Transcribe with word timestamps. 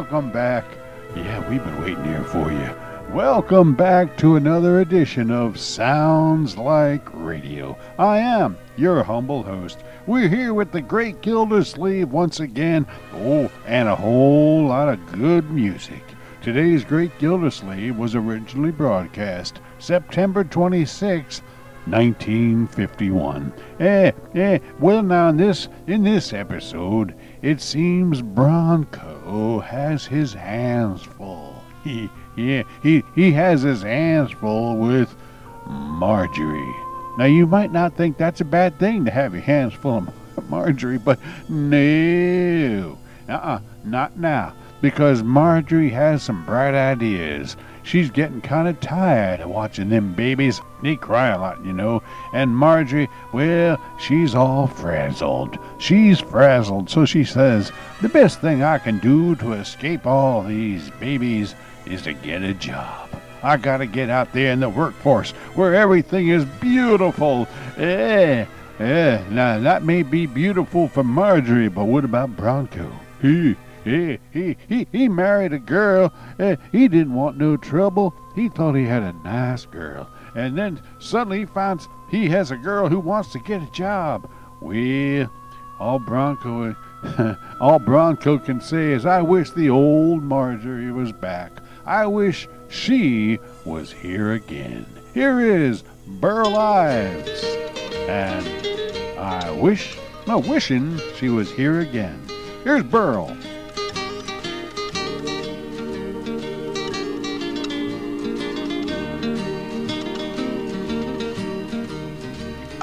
welcome 0.00 0.30
back. 0.30 0.64
Yeah, 1.14 1.46
we've 1.50 1.62
been 1.62 1.82
waiting 1.82 2.04
here 2.04 2.24
for 2.24 2.50
you. 2.50 2.74
Welcome 3.14 3.74
back 3.74 4.16
to 4.16 4.36
another 4.36 4.80
edition 4.80 5.30
of 5.30 5.60
Sounds 5.60 6.56
Like 6.56 7.06
Radio. 7.12 7.76
I 7.98 8.16
am 8.16 8.56
your 8.78 9.02
humble 9.02 9.42
host. 9.42 9.84
We're 10.06 10.30
here 10.30 10.54
with 10.54 10.72
the 10.72 10.80
great 10.80 11.20
Gildersleeve 11.20 12.10
once 12.10 12.40
again. 12.40 12.86
Oh, 13.12 13.50
and 13.66 13.90
a 13.90 13.94
whole 13.94 14.64
lot 14.64 14.88
of 14.88 15.12
good 15.12 15.50
music. 15.50 16.02
Today's 16.40 16.82
Great 16.82 17.18
Gildersleeve 17.18 17.98
was 17.98 18.14
originally 18.14 18.72
broadcast 18.72 19.60
September 19.78 20.44
26, 20.44 21.42
1951. 21.84 23.52
Eh, 23.80 24.12
eh, 24.34 24.58
well 24.78 25.02
now 25.02 25.28
in 25.28 25.36
this 25.36 25.68
in 25.86 26.04
this 26.04 26.32
episode, 26.32 27.14
it 27.42 27.60
seems 27.60 28.22
Bronco 28.22 29.09
has 29.60 30.06
his 30.06 30.32
hands 30.32 31.02
full. 31.02 31.62
He 31.84 32.10
yeah, 32.36 32.64
he 32.82 33.04
he 33.14 33.32
has 33.32 33.62
his 33.62 33.82
hands 33.82 34.32
full 34.32 34.76
with 34.76 35.14
Marjorie. 35.66 36.74
Now 37.18 37.26
you 37.26 37.46
might 37.46 37.72
not 37.72 37.96
think 37.96 38.16
that's 38.16 38.40
a 38.40 38.44
bad 38.44 38.78
thing 38.78 39.04
to 39.04 39.10
have 39.10 39.32
your 39.32 39.42
hands 39.42 39.74
full 39.74 40.06
of 40.36 40.50
Marjorie, 40.50 40.98
but 40.98 41.18
no. 41.48 42.98
Uh-uh, 43.28 43.60
not 43.84 44.16
now 44.16 44.54
because 44.80 45.22
Marjorie 45.22 45.90
has 45.90 46.22
some 46.22 46.44
bright 46.44 46.74
ideas. 46.74 47.56
She's 47.90 48.08
getting 48.08 48.40
kind 48.40 48.68
of 48.68 48.78
tired 48.78 49.40
of 49.40 49.50
watching 49.50 49.88
them 49.88 50.12
babies. 50.14 50.60
They 50.80 50.94
cry 50.94 51.30
a 51.30 51.40
lot, 51.40 51.64
you 51.64 51.72
know. 51.72 52.04
And 52.32 52.56
Marjorie, 52.56 53.10
well, 53.32 53.80
she's 53.98 54.32
all 54.32 54.68
frazzled. 54.68 55.58
She's 55.78 56.20
frazzled, 56.20 56.88
so 56.88 57.04
she 57.04 57.24
says, 57.24 57.72
the 58.00 58.08
best 58.08 58.40
thing 58.40 58.62
I 58.62 58.78
can 58.78 59.00
do 59.00 59.34
to 59.34 59.54
escape 59.54 60.06
all 60.06 60.44
these 60.44 60.88
babies 61.00 61.56
is 61.84 62.02
to 62.02 62.12
get 62.12 62.44
a 62.44 62.54
job. 62.54 63.10
I 63.42 63.56
gotta 63.56 63.86
get 63.86 64.08
out 64.08 64.32
there 64.32 64.52
in 64.52 64.60
the 64.60 64.68
workforce 64.68 65.32
where 65.56 65.74
everything 65.74 66.28
is 66.28 66.44
beautiful. 66.44 67.48
Eh, 67.76 68.46
eh, 68.78 69.24
now 69.30 69.58
that 69.58 69.82
may 69.82 70.04
be 70.04 70.26
beautiful 70.26 70.86
for 70.86 71.02
Marjorie, 71.02 71.66
but 71.66 71.86
what 71.86 72.04
about 72.04 72.36
Bronco? 72.36 72.88
He, 73.20 73.56
he, 73.84 74.18
he, 74.32 74.56
he, 74.68 74.86
he 74.92 75.08
married 75.08 75.52
a 75.52 75.58
girl. 75.58 76.12
He 76.72 76.88
didn't 76.88 77.14
want 77.14 77.38
no 77.38 77.56
trouble. 77.56 78.14
He 78.34 78.48
thought 78.48 78.74
he 78.74 78.84
had 78.84 79.02
a 79.02 79.12
nice 79.24 79.66
girl. 79.66 80.08
And 80.34 80.56
then 80.56 80.80
suddenly 80.98 81.40
he 81.40 81.46
finds 81.46 81.88
he 82.10 82.28
has 82.28 82.50
a 82.50 82.56
girl 82.56 82.88
who 82.88 82.98
wants 82.98 83.32
to 83.32 83.38
get 83.38 83.62
a 83.62 83.70
job. 83.72 84.30
Well, 84.60 85.30
all 85.78 85.98
Bronco, 85.98 86.76
all 87.60 87.78
Bronco 87.78 88.38
can 88.38 88.60
say 88.60 88.92
is, 88.92 89.06
I 89.06 89.22
wish 89.22 89.50
the 89.50 89.70
old 89.70 90.22
Marjorie 90.22 90.92
was 90.92 91.12
back. 91.12 91.52
I 91.86 92.06
wish 92.06 92.48
she 92.68 93.38
was 93.64 93.90
here 93.90 94.32
again. 94.32 94.86
Here 95.14 95.40
is 95.40 95.82
Burl 96.06 96.56
Ives. 96.56 97.42
And 98.08 98.46
I 99.18 99.50
wish, 99.50 99.96
no, 100.26 100.38
wishing 100.38 101.00
she 101.16 101.28
was 101.28 101.50
here 101.50 101.80
again. 101.80 102.20
Here's 102.64 102.82
Burl. 102.82 103.36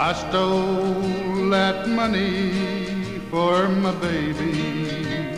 I 0.10 0.14
stole 0.14 1.50
that 1.50 1.90
money 1.90 3.20
for 3.30 3.68
my 3.68 3.92
baby. 3.96 5.36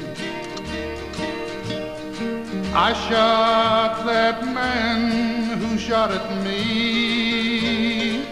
I 2.71 2.93
shot 3.07 4.05
that 4.05 4.45
man 4.45 5.57
who 5.57 5.75
shot 5.75 6.11
at 6.11 6.43
me. 6.43 8.25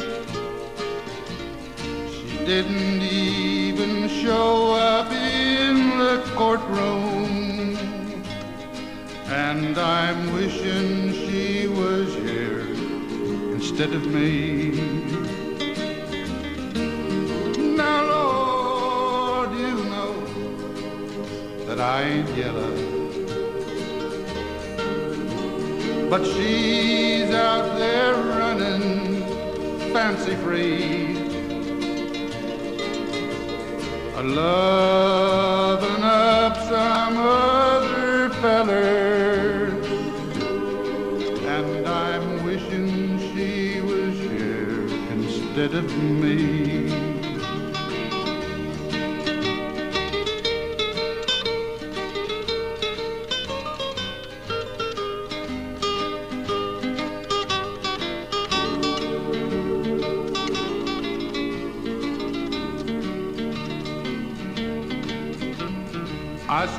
She 2.14 2.46
didn't 2.46 3.02
even 3.02 4.08
show 4.08 4.74
up 4.74 5.12
in 5.12 5.98
the 5.98 6.24
courtroom. 6.36 7.76
And 9.26 9.76
I'm 9.76 10.36
wishing 10.36 11.14
she 11.14 11.68
was 11.68 12.14
here 12.14 12.60
instead 13.56 13.92
of 13.94 14.06
me. 14.06 15.17
That 21.78 21.86
I 21.86 22.04
ain't 22.04 22.30
yellow. 22.36 22.76
But 26.10 26.26
she's 26.26 27.30
out 27.32 27.78
there 27.78 28.16
running 28.16 29.22
fancy 29.94 30.36
free. 30.38 31.18
A 34.16 34.24
loving 34.24 36.04
up 36.04 36.58
some 36.72 37.18
other 37.18 38.30
feller. 38.42 39.68
And 41.56 41.88
I'm 41.88 42.44
wishing 42.44 43.20
she 43.30 43.82
was 43.82 44.16
here 44.18 44.88
instead 45.12 45.76
of 45.76 45.86
me. 45.98 46.47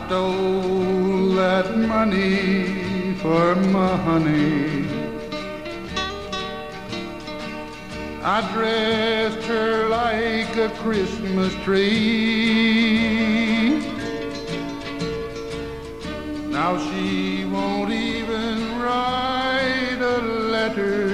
Stole 0.09 1.35
that 1.35 1.77
money 1.77 3.13
for 3.17 3.55
my 3.57 3.95
honey. 4.09 4.87
I 8.23 8.41
dressed 8.55 9.45
her 9.47 9.89
like 9.89 10.57
a 10.57 10.71
Christmas 10.83 11.55
tree. 11.57 13.01
Now 16.57 16.79
she 16.87 17.45
won't 17.45 17.91
even 17.93 18.81
write 18.81 20.01
a 20.01 20.19
letter. 20.55 21.08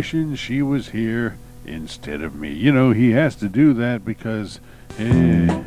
Wishing 0.00 0.34
she 0.34 0.62
was 0.62 0.88
here 0.88 1.36
instead 1.66 2.22
of 2.22 2.34
me. 2.34 2.50
You 2.50 2.72
know, 2.72 2.90
he 2.90 3.10
has 3.10 3.36
to 3.36 3.50
do 3.50 3.74
that 3.74 4.02
because 4.02 4.58
eh, 4.98 5.62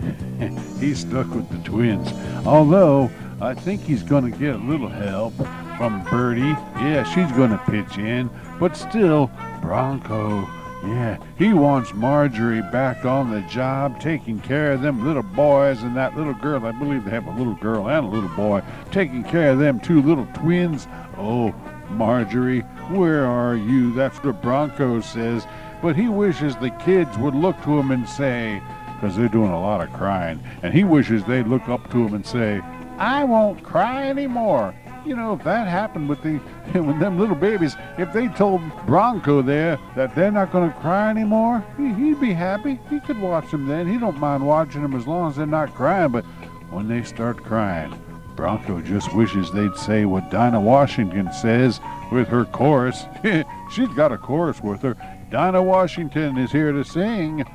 he's 0.79 1.01
stuck 1.01 1.29
with 1.35 1.47
the 1.51 1.59
twins. 1.59 2.11
Although, 2.43 3.11
I 3.39 3.53
think 3.53 3.83
he's 3.83 4.01
going 4.01 4.31
to 4.31 4.35
get 4.35 4.55
a 4.55 4.57
little 4.57 4.89
help 4.89 5.35
from 5.77 6.03
Birdie. 6.09 6.57
Yeah, 6.81 7.03
she's 7.03 7.31
going 7.33 7.51
to 7.51 7.59
pitch 7.69 7.99
in. 7.99 8.27
But 8.59 8.75
still, 8.75 9.29
Bronco, 9.61 10.47
yeah, 10.83 11.19
he 11.37 11.53
wants 11.53 11.93
Marjorie 11.93 12.63
back 12.63 13.05
on 13.05 13.29
the 13.29 13.41
job, 13.41 13.99
taking 13.99 14.39
care 14.39 14.71
of 14.71 14.81
them 14.81 15.05
little 15.05 15.21
boys 15.21 15.83
and 15.83 15.95
that 15.95 16.17
little 16.17 16.33
girl. 16.33 16.65
I 16.65 16.71
believe 16.71 17.05
they 17.05 17.11
have 17.11 17.27
a 17.27 17.37
little 17.37 17.53
girl 17.53 17.87
and 17.87 18.07
a 18.07 18.09
little 18.09 18.35
boy, 18.35 18.63
taking 18.89 19.23
care 19.23 19.51
of 19.51 19.59
them 19.59 19.79
two 19.79 20.01
little 20.01 20.27
twins. 20.33 20.87
Oh, 21.19 21.53
Marjorie, 21.89 22.61
where 22.89 23.25
are 23.25 23.55
you? 23.55 23.93
That's 23.93 24.21
what 24.23 24.41
Bronco 24.41 25.01
says. 25.01 25.45
But 25.81 25.95
he 25.95 26.07
wishes 26.07 26.55
the 26.55 26.69
kids 26.69 27.17
would 27.17 27.35
look 27.35 27.61
to 27.63 27.77
him 27.77 27.91
and 27.91 28.07
say, 28.07 28.61
because 28.93 29.17
they're 29.17 29.27
doing 29.27 29.51
a 29.51 29.59
lot 29.59 29.81
of 29.81 29.91
crying, 29.91 30.41
and 30.61 30.73
he 30.73 30.85
wishes 30.85 31.25
they'd 31.25 31.47
look 31.47 31.67
up 31.67 31.91
to 31.91 32.05
him 32.05 32.13
and 32.13 32.25
say, 32.25 32.61
I 32.97 33.23
won't 33.25 33.61
cry 33.63 34.07
anymore. 34.07 34.73
You 35.05 35.17
know, 35.17 35.33
if 35.33 35.43
that 35.43 35.67
happened 35.67 36.07
with 36.07 36.21
the 36.21 36.39
with 36.79 36.99
them 36.99 37.19
little 37.19 37.35
babies, 37.35 37.75
if 37.97 38.13
they 38.13 38.29
told 38.29 38.61
Bronco 38.85 39.41
there 39.41 39.77
that 39.97 40.15
they're 40.15 40.31
not 40.31 40.51
going 40.53 40.71
to 40.71 40.79
cry 40.79 41.09
anymore, 41.09 41.65
he, 41.75 41.93
he'd 41.93 42.21
be 42.21 42.31
happy. 42.31 42.79
He 42.89 43.01
could 43.01 43.19
watch 43.19 43.51
them 43.51 43.67
then. 43.67 43.91
He 43.91 43.97
don't 43.97 44.17
mind 44.17 44.47
watching 44.47 44.81
them 44.81 44.95
as 44.95 45.05
long 45.05 45.29
as 45.29 45.35
they're 45.35 45.45
not 45.45 45.73
crying. 45.75 46.11
But 46.11 46.23
when 46.69 46.87
they 46.87 47.03
start 47.03 47.43
crying, 47.43 47.93
Bronco 48.35 48.81
just 48.81 49.13
wishes 49.13 49.51
they'd 49.51 49.75
say 49.75 50.05
what 50.05 50.29
Dinah 50.31 50.59
Washington 50.59 51.31
says 51.31 51.79
with 52.11 52.27
her 52.27 52.45
chorus. 52.45 53.05
She's 53.71 53.89
got 53.89 54.11
a 54.11 54.17
chorus 54.17 54.61
with 54.61 54.81
her. 54.81 54.95
Dinah 55.29 55.63
Washington 55.63 56.37
is 56.37 56.51
here 56.51 56.71
to 56.71 56.83
sing, 56.83 57.45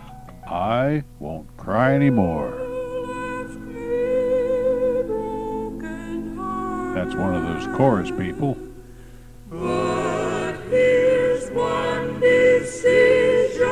I 0.47 1.05
Won't 1.19 1.57
Cry 1.57 1.95
Anymore. 1.95 2.51
That's 6.95 7.15
one 7.15 7.35
of 7.35 7.43
those 7.43 7.77
chorus 7.77 8.11
people. 8.11 8.57
But 9.51 10.57
here's 10.69 11.51
one 11.51 12.19
decision 12.21 13.69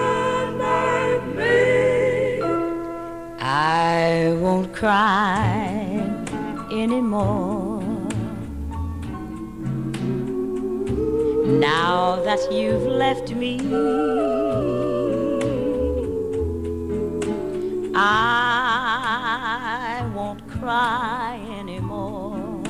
I've 0.60 1.34
made. 1.34 2.42
I 3.40 4.36
won't 4.40 4.72
cry 4.72 5.55
anymore. 7.16 7.82
Now 11.60 12.16
that 12.24 12.52
you've 12.52 12.86
left 12.86 13.34
me, 13.34 13.58
I 17.94 20.08
won't 20.14 20.46
cry 20.48 21.40
anymore. 21.58 22.62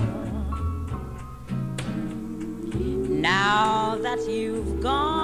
Now 3.09 3.97
that 3.97 4.29
you've 4.29 4.81
gone. 4.81 5.16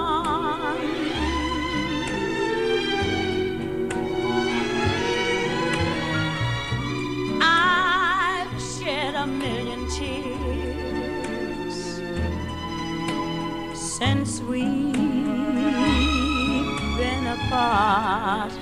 Apart. 17.52 18.52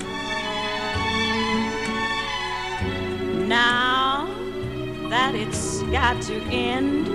Now 3.46 4.26
that 5.08 5.34
it's 5.34 5.82
got 5.82 6.20
to 6.22 6.34
end, 6.50 7.08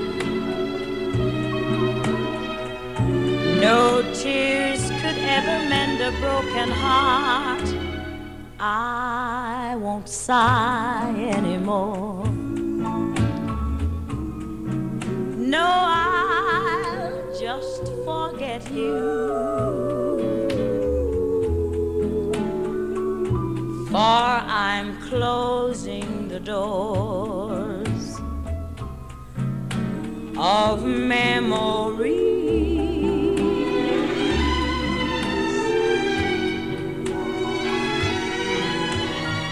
no 3.60 4.02
tears 4.14 4.84
could 5.02 5.20
ever 5.38 5.58
mend 5.70 6.02
a 6.02 6.12
broken 6.22 6.70
heart. 6.72 7.70
I 8.60 9.76
won't 9.78 10.08
sigh 10.08 11.14
anymore. 11.36 12.26
No, 15.38 15.68
I'll 15.68 17.40
just 17.40 17.84
forget 18.06 18.72
you. 18.72 19.85
For 23.96 24.02
I'm 24.02 25.00
closing 25.08 26.28
the 26.28 26.42
doors 26.42 28.20
of 30.38 30.84
memory. 30.84 32.20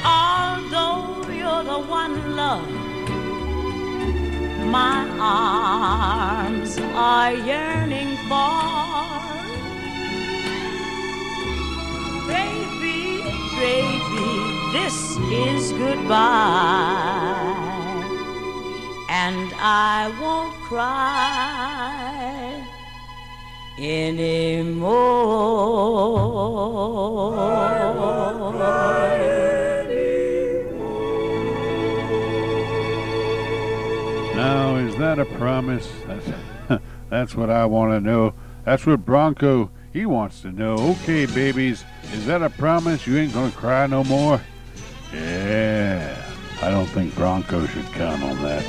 Although 0.04 1.24
you're 1.32 1.64
the 1.64 1.80
one 1.88 2.36
love 2.36 2.70
my 4.66 5.08
arms 5.22 6.78
are 6.96 7.34
yearning 7.34 8.18
for. 8.28 8.84
Baby, 12.28 13.24
baby, 13.58 14.03
this 14.74 15.18
is 15.32 15.72
goodbye. 15.74 16.18
And 19.08 19.54
I 19.58 20.12
won't 20.20 20.56
cry 20.64 22.04
anymore. 23.78 24.94
Now, 34.36 34.78
is 34.78 34.96
that 34.98 35.20
a 35.20 35.26
promise? 35.38 35.88
That's, 36.08 36.32
that's 37.12 37.36
what 37.36 37.52
I 37.52 37.68
want 37.68 37.92
to 37.92 38.02
know. 38.02 38.34
That's 38.66 38.88
what 38.88 39.06
Bronco, 39.06 39.70
he 39.92 40.08
wants 40.08 40.42
to 40.42 40.52
know. 40.52 40.74
Okay, 41.04 41.28
babies, 41.28 41.86
is 42.12 42.26
that 42.26 42.42
a 42.42 42.50
promise 42.50 43.06
you 43.06 43.18
ain't 43.18 43.34
to 43.34 43.52
cry 43.52 43.86
no 43.86 44.04
more? 44.04 44.42
Yeah, 45.14 46.32
I 46.62 46.70
don't 46.70 46.88
think 46.88 47.14
Bronco 47.16 47.66
should 47.68 47.86
count 47.94 48.24
on 48.24 48.42
that. 48.42 48.64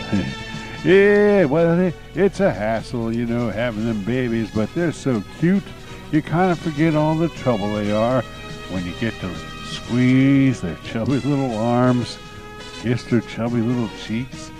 yeah, 0.84 1.44
well, 1.44 1.92
it's 2.14 2.40
a 2.40 2.52
hassle, 2.52 3.12
you 3.12 3.26
know, 3.26 3.50
having 3.50 3.86
them 3.86 4.04
babies, 4.04 4.50
but 4.54 4.72
they're 4.74 4.92
so 4.92 5.22
cute. 5.38 5.64
You 6.12 6.22
kind 6.22 6.52
of 6.52 6.58
forget 6.58 6.94
all 6.94 7.14
the 7.14 7.28
trouble 7.30 7.74
they 7.74 7.92
are 7.92 8.22
when 8.70 8.84
you 8.84 8.92
get 9.00 9.14
to 9.20 9.34
squeeze 9.66 10.60
their 10.60 10.76
chubby 10.84 11.18
little 11.20 11.56
arms, 11.56 12.18
kiss 12.80 13.04
their 13.04 13.22
chubby 13.22 13.60
little 13.60 13.88
cheeks 13.98 14.50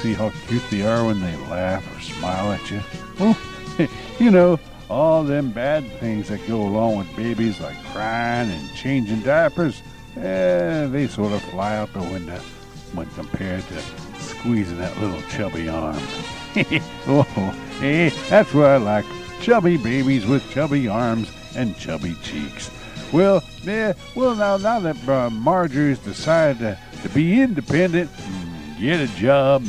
see 0.00 0.14
how 0.14 0.30
cute 0.48 0.62
they 0.70 0.82
are 0.82 1.04
when 1.04 1.20
they 1.20 1.36
laugh 1.48 1.84
or 1.94 2.00
smile 2.00 2.52
at 2.52 2.70
you. 2.70 2.80
Well, 3.18 3.36
you 4.18 4.30
know, 4.30 4.58
all 4.88 5.22
them 5.22 5.50
bad 5.50 5.86
things 6.00 6.28
that 6.28 6.46
go 6.48 6.62
along 6.62 6.96
with 6.96 7.16
babies 7.16 7.60
like 7.60 7.76
crying 7.86 8.50
and 8.50 8.74
changing 8.74 9.20
diapers, 9.20 9.82
eh, 10.16 10.86
they 10.86 11.06
sort 11.06 11.32
of 11.32 11.42
fly 11.42 11.76
out 11.76 11.92
the 11.92 12.00
window 12.00 12.40
when 12.94 13.06
compared 13.10 13.62
to 13.68 13.80
squeezing 14.18 14.78
that 14.78 14.96
little 14.98 15.22
chubby 15.22 15.68
arm. 15.68 15.98
oh, 17.06 17.54
eh, 17.82 18.10
that's 18.28 18.52
what 18.52 18.66
I 18.66 18.76
like. 18.76 19.04
Chubby 19.40 19.76
babies 19.76 20.26
with 20.26 20.48
chubby 20.50 20.88
arms 20.88 21.30
and 21.56 21.76
chubby 21.76 22.14
cheeks. 22.22 22.70
Well, 23.12 23.42
yeah, 23.62 23.94
well 24.14 24.34
now, 24.34 24.56
now 24.56 24.80
that 24.80 25.08
uh, 25.08 25.30
Marjorie's 25.30 25.98
decided 25.98 26.58
to, 26.58 26.78
to 27.02 27.08
be 27.08 27.40
independent 27.40 28.10
and 28.18 28.78
get 28.78 29.00
a 29.00 29.08
job. 29.16 29.64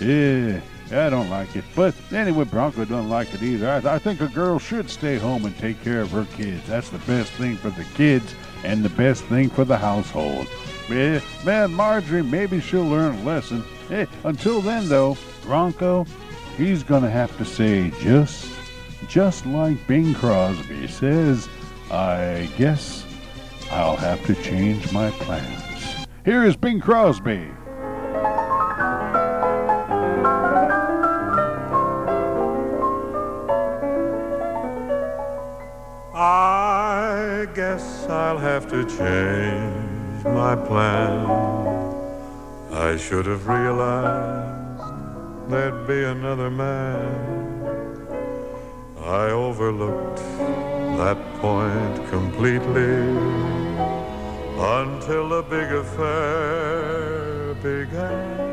yeah, 0.00 0.60
I 1.06 1.08
don't 1.08 1.30
like 1.30 1.54
it. 1.56 1.64
But 1.74 1.94
anyway, 2.12 2.44
Bronco 2.44 2.84
doesn't 2.84 3.08
like 3.08 3.32
it 3.32 3.42
either. 3.42 3.70
I, 3.70 3.94
I, 3.94 3.98
think 3.98 4.20
a 4.20 4.28
girl 4.28 4.58
should 4.58 4.90
stay 4.90 5.16
home 5.16 5.46
and 5.46 5.56
take 5.56 5.82
care 5.82 6.00
of 6.00 6.10
her 6.10 6.26
kids. 6.36 6.66
That's 6.66 6.90
the 6.90 6.98
best 6.98 7.30
thing 7.32 7.56
for 7.56 7.70
the 7.70 7.84
kids 7.94 8.34
and 8.64 8.84
the 8.84 8.90
best 8.90 9.24
thing 9.24 9.48
for 9.50 9.64
the 9.64 9.76
household. 9.76 10.46
Yeah, 10.88 11.20
man, 11.44 11.72
Marjorie, 11.72 12.22
maybe 12.22 12.60
she'll 12.60 12.84
learn 12.84 13.14
a 13.14 13.22
lesson. 13.22 13.64
Hey, 13.88 14.06
until 14.24 14.60
then, 14.60 14.88
though, 14.88 15.16
Bronco, 15.42 16.04
he's 16.56 16.82
gonna 16.82 17.10
have 17.10 17.36
to 17.38 17.44
say 17.44 17.90
just, 18.00 18.52
just 19.08 19.46
like 19.46 19.86
Bing 19.86 20.14
Crosby 20.14 20.88
says, 20.88 21.48
I 21.90 22.48
guess 22.56 23.04
I'll 23.70 23.96
have 23.96 24.24
to 24.26 24.34
change 24.34 24.92
my 24.92 25.10
plans. 25.10 26.06
Here 26.24 26.44
is 26.44 26.56
Bing 26.56 26.80
Crosby. 26.80 27.48
Ah, 36.12 36.49
I 37.40 37.46
guess 37.46 38.06
I'll 38.06 38.36
have 38.36 38.68
to 38.68 38.84
change 38.84 40.24
my 40.24 40.54
plan. 40.54 41.24
I 42.70 42.98
should 42.98 43.24
have 43.24 43.46
realized 43.48 44.82
there'd 45.50 45.86
be 45.86 46.04
another 46.04 46.50
man. 46.50 47.56
I 48.98 49.30
overlooked 49.30 50.18
that 51.00 51.16
point 51.40 51.96
completely 52.10 52.96
until 54.78 55.30
the 55.30 55.42
big 55.48 55.72
affair 55.82 57.54
began. 57.54 58.50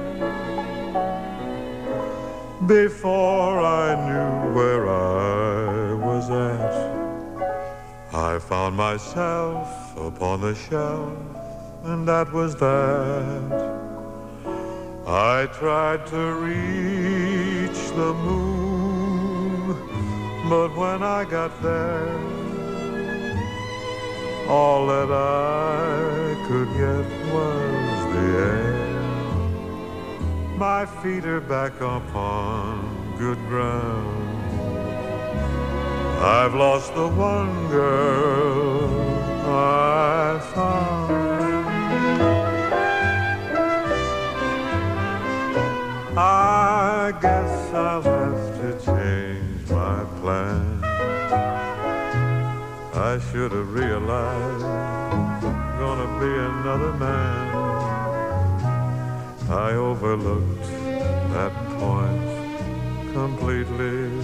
before 2.65 3.59
I 3.59 3.87
knew 4.07 4.53
where 4.55 4.89
I. 4.89 5.46
I 8.37 8.39
found 8.39 8.77
myself 8.77 9.97
upon 9.97 10.41
the 10.41 10.53
shelf, 10.53 11.17
and 11.85 12.07
that 12.07 12.31
was 12.31 12.55
that. 12.57 13.51
I 15.07 15.47
tried 15.57 16.05
to 16.13 16.35
reach 16.35 17.81
the 17.95 18.13
moon, 18.13 19.73
but 20.51 20.69
when 20.77 21.01
I 21.01 21.25
got 21.25 21.51
there, 21.63 22.15
all 24.47 24.85
that 24.85 25.11
I 25.11 26.35
could 26.47 26.69
get 26.83 27.07
was 27.33 27.97
the 28.13 28.27
air. 28.53 28.77
My 30.59 30.85
feet 30.85 31.25
are 31.25 31.41
back 31.41 31.81
upon 31.81 33.15
good 33.17 33.39
ground. 33.49 34.26
I've 36.19 36.55
lost 36.55 36.95
the 36.95 37.07
one 37.07 37.69
girl 37.69 38.89
I 39.45 40.39
found. 40.53 41.27
I 46.17 47.13
guess 47.21 47.73
I'll 47.73 48.01
have 48.01 48.61
to 48.61 48.85
change 48.85 49.69
my 49.69 50.03
plan. 50.19 50.83
I 52.95 53.19
should 53.31 53.51
have 53.51 53.71
realized 53.71 54.65
I'm 54.65 55.79
gonna 55.79 56.19
be 56.19 56.33
another 56.51 56.93
man. 56.93 57.47
I 59.49 59.73
overlooked 59.73 60.63
that 61.33 61.53
point 61.77 63.13
completely 63.13 64.16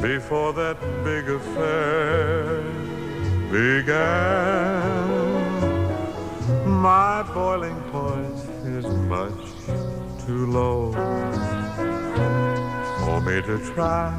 before 0.00 0.54
that 0.54 0.80
big 1.04 1.28
affair 1.28 2.62
began. 3.52 5.10
My 6.66 7.22
boiling 7.34 7.80
point 7.92 8.34
is 8.64 8.86
much 9.14 9.42
too 10.24 10.46
low 10.46 10.92
for 13.04 13.20
me 13.20 13.42
to 13.42 13.58
try 13.74 14.10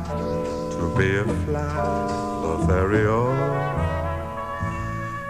to 0.77 0.95
be 0.97 1.17
a 1.17 1.25
flat 1.45 2.09
Lothario. 2.43 3.31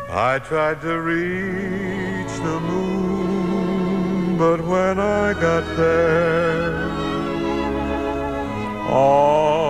I 0.10 0.39
tried 0.39 0.81
to 0.81 1.00
reach 1.00 2.34
the 2.48 2.60
moon, 2.60 4.38
but 4.38 4.60
when 4.65 5.00
I 5.00 5.34
got 5.34 5.63
there, 5.77 6.89
all 8.89 9.61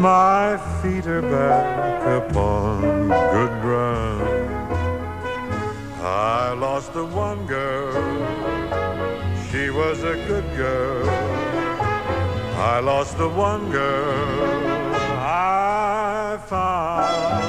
My 0.00 0.56
feet 0.80 1.06
are 1.06 1.20
back 1.20 2.24
upon 2.24 2.80
good 3.08 3.60
ground. 3.60 4.22
I 6.00 6.54
lost 6.54 6.94
the 6.94 7.04
one 7.04 7.44
girl, 7.46 7.92
she 9.50 9.68
was 9.68 10.02
a 10.02 10.14
good 10.26 10.56
girl. 10.56 11.06
I 12.56 12.80
lost 12.80 13.18
the 13.18 13.28
one 13.28 13.70
girl 13.70 14.54
I 15.18 16.40
found. 16.46 17.44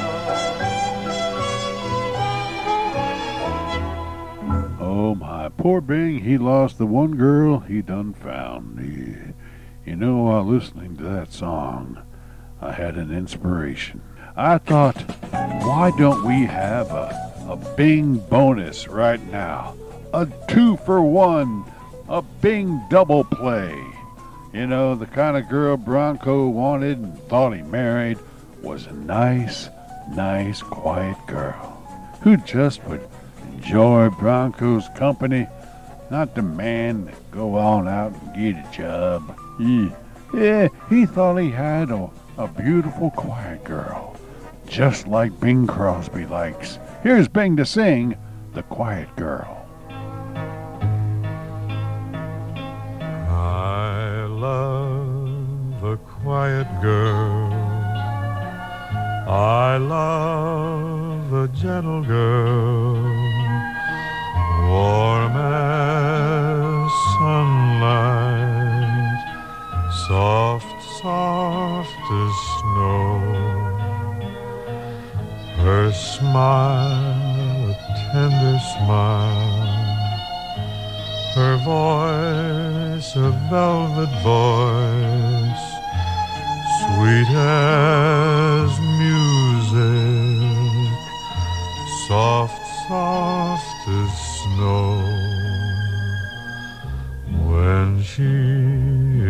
Oh 4.81 5.15
my, 5.15 5.47
poor 5.47 5.79
Bing, 5.79 6.19
he 6.19 6.37
lost 6.37 6.79
the 6.79 6.85
one 6.85 7.15
girl 7.15 7.59
he 7.59 7.81
done 7.81 8.13
found. 8.13 8.77
He, 8.77 9.89
you 9.89 9.95
know, 9.95 10.23
while 10.23 10.43
listening 10.43 10.97
to 10.97 11.03
that 11.03 11.31
song, 11.31 12.03
I 12.61 12.71
had 12.71 12.95
an 12.95 13.11
inspiration. 13.11 14.01
I 14.35 14.59
thought, 14.59 14.95
why 15.31 15.91
don't 15.97 16.23
we 16.23 16.45
have 16.45 16.91
a, 16.91 17.33
a 17.49 17.75
Bing 17.75 18.17
bonus 18.17 18.87
right 18.87 19.21
now? 19.31 19.75
A 20.13 20.27
two 20.47 20.77
for 20.77 21.01
one, 21.01 21.65
a 22.07 22.21
Bing 22.21 22.81
double 22.89 23.23
play. 23.23 23.75
You 24.53 24.67
know, 24.67 24.95
the 24.95 25.05
kind 25.05 25.37
of 25.37 25.49
girl 25.49 25.77
Bronco 25.77 26.47
wanted 26.47 26.97
and 26.97 27.17
thought 27.23 27.55
he 27.55 27.61
married 27.61 28.19
was 28.61 28.85
a 28.85 28.93
nice, 28.93 29.69
nice, 30.09 30.61
quiet 30.61 31.17
girl 31.27 31.71
who 32.21 32.37
just 32.37 32.83
would 32.85 33.07
enjoy 33.53 34.09
Bronco's 34.09 34.87
company, 34.95 35.47
not 36.09 36.35
demand 36.35 37.07
to 37.07 37.13
go 37.31 37.55
on 37.55 37.87
out 37.87 38.13
and 38.13 38.35
get 38.35 38.65
a 38.65 38.71
job. 38.71 39.37
He, 39.57 39.91
yeah, 40.33 40.67
he 40.89 41.05
thought 41.05 41.37
he 41.37 41.49
had 41.49 41.89
a, 41.89 42.09
a 42.37 42.47
beautiful, 42.47 43.11
quiet 43.11 43.63
girl, 43.63 44.15
just 44.67 45.07
like 45.07 45.39
Bing 45.39 45.67
Crosby 45.67 46.25
likes. 46.25 46.79
Here's 47.03 47.27
Bing 47.27 47.57
to 47.57 47.65
sing 47.65 48.17
The 48.53 48.63
Quiet 48.63 49.13
Girl. 49.15 49.57
I 53.29 54.25
love 54.29 55.83
a 55.83 55.97
quiet 55.97 56.67
girl. 56.81 57.51
I 59.27 59.77
love 59.77 61.33
a 61.33 61.47
gentle 61.49 62.03
girl, 62.03 62.93
warm 64.69 65.35
as 65.37 66.91
sunlight, 67.17 68.41
soft, 70.07 70.83
soft 71.01 71.80
Her 75.71 75.93
smile, 75.93 77.71
a 77.71 77.75
tender 78.11 78.59
smile, 78.59 79.95
her 81.35 81.55
voice, 81.63 83.15
a 83.15 83.31
velvet 83.49 84.11
voice, 84.21 85.67
sweet 86.81 87.29
as 87.37 88.69
music, 88.99 90.51
soft, 92.09 92.61
soft 92.89 93.87
as 93.87 94.11
snow. 94.41 94.87
When 97.47 98.03
she 98.03 98.33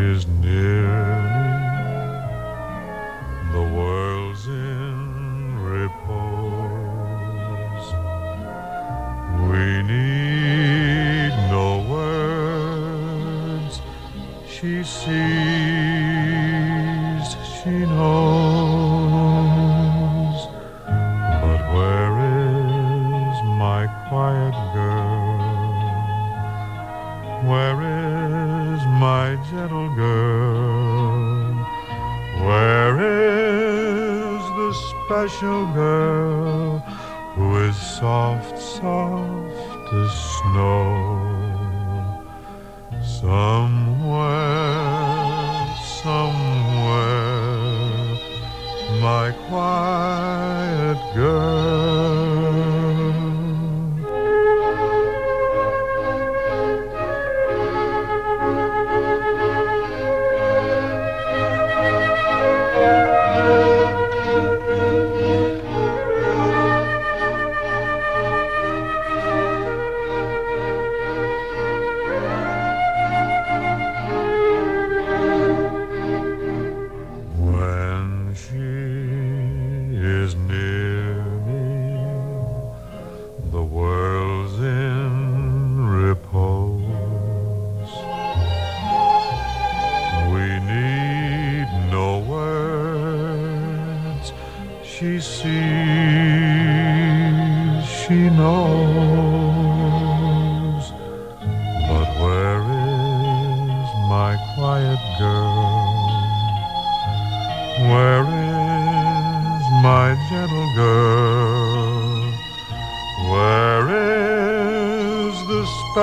is 0.09 0.25
near 0.25 1.30
We 9.71 9.81
need 9.83 11.31
no 11.49 11.67
words. 11.89 13.75
She 14.45 14.83
sees, 14.83 15.07
she 17.63 17.69
knows. 17.69 18.30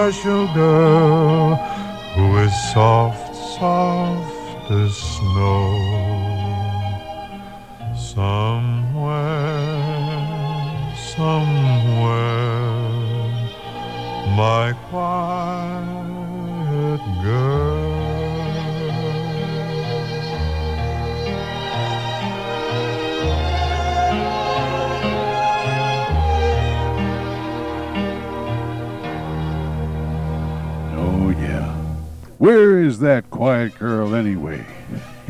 A 0.09 0.88
Where 32.49 32.83
is 32.83 33.01
that 33.01 33.29
quiet 33.29 33.79
girl 33.79 34.15
anyway? 34.15 34.65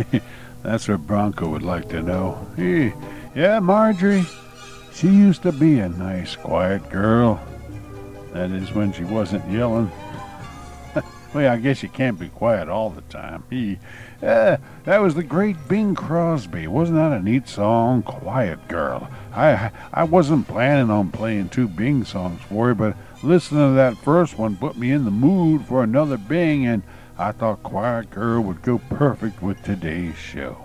That's 0.62 0.86
what 0.86 1.04
Bronco 1.04 1.48
would 1.48 1.64
like 1.64 1.88
to 1.88 2.00
know. 2.00 2.46
Hey, 2.54 2.94
yeah, 3.34 3.58
Marjorie. 3.58 4.24
She 4.94 5.08
used 5.08 5.42
to 5.42 5.50
be 5.50 5.80
a 5.80 5.88
nice, 5.88 6.36
quiet 6.36 6.88
girl. 6.90 7.44
That 8.34 8.52
is 8.52 8.72
when 8.72 8.92
she 8.92 9.02
wasn't 9.02 9.50
yelling. 9.50 9.90
well, 11.34 11.52
I 11.52 11.56
guess 11.56 11.82
you 11.82 11.88
can't 11.88 12.20
be 12.20 12.28
quiet 12.28 12.68
all 12.68 12.90
the 12.90 13.00
time. 13.00 13.42
He, 13.50 13.80
uh, 14.22 14.58
that 14.84 14.98
was 14.98 15.16
the 15.16 15.24
great 15.24 15.56
Bing 15.66 15.96
Crosby. 15.96 16.68
Wasn't 16.68 16.98
that 16.98 17.10
a 17.10 17.20
neat 17.20 17.48
song? 17.48 18.04
Quiet 18.04 18.68
Girl. 18.68 19.10
I 19.34 19.72
I 19.92 20.04
wasn't 20.04 20.46
planning 20.46 20.88
on 20.88 21.10
playing 21.10 21.48
two 21.48 21.66
Bing 21.66 22.04
songs 22.04 22.40
for 22.42 22.68
you, 22.68 22.76
but 22.76 22.96
listening 23.24 23.70
to 23.70 23.74
that 23.74 23.96
first 23.96 24.38
one 24.38 24.56
put 24.56 24.78
me 24.78 24.92
in 24.92 25.04
the 25.04 25.10
mood 25.10 25.66
for 25.66 25.82
another 25.82 26.16
Bing, 26.16 26.64
and 26.64 26.84
I 27.20 27.32
thought 27.32 27.64
Quiet 27.64 28.10
Girl 28.10 28.42
would 28.42 28.62
go 28.62 28.78
perfect 28.90 29.42
with 29.42 29.60
today's 29.64 30.16
show. 30.16 30.56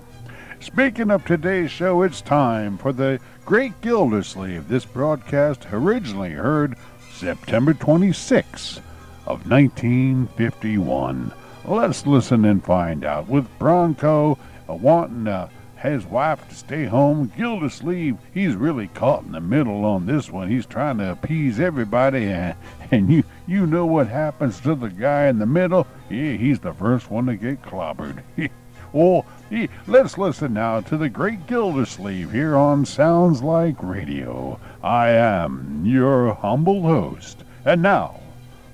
Speaking 0.59 1.09
of 1.09 1.25
today's 1.25 1.71
show, 1.71 2.03
it's 2.03 2.21
time 2.21 2.77
for 2.77 2.93
the 2.93 3.19
Great 3.43 3.81
Gildersleeve. 3.81 4.67
This 4.67 4.85
broadcast 4.85 5.65
originally 5.71 6.29
heard 6.29 6.77
September 7.11 7.73
26th 7.73 8.77
of 9.25 9.49
1951. 9.49 11.33
Let's 11.65 12.05
listen 12.05 12.45
and 12.45 12.63
find 12.63 13.03
out. 13.03 13.27
With 13.27 13.47
Bronco 13.57 14.37
uh, 14.69 14.75
wanting 14.75 15.27
uh, 15.27 15.49
his 15.77 16.05
wife 16.05 16.47
to 16.49 16.55
stay 16.55 16.85
home, 16.85 17.31
Gildersleeve, 17.35 18.17
he's 18.31 18.55
really 18.55 18.89
caught 18.89 19.23
in 19.23 19.31
the 19.31 19.41
middle 19.41 19.85
on 19.85 20.05
this 20.05 20.29
one. 20.29 20.49
He's 20.49 20.67
trying 20.67 20.99
to 20.99 21.13
appease 21.13 21.59
everybody, 21.59 22.25
and, 22.25 22.55
and 22.93 23.11
you 23.11 23.23
you 23.47 23.65
know 23.65 23.85
what 23.85 24.07
happens 24.07 24.59
to 24.61 24.75
the 24.75 24.89
guy 24.89 25.27
in 25.27 25.39
the 25.39 25.45
middle? 25.45 25.87
Yeah, 26.09 26.33
he's 26.33 26.59
the 26.59 26.73
first 26.73 27.09
one 27.09 27.25
to 27.25 27.35
get 27.35 27.61
clobbered. 27.63 28.21
well, 28.93 29.25
yeah, 29.49 29.67
let's 29.87 30.17
listen 30.17 30.53
now 30.53 30.81
to 30.81 30.97
the 30.97 31.09
great 31.09 31.47
Gildersleeve 31.47 32.31
here 32.31 32.55
on 32.55 32.85
Sounds 32.85 33.41
Like 33.41 33.81
Radio. 33.81 34.59
I 34.83 35.09
am 35.09 35.83
your 35.85 36.35
humble 36.35 36.83
host, 36.83 37.43
and 37.65 37.81
now, 37.81 38.19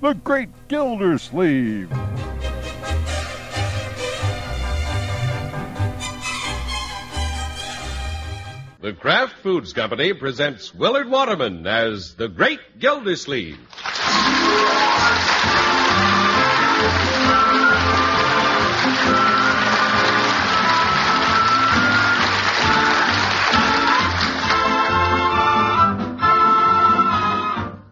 the 0.02 0.14
great 0.14 0.50
Gildersleeve. 0.68 1.90
The 8.82 8.94
Kraft 8.94 9.34
Foods 9.44 9.74
Company 9.74 10.14
presents 10.14 10.74
Willard 10.74 11.10
Waterman 11.10 11.68
as 11.68 12.16
the 12.16 12.30
Great 12.30 12.80
Gildersleeve. 12.80 13.60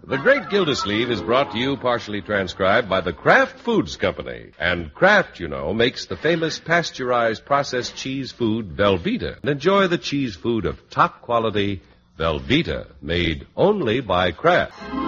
The 0.07 0.23
Great 0.23 0.49
Gildersleeve 0.49 1.11
is 1.11 1.21
brought 1.21 1.51
to 1.51 1.59
you 1.59 1.75
partially 1.75 2.21
transcribed 2.21 2.89
by 2.89 3.01
the 3.01 3.11
Kraft 3.11 3.59
Foods 3.59 3.97
Company. 3.97 4.51
And 4.57 4.93
Kraft, 4.93 5.39
you 5.39 5.49
know, 5.49 5.73
makes 5.73 6.05
the 6.05 6.15
famous 6.15 6.59
pasteurized 6.59 7.45
processed 7.45 7.95
cheese 7.97 8.31
food 8.31 8.69
Velveeta. 8.69 9.39
And 9.41 9.49
enjoy 9.51 9.87
the 9.87 9.97
cheese 9.97 10.35
food 10.35 10.65
of 10.65 10.89
top 10.89 11.21
quality 11.21 11.81
Velveeta, 12.17 12.87
made 13.01 13.47
only 13.55 13.99
by 13.99 14.31
Kraft. 14.31 15.06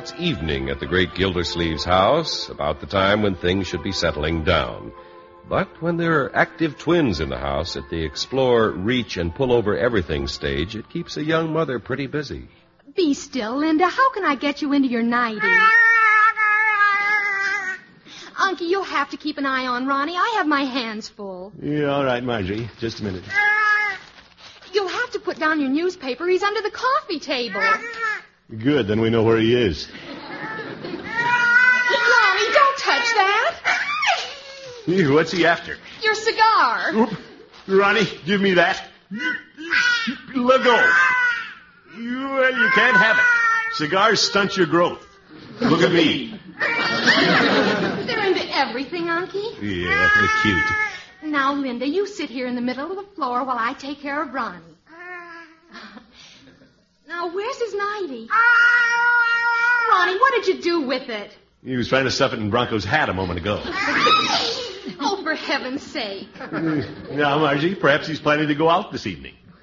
It's 0.00 0.14
evening 0.18 0.70
at 0.70 0.80
the 0.80 0.86
great 0.86 1.12
Gildersleeve's 1.12 1.84
house, 1.84 2.48
about 2.48 2.80
the 2.80 2.86
time 2.86 3.20
when 3.20 3.34
things 3.34 3.66
should 3.66 3.82
be 3.82 3.92
settling 3.92 4.44
down. 4.44 4.92
But 5.46 5.82
when 5.82 5.98
there 5.98 6.22
are 6.22 6.34
active 6.34 6.78
twins 6.78 7.20
in 7.20 7.28
the 7.28 7.36
house 7.36 7.76
at 7.76 7.90
the 7.90 8.02
explore, 8.02 8.70
reach, 8.70 9.18
and 9.18 9.34
pull 9.34 9.52
over 9.52 9.76
everything 9.76 10.26
stage, 10.26 10.74
it 10.74 10.88
keeps 10.88 11.18
a 11.18 11.22
young 11.22 11.52
mother 11.52 11.78
pretty 11.78 12.06
busy. 12.06 12.48
Be 12.96 13.12
still, 13.12 13.58
Linda. 13.58 13.88
How 13.88 14.10
can 14.12 14.24
I 14.24 14.36
get 14.36 14.62
you 14.62 14.72
into 14.72 14.88
your 14.88 15.02
nightie? 15.02 15.40
Unky, 18.36 18.70
you'll 18.70 18.84
have 18.84 19.10
to 19.10 19.18
keep 19.18 19.36
an 19.36 19.44
eye 19.44 19.66
on 19.66 19.86
Ronnie. 19.86 20.16
I 20.16 20.36
have 20.38 20.46
my 20.46 20.64
hands 20.64 21.10
full. 21.10 21.52
Yeah, 21.60 21.88
all 21.88 22.06
right, 22.06 22.24
Marjorie. 22.24 22.70
Just 22.78 23.00
a 23.00 23.04
minute. 23.04 23.24
You'll 24.72 24.88
have 24.88 25.10
to 25.10 25.18
put 25.18 25.38
down 25.38 25.60
your 25.60 25.68
newspaper. 25.68 26.26
He's 26.26 26.42
under 26.42 26.62
the 26.62 26.70
coffee 26.70 27.20
table. 27.20 27.60
Good, 28.58 28.88
then 28.88 29.00
we 29.00 29.10
know 29.10 29.22
where 29.22 29.38
he 29.38 29.54
is. 29.54 29.88
Ronnie, 30.82 30.96
don't 32.52 32.78
touch 32.78 33.14
that. 33.14 33.56
Ew, 34.86 35.12
What's 35.14 35.30
he 35.30 35.46
after? 35.46 35.76
Your 36.02 36.14
cigar. 36.14 36.92
Oop. 36.94 37.10
Ronnie, 37.68 38.06
give 38.24 38.40
me 38.40 38.54
that. 38.54 38.88
Let 40.34 40.64
go. 40.64 40.90
You, 41.96 42.18
well, 42.28 42.58
you 42.58 42.70
can't 42.74 42.96
have 42.96 43.18
it. 43.18 43.24
Cigars 43.74 44.20
stunt 44.20 44.56
your 44.56 44.66
growth. 44.66 45.06
Look 45.60 45.82
at 45.82 45.92
me. 45.92 46.38
They're 46.58 48.26
into 48.26 48.56
everything, 48.56 49.04
Unky. 49.04 49.60
Yeah, 49.62 50.10
they're 50.18 50.28
cute. 50.42 50.64
Now, 51.32 51.52
Linda, 51.52 51.86
you 51.86 52.06
sit 52.06 52.30
here 52.30 52.46
in 52.46 52.54
the 52.56 52.60
middle 52.62 52.90
of 52.90 52.96
the 52.96 53.14
floor 53.14 53.44
while 53.44 53.58
I 53.58 53.74
take 53.74 54.00
care 54.00 54.20
of 54.22 54.32
Ronnie. 54.34 54.69
Now, 57.10 57.34
where's 57.34 57.56
his 57.58 57.74
nightie? 57.74 58.28
Ronnie, 59.90 60.16
what 60.16 60.32
did 60.36 60.46
you 60.46 60.62
do 60.62 60.82
with 60.82 61.08
it? 61.08 61.36
He 61.64 61.76
was 61.76 61.88
trying 61.88 62.04
to 62.04 62.10
stuff 62.12 62.32
it 62.32 62.38
in 62.38 62.50
Bronco's 62.50 62.84
hat 62.84 63.08
a 63.08 63.12
moment 63.12 63.40
ago. 63.40 63.60
Oh, 65.02 65.22
for 65.22 65.34
heaven's 65.34 65.82
sake. 65.82 66.28
now, 67.10 67.38
Margie, 67.38 67.74
perhaps 67.74 68.06
he's 68.06 68.20
planning 68.20 68.48
to 68.48 68.54
go 68.54 68.68
out 68.68 68.92
this 68.92 69.06
evening. 69.06 69.34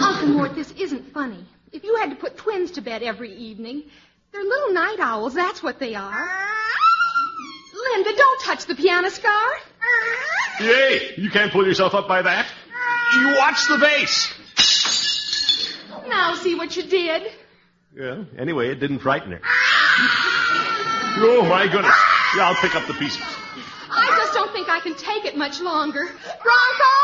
Uncle 0.00 0.28
Mort, 0.28 0.54
this 0.54 0.70
isn't 0.72 1.12
funny. 1.12 1.44
If 1.72 1.82
you 1.82 1.96
had 1.96 2.10
to 2.10 2.16
put 2.16 2.36
twins 2.36 2.72
to 2.72 2.82
bed 2.82 3.02
every 3.02 3.32
evening, 3.32 3.84
they're 4.32 4.44
little 4.44 4.72
night 4.72 4.98
owls, 5.00 5.34
that's 5.34 5.60
what 5.62 5.80
they 5.80 5.94
are. 5.96 6.28
Linda, 7.74 8.10
don't 8.16 8.40
touch 8.42 8.66
the 8.66 8.76
piano 8.76 9.08
scar. 9.10 9.50
Yay! 10.60 11.14
You 11.16 11.30
can't 11.30 11.50
pull 11.52 11.66
yourself 11.66 11.94
up 11.94 12.06
by 12.06 12.22
that. 12.22 12.46
You 13.14 13.34
watch 13.38 13.66
the 13.68 13.78
bass. 13.78 14.32
Now 16.08 16.34
see 16.34 16.54
what 16.54 16.76
you 16.76 16.84
did. 16.84 17.22
Yeah, 17.94 18.24
anyway, 18.38 18.68
it 18.70 18.80
didn't 18.80 18.98
frighten 19.00 19.32
her. 19.32 19.40
Oh, 21.18 21.46
my 21.48 21.66
goodness. 21.66 21.94
Yeah, 22.36 22.48
I'll 22.48 22.54
pick 22.56 22.74
up 22.74 22.86
the 22.86 22.94
pieces. 22.94 23.22
I 23.90 24.06
just 24.18 24.34
don't 24.34 24.52
think 24.52 24.68
I 24.68 24.80
can 24.80 24.94
take 24.94 25.24
it 25.24 25.36
much 25.36 25.60
longer. 25.60 26.04
Bronco? 26.04 26.94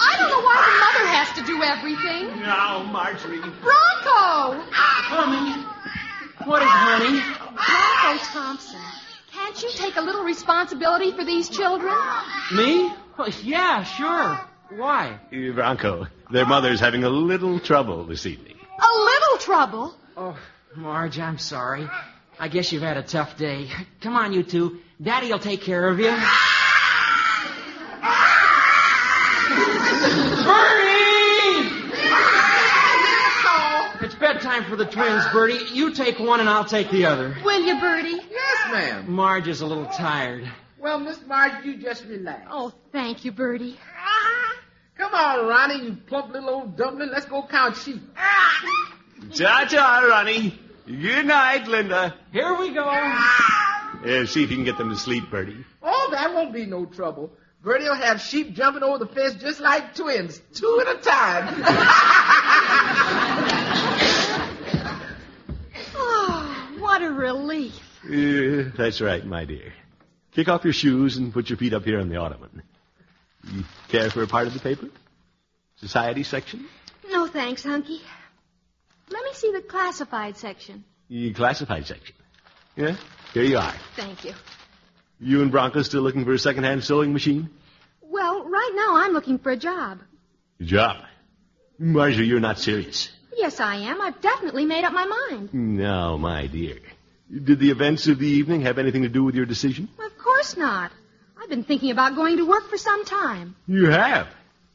I 0.00 0.16
don't 0.18 0.30
know 0.30 0.42
why 0.42 0.56
the 0.66 0.78
mother 0.80 1.06
has 1.14 1.32
to 1.38 1.44
do 1.46 1.62
everything. 1.62 2.40
Now, 2.42 2.82
Marjorie. 2.90 3.38
Bronco! 3.38 4.64
Honey. 4.72 5.64
What 6.44 6.62
is 6.62 6.68
honey? 6.68 7.20
Bronco 7.38 8.24
Thompson, 8.32 8.80
can't 9.32 9.62
you 9.62 9.70
take 9.74 9.96
a 9.96 10.00
little 10.00 10.24
responsibility 10.24 11.12
for 11.12 11.24
these 11.24 11.48
children? 11.48 11.94
Me? 12.52 12.92
Well, 13.16 13.28
yeah, 13.42 13.84
sure. 13.84 14.40
Why? 14.70 15.18
Uh, 15.32 15.52
Bronco, 15.52 16.06
their 16.30 16.46
mother's 16.46 16.80
having 16.80 17.04
a 17.04 17.08
little 17.08 17.58
trouble 17.58 18.04
this 18.04 18.26
evening. 18.26 18.56
A 18.78 18.98
little 18.98 19.38
trouble. 19.38 19.94
Oh, 20.16 20.38
Marge, 20.76 21.18
I'm 21.18 21.38
sorry. 21.38 21.88
I 22.38 22.48
guess 22.48 22.70
you've 22.72 22.82
had 22.82 22.96
a 22.96 23.02
tough 23.02 23.36
day. 23.36 23.68
Come 24.00 24.14
on, 24.16 24.32
you 24.32 24.42
two. 24.42 24.78
Daddy'll 25.02 25.38
take 25.38 25.62
care 25.62 25.88
of 25.88 25.98
you. 25.98 26.14
Birdie! 30.44 31.68
It's 34.00 34.14
bedtime 34.14 34.64
for 34.64 34.76
the 34.76 34.84
twins, 34.86 35.24
Birdie. 35.32 35.58
You 35.72 35.92
take 35.92 36.18
one 36.18 36.40
and 36.40 36.48
I'll 36.48 36.64
take 36.64 36.90
the 36.90 37.06
other. 37.06 37.36
Will 37.44 37.60
you, 37.62 37.80
Birdie? 37.80 38.20
Yes, 38.30 38.72
ma'am. 38.72 39.10
Marge 39.10 39.48
is 39.48 39.60
a 39.60 39.66
little 39.66 39.86
tired. 39.86 40.48
Well, 40.78 40.98
Miss 41.00 41.20
Marge, 41.26 41.64
you 41.64 41.76
just 41.76 42.04
relax. 42.04 42.46
Oh, 42.50 42.72
thank 42.92 43.24
you, 43.24 43.32
Birdie. 43.32 43.76
Come 44.98 45.14
on, 45.14 45.46
Ronnie, 45.46 45.84
you 45.84 45.96
plump 46.06 46.32
little 46.32 46.50
old 46.50 46.76
dumpling. 46.76 47.10
Let's 47.10 47.26
go 47.26 47.46
count 47.46 47.76
sheep. 47.76 48.02
Ta-ta, 49.34 50.00
Ronnie. 50.08 50.58
Good 50.86 51.26
night, 51.26 51.68
Linda. 51.68 52.14
Here 52.32 52.56
we 52.58 52.74
go. 52.74 52.84
Uh, 52.84 54.26
see 54.26 54.42
if 54.44 54.50
you 54.50 54.56
can 54.56 54.64
get 54.64 54.76
them 54.78 54.90
to 54.90 54.96
sleep, 54.96 55.30
Birdie. 55.30 55.64
Oh, 55.82 56.08
that 56.12 56.34
won't 56.34 56.52
be 56.52 56.66
no 56.66 56.84
trouble. 56.86 57.30
Birdie 57.62 57.84
will 57.84 57.94
have 57.96 58.20
sheep 58.20 58.54
jumping 58.54 58.82
over 58.82 58.98
the 58.98 59.06
fence 59.06 59.34
just 59.34 59.60
like 59.60 59.94
twins, 59.94 60.40
two 60.54 60.82
at 60.86 60.96
a 60.96 61.00
time. 61.00 61.64
Oh, 65.94 66.76
what 66.78 67.02
a 67.02 67.10
relief. 67.10 67.74
Uh, 68.04 68.70
that's 68.76 69.00
right, 69.00 69.24
my 69.24 69.44
dear. 69.44 69.72
Kick 70.32 70.48
off 70.48 70.64
your 70.64 70.72
shoes 70.72 71.16
and 71.16 71.32
put 71.32 71.50
your 71.50 71.56
feet 71.56 71.72
up 71.74 71.84
here 71.84 71.98
on 72.00 72.08
the 72.08 72.16
ottoman. 72.16 72.62
You 73.52 73.64
care 73.88 74.10
for 74.10 74.22
a 74.22 74.26
part 74.26 74.46
of 74.46 74.54
the 74.54 74.60
paper? 74.60 74.88
Society 75.76 76.22
section? 76.22 76.66
No 77.10 77.26
thanks, 77.26 77.64
Unky. 77.64 78.00
Let 79.10 79.24
me 79.24 79.30
see 79.32 79.52
the 79.52 79.62
classified 79.62 80.36
section. 80.36 80.84
The 81.08 81.32
classified 81.32 81.86
section. 81.86 82.14
Yeah? 82.76 82.96
Here 83.32 83.44
you 83.44 83.58
are. 83.58 83.74
Thank 83.96 84.24
you. 84.24 84.34
You 85.20 85.42
and 85.42 85.50
Bronco 85.50 85.82
still 85.82 86.02
looking 86.02 86.24
for 86.24 86.32
a 86.32 86.38
second-hand 86.38 86.84
sewing 86.84 87.12
machine? 87.12 87.48
Well, 88.02 88.44
right 88.44 88.72
now 88.74 88.96
I'm 88.96 89.12
looking 89.12 89.38
for 89.38 89.50
a 89.50 89.56
job. 89.56 90.00
A 90.60 90.64
job. 90.64 91.04
Marjorie, 91.78 92.26
you're 92.26 92.40
not 92.40 92.58
serious. 92.58 93.08
Yes, 93.36 93.60
I 93.60 93.76
am. 93.76 94.00
I've 94.00 94.20
definitely 94.20 94.64
made 94.64 94.84
up 94.84 94.92
my 94.92 95.06
mind. 95.30 95.54
No, 95.54 96.18
my 96.18 96.46
dear. 96.48 96.78
Did 97.30 97.58
the 97.60 97.70
events 97.70 98.08
of 98.08 98.18
the 98.18 98.26
evening 98.26 98.62
have 98.62 98.78
anything 98.78 99.02
to 99.02 99.08
do 99.08 99.22
with 99.22 99.34
your 99.34 99.46
decision? 99.46 99.88
Of 100.04 100.18
course 100.18 100.56
not. 100.56 100.90
I've 101.48 101.56
been 101.56 101.64
thinking 101.64 101.90
about 101.90 102.14
going 102.14 102.36
to 102.36 102.46
work 102.46 102.68
for 102.68 102.76
some 102.76 103.06
time. 103.06 103.56
You 103.66 103.86
have. 103.86 104.28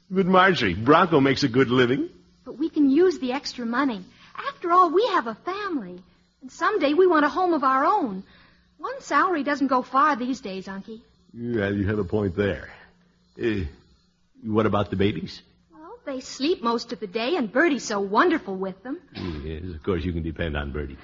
But 0.09 0.25
Marjorie, 0.25 0.73
Bronco 0.73 1.19
makes 1.19 1.43
a 1.43 1.47
good 1.47 1.69
living. 1.69 2.09
But 2.45 2.57
we 2.57 2.67
can 2.67 2.89
use 2.89 3.19
the 3.19 3.31
extra 3.31 3.63
money. 3.63 4.03
After 4.35 4.71
all, 4.71 4.89
we 4.89 5.05
have 5.09 5.27
a 5.27 5.35
family. 5.35 6.01
And 6.41 6.51
someday 6.51 6.95
we 6.95 7.05
want 7.05 7.25
a 7.25 7.29
home 7.29 7.53
of 7.53 7.63
our 7.63 7.85
own. 7.85 8.23
One 8.79 9.01
salary 9.01 9.43
doesn't 9.43 9.67
go 9.67 9.83
far 9.83 10.15
these 10.15 10.41
days, 10.41 10.65
Unky. 10.65 11.01
Yeah, 11.31 11.69
you 11.69 11.85
have 11.85 11.99
a 11.99 12.03
point 12.03 12.35
there. 12.35 12.73
Uh, 13.39 13.65
what 14.43 14.65
about 14.65 14.89
the 14.89 14.95
babies? 14.95 15.43
Well, 15.71 15.99
they 16.07 16.21
sleep 16.21 16.63
most 16.63 16.91
of 16.91 16.99
the 16.99 17.05
day, 17.05 17.35
and 17.35 17.53
Birdie's 17.53 17.83
so 17.83 17.99
wonderful 17.99 18.55
with 18.55 18.81
them. 18.81 18.99
Yes, 19.43 19.75
of 19.75 19.83
course 19.83 20.03
you 20.03 20.11
can 20.11 20.23
depend 20.23 20.57
on 20.57 20.71
Birdie. 20.71 20.97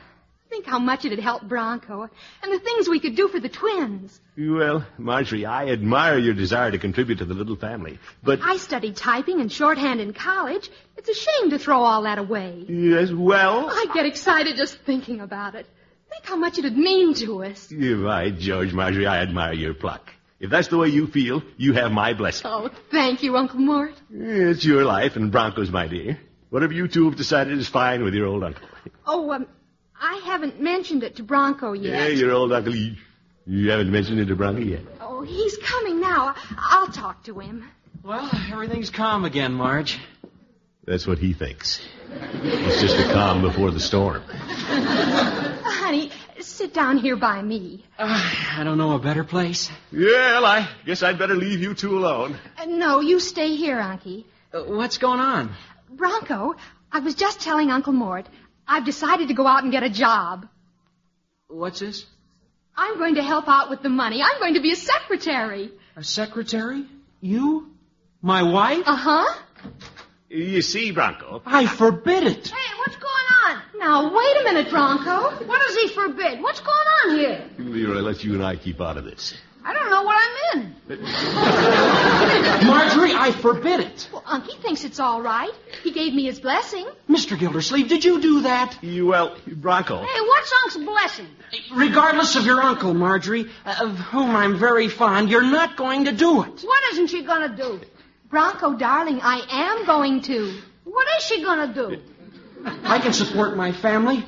Think 0.59 0.71
how 0.71 0.79
much 0.79 1.05
it'd 1.05 1.19
help 1.19 1.43
Bronco, 1.43 2.09
and 2.43 2.51
the 2.51 2.59
things 2.59 2.89
we 2.89 2.99
could 2.99 3.15
do 3.15 3.29
for 3.29 3.39
the 3.39 3.47
twins. 3.47 4.19
Well, 4.37 4.85
Marjorie, 4.97 5.45
I 5.45 5.67
admire 5.69 6.17
your 6.17 6.33
desire 6.33 6.69
to 6.69 6.77
contribute 6.77 7.19
to 7.19 7.25
the 7.25 7.33
little 7.33 7.55
family. 7.55 7.97
But, 8.21 8.41
I 8.43 8.57
studied 8.57 8.97
typing 8.97 9.39
and 9.39 9.49
shorthand 9.49 10.01
in 10.01 10.11
college. 10.11 10.69
It's 10.97 11.07
a 11.07 11.13
shame 11.13 11.51
to 11.51 11.59
throw 11.59 11.79
all 11.79 12.03
that 12.03 12.17
away. 12.17 12.65
yes, 12.67 13.09
well. 13.09 13.69
I 13.69 13.85
get 13.93 14.05
excited 14.05 14.57
just 14.57 14.77
thinking 14.79 15.21
about 15.21 15.55
it. 15.55 15.65
Think 16.09 16.25
how 16.25 16.35
much 16.35 16.57
it'd 16.57 16.75
mean 16.75 17.13
to 17.13 17.45
us. 17.45 17.71
You're 17.71 18.03
right, 18.03 18.37
George, 18.37 18.73
Marjorie, 18.73 19.07
I 19.07 19.21
admire 19.21 19.53
your 19.53 19.73
pluck. 19.73 20.11
If 20.41 20.49
that's 20.49 20.67
the 20.67 20.77
way 20.77 20.89
you 20.89 21.07
feel, 21.07 21.41
you 21.55 21.71
have 21.71 21.93
my 21.93 22.13
blessing. 22.13 22.51
Oh, 22.51 22.69
thank 22.91 23.23
you, 23.23 23.37
Uncle 23.37 23.61
Mort. 23.61 23.93
It's 24.11 24.65
your 24.65 24.83
life 24.83 25.15
and 25.15 25.31
Bronco's, 25.31 25.71
my 25.71 25.87
dear. 25.87 26.19
Whatever 26.49 26.73
you 26.73 26.89
two 26.89 27.05
have 27.05 27.15
decided 27.15 27.57
is 27.57 27.69
fine 27.69 28.03
with 28.03 28.13
your 28.13 28.27
old 28.27 28.43
uncle. 28.43 28.67
Oh, 29.05 29.31
um, 29.31 29.47
I 29.99 30.21
haven't 30.25 30.61
mentioned 30.61 31.03
it 31.03 31.17
to 31.17 31.23
Bronco 31.23 31.73
yet. 31.73 31.93
Yeah, 31.93 32.07
your 32.07 32.31
old 32.31 32.51
uncle. 32.53 32.75
You, 32.75 32.95
you 33.45 33.69
haven't 33.69 33.91
mentioned 33.91 34.19
it 34.19 34.25
to 34.25 34.35
Bronco 34.35 34.61
yet. 34.61 34.81
Oh, 35.01 35.21
he's 35.21 35.57
coming 35.57 35.99
now. 35.99 36.35
I'll 36.57 36.87
talk 36.87 37.23
to 37.25 37.39
him. 37.39 37.67
Well, 38.03 38.29
everything's 38.51 38.89
calm 38.89 39.25
again, 39.25 39.53
Marge. 39.53 39.99
That's 40.85 41.05
what 41.05 41.17
he 41.19 41.33
thinks. 41.33 41.85
It's 42.41 42.81
just 42.81 42.97
a 42.97 43.13
calm 43.13 43.41
before 43.41 43.71
the 43.71 43.79
storm. 43.79 44.23
Honey, 44.27 46.11
sit 46.39 46.73
down 46.73 46.97
here 46.97 47.15
by 47.15 47.41
me. 47.41 47.83
Uh, 47.97 48.33
I 48.57 48.63
don't 48.63 48.77
know 48.77 48.95
a 48.95 48.99
better 48.99 49.23
place. 49.23 49.69
Well, 49.93 50.45
I 50.45 50.69
guess 50.85 51.03
I'd 51.03 51.19
better 51.19 51.35
leave 51.35 51.59
you 51.59 51.73
two 51.73 51.97
alone. 51.97 52.37
Uh, 52.57 52.65
no, 52.65 53.01
you 53.01 53.19
stay 53.19 53.55
here, 53.55 53.77
Unky. 53.77 54.23
Uh, 54.53 54.63
what's 54.63 54.97
going 54.97 55.19
on? 55.19 55.51
Bronco, 55.91 56.55
I 56.91 56.99
was 56.99 57.15
just 57.15 57.41
telling 57.41 57.69
Uncle 57.69 57.93
Mort. 57.93 58.25
I've 58.69 58.85
decided 58.85 59.29
to 59.29 59.33
go 59.33 59.47
out 59.47 59.63
and 59.63 59.71
get 59.71 59.81
a 59.81 59.89
job. 59.89 60.47
What's 61.47 61.79
this? 61.79 62.05
I'm 62.77 62.99
going 62.99 63.15
to 63.15 63.23
help 63.23 63.47
out 63.47 63.69
with 63.71 63.81
the 63.81 63.89
money. 63.89 64.21
I'm 64.21 64.39
going 64.39 64.53
to 64.53 64.61
be 64.61 64.71
a 64.71 64.75
secretary. 64.75 65.71
A 65.95 66.03
secretary? 66.03 66.85
You? 67.19 67.71
My 68.21 68.43
wife? 68.43 68.83
Uh 68.85 68.95
huh. 68.95 69.39
You 70.29 70.61
see, 70.61 70.91
Bronco. 70.91 71.41
I 71.45 71.65
forbid 71.65 72.23
it. 72.23 72.47
Hey, 72.47 72.73
what's 72.77 72.95
going 72.95 73.27
on? 73.47 73.61
Now, 73.79 74.15
wait 74.15 74.41
a 74.41 74.43
minute, 74.43 74.69
Bronco. 74.69 75.45
What 75.45 75.61
does 75.67 75.75
he 75.75 75.87
forbid? 75.87 76.41
What's 76.41 76.59
going 76.59 76.87
on 77.03 77.17
here? 77.17 77.49
Leroy, 77.57 78.01
let 78.01 78.23
you 78.23 78.35
and 78.35 78.45
I 78.45 78.55
keep 78.55 78.79
out 78.79 78.97
of 78.97 79.03
this. 79.03 79.33
I 79.69 79.73
don't 79.73 79.91
know 79.91 80.01
what 80.01 80.17
I'm 80.17 80.61
in. 80.61 80.75
Marjorie, 82.65 83.13
I 83.13 83.31
forbid 83.31 83.81
it. 83.81 84.09
Well, 84.11 84.23
Unky 84.23 84.59
thinks 84.63 84.83
it's 84.83 84.99
all 84.99 85.21
right. 85.21 85.51
He 85.83 85.91
gave 85.91 86.11
me 86.15 86.23
his 86.23 86.39
blessing. 86.39 86.87
Mr. 87.07 87.37
Gildersleeve, 87.37 87.87
did 87.87 88.03
you 88.03 88.19
do 88.19 88.41
that? 88.41 88.79
You, 88.81 89.05
well, 89.05 89.37
Bronco. 89.45 90.01
Hey, 90.01 90.21
what's 90.21 90.51
Unc's 90.63 90.77
blessing? 90.77 91.27
Regardless 91.71 92.35
of 92.35 92.47
your 92.47 92.59
uncle, 92.59 92.95
Marjorie, 92.95 93.45
uh, 93.63 93.75
of 93.81 93.99
whom 93.99 94.35
I'm 94.35 94.57
very 94.57 94.87
fond, 94.87 95.29
you're 95.29 95.43
not 95.43 95.77
going 95.77 96.05
to 96.05 96.13
do 96.13 96.41
it. 96.41 96.61
What 96.63 96.83
isn't 96.93 97.07
she 97.07 97.21
gonna 97.23 97.55
do? 97.55 97.79
Bronco, 98.31 98.73
darling, 98.73 99.19
I 99.21 99.45
am 99.51 99.85
going 99.85 100.23
to. 100.23 100.61
What 100.83 101.05
is 101.19 101.25
she 101.25 101.43
gonna 101.43 101.71
do? 101.71 102.01
I 102.85 102.97
can 102.97 103.13
support 103.13 103.55
my 103.55 103.71
family. 103.71 104.25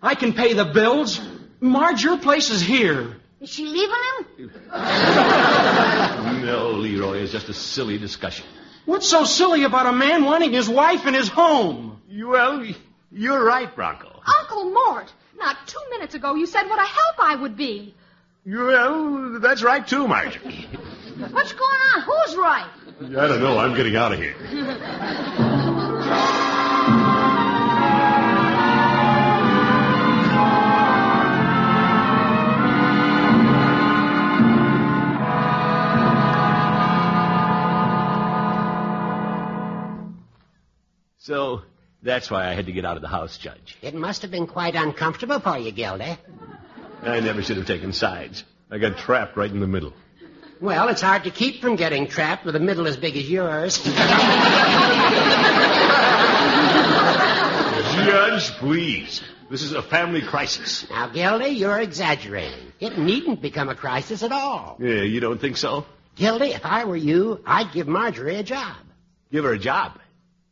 I 0.00 0.14
can 0.14 0.32
pay 0.32 0.54
the 0.54 0.64
bills. 0.64 1.20
Marge, 1.60 2.02
your 2.02 2.16
place 2.16 2.48
is 2.48 2.62
here. 2.62 3.18
Is 3.40 3.50
she 3.50 3.66
leaving 3.66 3.96
him? 4.38 4.50
No, 6.44 6.70
Leroy, 6.70 7.18
it's 7.18 7.32
just 7.32 7.48
a 7.48 7.54
silly 7.54 7.98
discussion. 7.98 8.44
What's 8.86 9.06
so 9.08 9.24
silly 9.24 9.64
about 9.64 9.86
a 9.86 9.92
man 9.92 10.24
wanting 10.24 10.52
his 10.52 10.68
wife 10.68 11.06
in 11.06 11.12
his 11.14 11.28
home? 11.28 12.00
Well, 12.10 12.64
you're 13.12 13.44
right, 13.44 13.74
Bronco. 13.74 14.20
Uncle 14.40 14.70
Mort, 14.70 15.12
not 15.36 15.56
two 15.66 15.80
minutes 15.90 16.14
ago 16.14 16.34
you 16.34 16.46
said 16.46 16.68
what 16.68 16.78
a 16.78 16.86
help 16.86 17.16
I 17.20 17.34
would 17.36 17.56
be. 17.56 17.94
Well, 18.46 19.38
that's 19.40 19.62
right, 19.62 19.86
too, 19.86 20.08
Marjorie. 20.08 20.66
What's 21.30 21.52
going 21.52 21.80
on? 21.94 22.02
Who's 22.02 22.36
right? 22.36 22.70
I 23.02 23.28
don't 23.28 23.42
know. 23.42 23.58
I'm 23.58 23.74
getting 23.74 23.96
out 23.96 24.12
of 24.12 24.18
here. 24.18 24.34
So, 41.28 41.60
that's 42.02 42.30
why 42.30 42.48
I 42.48 42.54
had 42.54 42.64
to 42.66 42.72
get 42.72 42.86
out 42.86 42.96
of 42.96 43.02
the 43.02 43.08
house, 43.08 43.36
Judge. 43.36 43.76
It 43.82 43.94
must 43.94 44.22
have 44.22 44.30
been 44.30 44.46
quite 44.46 44.74
uncomfortable 44.74 45.40
for 45.40 45.58
you, 45.58 45.72
Gildy. 45.72 46.16
I 47.02 47.20
never 47.20 47.42
should 47.42 47.58
have 47.58 47.66
taken 47.66 47.92
sides. 47.92 48.44
I 48.70 48.78
got 48.78 48.96
trapped 48.96 49.36
right 49.36 49.50
in 49.50 49.60
the 49.60 49.66
middle. 49.66 49.92
Well, 50.58 50.88
it's 50.88 51.02
hard 51.02 51.24
to 51.24 51.30
keep 51.30 51.60
from 51.60 51.76
getting 51.76 52.06
trapped 52.06 52.46
with 52.46 52.56
a 52.56 52.60
middle 52.60 52.86
as 52.86 52.96
big 52.96 53.14
as 53.18 53.28
yours. 53.28 53.76
Judge, 58.06 58.50
please. 58.52 59.22
This 59.50 59.60
is 59.60 59.72
a 59.72 59.82
family 59.82 60.22
crisis. 60.22 60.88
now, 60.88 61.08
Gildy, 61.08 61.48
you're 61.48 61.78
exaggerating. 61.78 62.72
It 62.80 62.96
needn't 62.96 63.42
become 63.42 63.68
a 63.68 63.74
crisis 63.74 64.22
at 64.22 64.32
all. 64.32 64.78
Yeah, 64.80 65.02
you 65.02 65.20
don't 65.20 65.38
think 65.38 65.58
so? 65.58 65.84
Gildy, 66.16 66.54
if 66.54 66.64
I 66.64 66.86
were 66.86 66.96
you, 66.96 67.42
I'd 67.44 67.70
give 67.72 67.86
Marjorie 67.86 68.36
a 68.36 68.42
job. 68.42 68.76
Give 69.30 69.44
her 69.44 69.52
a 69.52 69.58
job. 69.58 70.00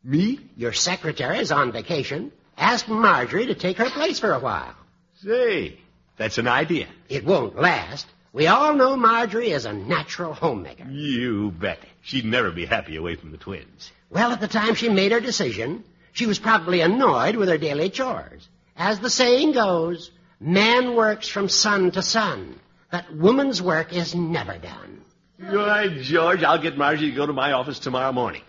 Me? 0.07 0.39
Your 0.55 0.71
secretary 0.71 1.39
is 1.39 1.51
on 1.51 1.73
vacation. 1.73 2.31
Ask 2.57 2.87
Marjorie 2.87 3.47
to 3.47 3.55
take 3.55 3.77
her 3.77 3.89
place 3.89 4.19
for 4.19 4.31
a 4.31 4.39
while. 4.39 4.73
Say, 5.15 5.79
that's 6.15 6.37
an 6.37 6.47
idea. 6.47 6.87
It 7.09 7.25
won't 7.25 7.59
last. 7.59 8.07
We 8.31 8.47
all 8.47 8.73
know 8.73 8.95
Marjorie 8.95 9.51
is 9.51 9.65
a 9.65 9.73
natural 9.73 10.33
homemaker. 10.33 10.85
You 10.89 11.51
bet. 11.51 11.79
She'd 12.03 12.23
never 12.23 12.51
be 12.51 12.65
happy 12.65 12.95
away 12.95 13.15
from 13.15 13.31
the 13.31 13.37
twins. 13.37 13.91
Well, 14.09 14.31
at 14.31 14.39
the 14.39 14.47
time 14.47 14.75
she 14.75 14.87
made 14.87 15.11
her 15.11 15.19
decision, 15.19 15.83
she 16.13 16.25
was 16.25 16.39
probably 16.39 16.79
annoyed 16.79 17.35
with 17.35 17.49
her 17.49 17.57
daily 17.57 17.89
chores. 17.89 18.47
As 18.77 19.01
the 19.01 19.09
saying 19.09 19.51
goes, 19.51 20.11
man 20.39 20.95
works 20.95 21.27
from 21.27 21.49
sun 21.49 21.91
to 21.91 22.01
sun, 22.01 22.57
but 22.89 23.13
woman's 23.13 23.61
work 23.61 23.91
is 23.91 24.15
never 24.15 24.57
done. 24.57 25.01
Right, 25.37 25.99
George. 25.99 26.43
I'll 26.43 26.61
get 26.61 26.77
Marjorie 26.77 27.09
to 27.09 27.15
go 27.15 27.25
to 27.25 27.33
my 27.33 27.51
office 27.51 27.79
tomorrow 27.79 28.13
morning. 28.13 28.43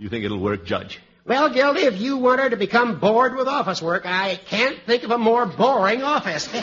You 0.00 0.08
think 0.08 0.24
it'll 0.24 0.38
work, 0.38 0.64
Judge? 0.64 0.98
Well, 1.26 1.50
Gildy, 1.50 1.82
if 1.82 2.00
you 2.00 2.16
want 2.16 2.40
her 2.40 2.48
to 2.48 2.56
become 2.56 2.98
bored 2.98 3.36
with 3.36 3.46
office 3.46 3.82
work, 3.82 4.06
I 4.06 4.36
can't 4.46 4.78
think 4.86 5.02
of 5.02 5.10
a 5.10 5.18
more 5.18 5.44
boring 5.44 6.02
office. 6.02 6.46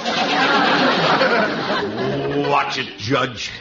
Watch 2.49 2.79
it, 2.79 2.97
Judge. 2.97 3.51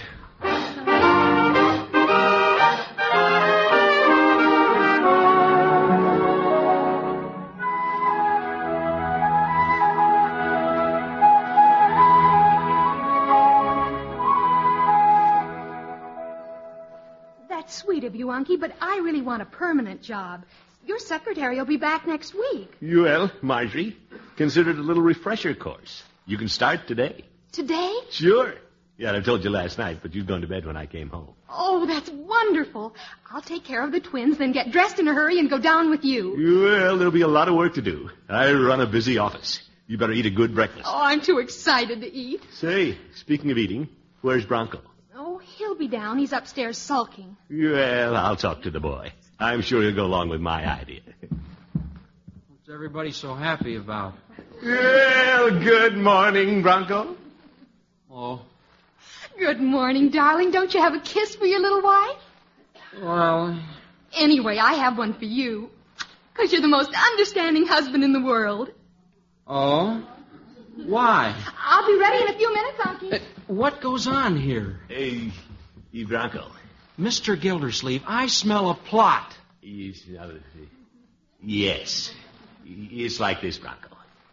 Unky, 18.46 18.58
but 18.58 18.74
I 18.80 19.00
really 19.04 19.22
want 19.22 19.42
a 19.42 19.46
permanent 19.46 20.02
job. 20.02 20.44
Your 20.86 20.98
secretary 20.98 21.56
will 21.56 21.64
be 21.64 21.76
back 21.76 22.06
next 22.06 22.34
week. 22.34 22.70
Well, 22.80 23.30
Marjorie, 23.42 23.96
consider 24.36 24.70
it 24.70 24.78
a 24.78 24.82
little 24.82 25.02
refresher 25.02 25.54
course. 25.54 26.02
You 26.26 26.38
can 26.38 26.48
start 26.48 26.86
today. 26.86 27.24
Today? 27.52 27.92
Sure. 28.10 28.54
Yeah, 28.98 29.14
I 29.14 29.20
told 29.20 29.44
you 29.44 29.50
last 29.50 29.78
night, 29.78 29.98
but 30.00 30.14
you'd 30.14 30.26
gone 30.26 30.40
to 30.40 30.46
bed 30.46 30.64
when 30.64 30.76
I 30.76 30.86
came 30.86 31.10
home. 31.10 31.34
Oh, 31.50 31.86
that's 31.86 32.08
wonderful. 32.08 32.94
I'll 33.30 33.42
take 33.42 33.64
care 33.64 33.84
of 33.84 33.92
the 33.92 34.00
twins, 34.00 34.38
then 34.38 34.52
get 34.52 34.70
dressed 34.70 34.98
in 34.98 35.06
a 35.06 35.12
hurry 35.12 35.38
and 35.38 35.50
go 35.50 35.58
down 35.58 35.90
with 35.90 36.04
you. 36.04 36.30
Well, 36.64 36.96
there'll 36.96 37.12
be 37.12 37.20
a 37.22 37.28
lot 37.28 37.48
of 37.48 37.54
work 37.54 37.74
to 37.74 37.82
do. 37.82 38.10
I 38.28 38.52
run 38.52 38.80
a 38.80 38.86
busy 38.86 39.18
office. 39.18 39.60
You 39.86 39.98
better 39.98 40.12
eat 40.12 40.26
a 40.26 40.30
good 40.30 40.54
breakfast. 40.54 40.86
Oh, 40.86 40.98
I'm 40.98 41.20
too 41.20 41.38
excited 41.38 42.00
to 42.00 42.12
eat. 42.12 42.42
Say, 42.54 42.96
speaking 43.16 43.50
of 43.50 43.58
eating, 43.58 43.88
where's 44.22 44.44
Bronco? 44.46 44.80
He'll 45.76 45.90
be 45.90 45.94
down. 45.94 46.16
He's 46.18 46.32
upstairs 46.32 46.78
sulking. 46.78 47.36
Well, 47.50 48.16
I'll 48.16 48.36
talk 48.36 48.62
to 48.62 48.70
the 48.70 48.80
boy. 48.80 49.12
I'm 49.38 49.60
sure 49.60 49.82
he'll 49.82 49.94
go 49.94 50.06
along 50.06 50.30
with 50.30 50.40
my 50.40 50.64
idea. 50.66 51.00
What's 51.28 52.70
everybody 52.72 53.12
so 53.12 53.34
happy 53.34 53.76
about? 53.76 54.14
Well, 54.64 55.50
good 55.60 55.98
morning, 55.98 56.62
Bronco. 56.62 57.14
Oh, 58.10 58.40
Good 59.38 59.60
morning, 59.60 60.08
darling. 60.08 60.50
Don't 60.50 60.72
you 60.72 60.80
have 60.80 60.94
a 60.94 61.00
kiss 61.00 61.36
for 61.36 61.44
your 61.44 61.60
little 61.60 61.82
wife? 61.82 62.22
well, 63.02 63.60
Anyway, 64.16 64.56
I 64.56 64.74
have 64.76 64.96
one 64.96 65.12
for 65.12 65.26
you. 65.26 65.68
Because 66.32 66.52
you're 66.52 66.62
the 66.62 66.68
most 66.68 66.90
understanding 67.12 67.66
husband 67.66 68.02
in 68.02 68.14
the 68.14 68.22
world. 68.22 68.70
oh, 69.46 70.02
why? 70.86 71.34
I'll 71.62 71.86
be 71.86 71.98
ready 71.98 72.22
in 72.24 72.28
a 72.34 72.38
few 72.38 72.54
minutes, 72.54 72.78
Unky. 72.78 73.12
Uh, 73.14 73.18
what 73.46 73.82
goes 73.82 74.06
on 74.06 74.38
here? 74.38 74.80
Hey, 74.88 75.32
Bronco. 76.04 76.50
Mr. 76.98 77.38
Gildersleeve, 77.40 78.02
I 78.06 78.26
smell 78.26 78.70
a 78.70 78.74
plot. 78.74 79.36
Yes. 81.42 82.12
It's 82.64 83.20
like 83.20 83.40
this, 83.40 83.58
Bronco. 83.58 83.88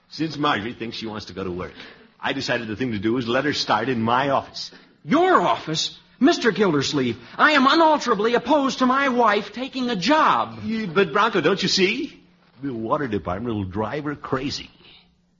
Since 0.09 0.37
Marjorie 0.37 0.73
thinks 0.73 0.97
she 0.97 1.07
wants 1.07 1.25
to 1.25 1.33
go 1.33 1.43
to 1.43 1.51
work, 1.51 1.73
I 2.19 2.33
decided 2.33 2.67
the 2.67 2.75
thing 2.75 2.91
to 2.91 2.99
do 2.99 3.17
is 3.17 3.27
let 3.27 3.45
her 3.45 3.53
start 3.53 3.89
in 3.89 4.01
my 4.01 4.29
office. 4.29 4.71
Your 5.03 5.41
office? 5.41 5.97
Mr. 6.21 6.55
Gildersleeve, 6.55 7.17
I 7.37 7.51
am 7.51 7.67
unalterably 7.67 8.35
opposed 8.35 8.79
to 8.79 8.85
my 8.85 9.09
wife 9.09 9.51
taking 9.51 9.89
a 9.89 9.95
job. 9.95 10.59
Yeah, 10.63 10.85
but, 10.85 11.11
Bronco, 11.11 11.41
don't 11.41 11.61
you 11.61 11.67
see? 11.67 12.23
The 12.61 12.73
water 12.73 13.07
department 13.07 13.55
will 13.55 13.65
drive 13.65 14.05
her 14.05 14.15
crazy. 14.15 14.69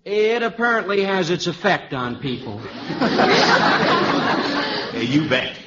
It 0.04 0.44
apparently 0.44 1.04
has 1.04 1.30
its 1.30 1.48
effect 1.48 1.94
on 1.94 2.18
people. 2.20 2.60
Hey, 4.94 5.06
you 5.06 5.28
bet. 5.28 5.58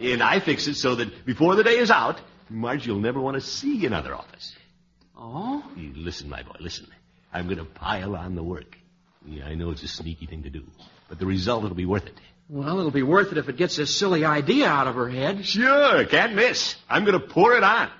And 0.00 0.22
I 0.22 0.40
fix 0.40 0.66
it 0.66 0.74
so 0.74 0.96
that 0.96 1.24
before 1.24 1.54
the 1.54 1.64
day 1.64 1.78
is 1.78 1.90
out, 1.90 2.20
Margie 2.50 2.90
will 2.90 3.00
never 3.00 3.20
want 3.20 3.34
to 3.34 3.40
see 3.40 3.84
another 3.86 4.14
office. 4.14 4.54
Oh? 5.16 5.64
You 5.76 5.92
listen, 5.94 6.28
my 6.28 6.42
boy, 6.42 6.56
listen. 6.60 6.86
I'm 7.32 7.46
going 7.46 7.58
to 7.58 7.64
pile 7.64 8.14
on 8.14 8.34
the 8.34 8.42
work. 8.42 8.76
Yeah, 9.26 9.46
I 9.46 9.54
know 9.54 9.70
it's 9.70 9.82
a 9.82 9.88
sneaky 9.88 10.26
thing 10.26 10.44
to 10.44 10.50
do, 10.50 10.64
but 11.08 11.18
the 11.18 11.26
result 11.26 11.62
will 11.62 11.74
be 11.74 11.86
worth 11.86 12.06
it. 12.06 12.14
Well, 12.48 12.78
it'll 12.78 12.92
be 12.92 13.02
worth 13.02 13.32
it 13.32 13.38
if 13.38 13.48
it 13.48 13.56
gets 13.56 13.76
this 13.76 13.94
silly 13.94 14.24
idea 14.24 14.68
out 14.68 14.86
of 14.86 14.94
her 14.94 15.08
head. 15.08 15.44
Sure, 15.44 16.04
can't 16.04 16.34
miss. 16.34 16.76
I'm 16.88 17.04
going 17.04 17.18
to 17.20 17.26
pour 17.26 17.56
it 17.56 17.64
on. 17.64 17.90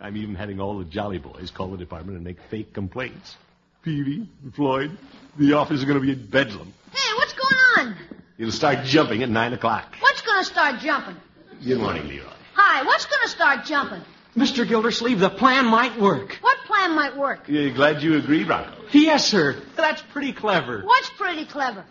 I'm 0.00 0.16
even 0.16 0.34
having 0.34 0.60
all 0.60 0.78
the 0.78 0.84
jolly 0.84 1.18
boys 1.18 1.50
call 1.50 1.68
the 1.68 1.76
department 1.76 2.16
and 2.16 2.24
make 2.24 2.40
fake 2.50 2.72
complaints. 2.72 3.36
Peavey, 3.84 4.26
Floyd, 4.54 4.96
the 5.36 5.52
office 5.52 5.80
is 5.80 5.84
going 5.84 6.00
to 6.00 6.04
be 6.04 6.12
in 6.12 6.26
bedlam. 6.26 6.72
Hey, 6.92 7.14
what's 7.16 7.34
going 7.34 7.88
on? 7.88 7.96
It'll 8.38 8.52
start 8.52 8.84
jumping 8.86 9.22
at 9.22 9.28
nine 9.28 9.52
o'clock. 9.52 9.94
What's 10.34 10.50
gonna 10.50 10.68
start 10.72 10.82
jumping? 10.82 11.16
Good 11.64 11.78
morning, 11.78 12.08
Leroy. 12.08 12.26
Hi, 12.54 12.82
what's 12.84 13.06
gonna 13.06 13.28
start 13.28 13.64
jumping? 13.66 14.00
Mr. 14.36 14.66
Gildersleeve, 14.66 15.20
the 15.20 15.30
plan 15.30 15.64
might 15.66 15.96
work. 16.00 16.38
What 16.40 16.58
plan 16.66 16.96
might 16.96 17.16
work? 17.16 17.48
You 17.48 17.72
glad 17.72 18.02
you 18.02 18.16
agree, 18.16 18.42
Bronco? 18.42 18.72
Yes, 18.90 19.24
sir. 19.28 19.62
That's 19.76 20.02
pretty 20.02 20.32
clever. 20.32 20.82
What's 20.82 21.08
pretty 21.10 21.44
clever? 21.44 21.84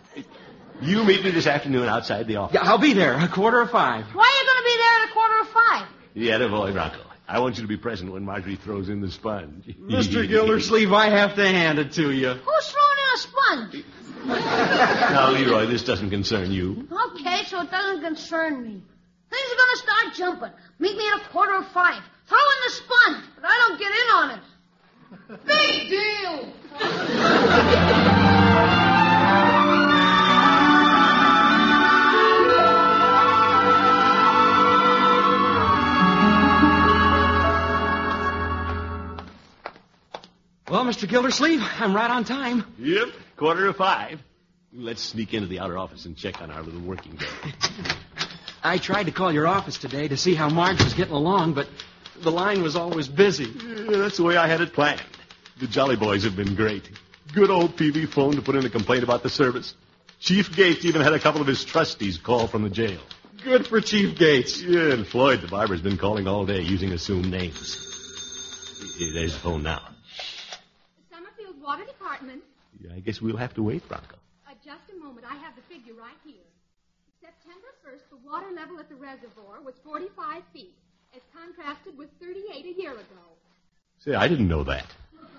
You 0.82 1.04
meet 1.04 1.24
me 1.24 1.30
this 1.30 1.46
afternoon 1.46 1.88
outside 1.88 2.26
the 2.26 2.36
office. 2.36 2.56
Yeah, 2.56 2.68
I'll 2.68 2.76
be 2.76 2.92
there, 2.92 3.14
a 3.14 3.28
quarter 3.28 3.62
of 3.62 3.70
five. 3.70 4.04
Why 4.12 4.24
are 4.24 4.42
you 4.42 4.46
gonna 4.52 4.66
be 4.66 4.76
there 4.76 5.02
at 5.02 5.08
a 5.08 5.12
quarter 5.14 5.40
of 5.40 5.48
five? 5.48 5.86
Yeah, 6.12 6.36
the 6.36 6.48
boy, 6.50 6.72
Bronco. 6.72 7.00
I 7.26 7.38
want 7.40 7.56
you 7.56 7.62
to 7.62 7.68
be 7.68 7.78
present 7.78 8.12
when 8.12 8.26
Marjorie 8.26 8.56
throws 8.56 8.90
in 8.90 9.00
the 9.00 9.10
sponge. 9.10 9.64
Mr. 9.80 10.28
Gildersleeve, 10.28 10.92
I 10.92 11.08
have 11.08 11.34
to 11.36 11.48
hand 11.48 11.78
it 11.78 11.92
to 11.92 12.10
you. 12.10 12.28
Who's 12.34 12.66
throwing 12.66 12.98
in 12.98 13.14
a 13.14 13.18
sponge? 13.18 13.84
Now, 14.26 15.30
Leroy, 15.30 15.66
this 15.66 15.84
doesn't 15.84 16.10
concern 16.10 16.50
you. 16.50 16.88
Okay, 16.90 17.44
so 17.44 17.60
it 17.60 17.70
doesn't 17.70 18.02
concern 18.02 18.62
me. 18.62 18.82
Things 19.30 19.52
are 19.52 19.56
gonna 19.56 19.76
start 19.76 20.14
jumping. 20.14 20.50
Meet 20.78 20.96
me 20.96 21.04
at 21.14 21.20
a 21.26 21.28
quarter 21.30 21.54
of 21.56 21.66
five. 21.68 22.02
Throw 22.26 22.38
in 22.38 22.60
the 22.64 22.70
sponge, 22.70 23.24
but 23.36 23.44
I 23.46 23.58
don't 23.68 23.78
get 23.78 23.90
in 23.90 24.08
on 24.14 24.30
it. 24.30 24.40
Big 25.46 25.88
deal. 25.90 26.52
Well, 40.70 40.84
Mr. 40.84 41.08
Gildersleeve, 41.08 41.62
I'm 41.78 41.94
right 41.94 42.10
on 42.10 42.24
time. 42.24 42.64
Yep, 42.78 43.08
quarter 43.36 43.66
to 43.66 43.72
five. 43.72 44.20
Let's 44.72 45.02
sneak 45.02 45.34
into 45.34 45.46
the 45.46 45.60
outer 45.60 45.78
office 45.78 46.04
and 46.04 46.16
check 46.16 46.42
on 46.42 46.50
our 46.50 46.62
little 46.62 46.80
working 46.80 47.16
day. 47.16 47.26
I 48.62 48.78
tried 48.78 49.04
to 49.04 49.12
call 49.12 49.30
your 49.32 49.46
office 49.46 49.76
today 49.76 50.08
to 50.08 50.16
see 50.16 50.34
how 50.34 50.48
Marge 50.48 50.82
was 50.82 50.94
getting 50.94 51.12
along, 51.14 51.52
but 51.52 51.68
the 52.22 52.30
line 52.30 52.62
was 52.62 52.76
always 52.76 53.08
busy. 53.08 53.44
Yeah, 53.44 53.98
that's 53.98 54.16
the 54.16 54.22
way 54.22 54.36
I 54.36 54.46
had 54.48 54.60
it 54.60 54.72
planned. 54.72 55.02
The 55.58 55.66
Jolly 55.66 55.96
Boys 55.96 56.24
have 56.24 56.34
been 56.34 56.54
great. 56.54 56.90
Good 57.34 57.50
old 57.50 57.76
Peavey 57.76 58.08
phoned 58.08 58.36
to 58.36 58.42
put 58.42 58.56
in 58.56 58.64
a 58.64 58.70
complaint 58.70 59.04
about 59.04 59.22
the 59.22 59.30
service. 59.30 59.74
Chief 60.20 60.54
Gates 60.54 60.84
even 60.84 61.02
had 61.02 61.12
a 61.12 61.18
couple 61.18 61.40
of 61.40 61.46
his 61.46 61.64
trustees 61.64 62.16
call 62.16 62.46
from 62.46 62.62
the 62.62 62.70
jail. 62.70 63.00
Good 63.42 63.66
for 63.66 63.80
Chief 63.80 64.16
Gates. 64.16 64.62
Yeah, 64.62 64.92
and 64.92 65.06
Floyd, 65.06 65.42
the 65.42 65.48
barber's 65.48 65.82
been 65.82 65.98
calling 65.98 66.26
all 66.26 66.46
day 66.46 66.62
using 66.62 66.92
assumed 66.92 67.30
names. 67.30 67.76
There's 68.98 69.34
the 69.34 69.40
phone 69.40 69.62
now. 69.62 69.82
Summerfield 71.10 71.60
Water 71.60 71.84
Department. 71.84 72.43
Yeah, 72.84 72.94
I 72.94 73.00
guess 73.00 73.20
we'll 73.20 73.38
have 73.38 73.54
to 73.54 73.62
wait, 73.62 73.88
Bronco. 73.88 74.16
Uh, 74.46 74.52
just 74.62 74.84
a 74.92 74.98
moment. 75.02 75.24
I 75.24 75.36
have 75.36 75.56
the 75.56 75.62
figure 75.62 75.94
right 75.94 76.18
here. 76.22 76.44
September 77.18 77.68
1st, 77.80 78.10
the 78.10 78.16
water 78.28 78.50
level 78.54 78.78
at 78.78 78.90
the 78.90 78.94
reservoir 78.94 79.62
was 79.64 79.74
45 79.82 80.42
feet, 80.52 80.74
as 81.16 81.22
contrasted 81.32 81.96
with 81.96 82.10
38 82.20 82.66
a 82.66 82.78
year 82.78 82.92
ago. 82.92 83.24
Say, 84.00 84.14
I 84.14 84.28
didn't 84.28 84.48
know 84.48 84.64
that. 84.64 84.84
Well, 85.16 85.30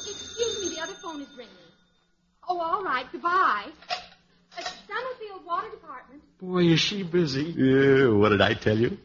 excuse 0.00 0.64
me, 0.64 0.74
the 0.74 0.80
other 0.82 0.94
phone 1.02 1.20
is 1.20 1.28
ringing. 1.36 1.52
Oh, 2.48 2.58
all 2.58 2.82
right. 2.82 3.04
Goodbye. 3.12 3.66
Uh, 4.56 4.62
Summerfield 4.88 5.44
Water 5.44 5.68
Department. 5.68 6.22
Boy, 6.40 6.64
is 6.64 6.80
she 6.80 7.02
busy. 7.02 7.42
Yeah, 7.42 8.08
what 8.16 8.30
did 8.30 8.40
I 8.40 8.54
tell 8.54 8.78
you? 8.78 8.96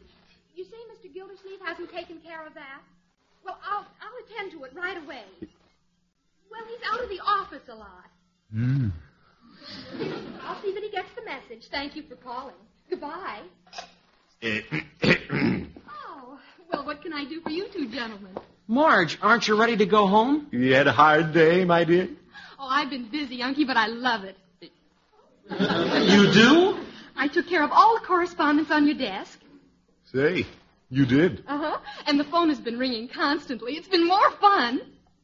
You 0.56 0.64
say 0.64 0.78
Mr. 0.94 1.14
Gildersleeve 1.14 1.60
hasn't 1.66 1.92
taken 1.92 2.20
care 2.20 2.48
of 2.48 2.54
that? 2.54 2.82
Well, 4.34 4.42
I'll, 4.42 4.50
I'll 4.50 4.50
attend 4.50 4.52
to 4.52 4.64
it 4.66 4.72
right 4.76 4.98
away. 5.04 5.24
Well, 6.52 6.62
he's 6.68 6.80
out 6.92 7.04
of 7.04 7.10
the 7.10 7.20
office 7.20 7.68
a 7.70 7.76
lot. 7.76 8.06
Hmm. 8.54 8.90
I'll 10.44 10.62
see 10.62 10.74
that 10.74 10.84
he 10.84 10.90
gets 10.90 11.08
the 11.16 11.24
message. 11.24 11.70
Thank 11.72 11.96
you 11.96 12.04
for 12.04 12.16
calling. 12.16 12.56
Goodbye. 12.90 13.42
Oh, 16.06 16.40
well, 16.72 16.86
what 16.86 17.02
can 17.02 17.14
I 17.14 17.26
do 17.26 17.42
for 17.42 17.50
you 17.50 17.68
two 17.72 17.88
gentlemen? 17.90 18.36
Marge, 18.68 19.18
aren't 19.22 19.48
you 19.48 19.60
ready 19.60 19.78
to 19.78 19.86
go 19.86 20.08
home? 20.08 20.48
you 20.52 20.74
had 20.74 20.88
a 20.88 20.92
hard 20.92 21.34
day, 21.34 21.64
my 21.66 21.84
dear? 21.84 22.10
Oh, 22.60 22.68
I've 22.70 22.90
been 22.90 23.10
busy, 23.10 23.40
Unky, 23.40 23.66
but 23.66 23.78
I 23.78 23.88
love 23.88 24.24
it. 24.24 24.38
You 25.50 26.32
do? 26.34 26.78
I 27.16 27.28
took 27.28 27.48
care 27.48 27.64
of 27.64 27.72
all 27.72 28.00
the 28.00 28.06
correspondence 28.06 28.70
on 28.72 28.86
your 28.86 28.98
desk. 28.98 29.40
Say, 30.14 30.46
you 30.94 31.06
did. 31.06 31.44
Uh 31.48 31.58
huh. 31.58 31.78
And 32.06 32.20
the 32.20 32.24
phone 32.24 32.50
has 32.50 32.60
been 32.60 32.78
ringing 32.78 33.08
constantly. 33.08 33.74
It's 33.74 33.88
been 33.88 34.08
more 34.08 34.32
fun. 34.32 34.82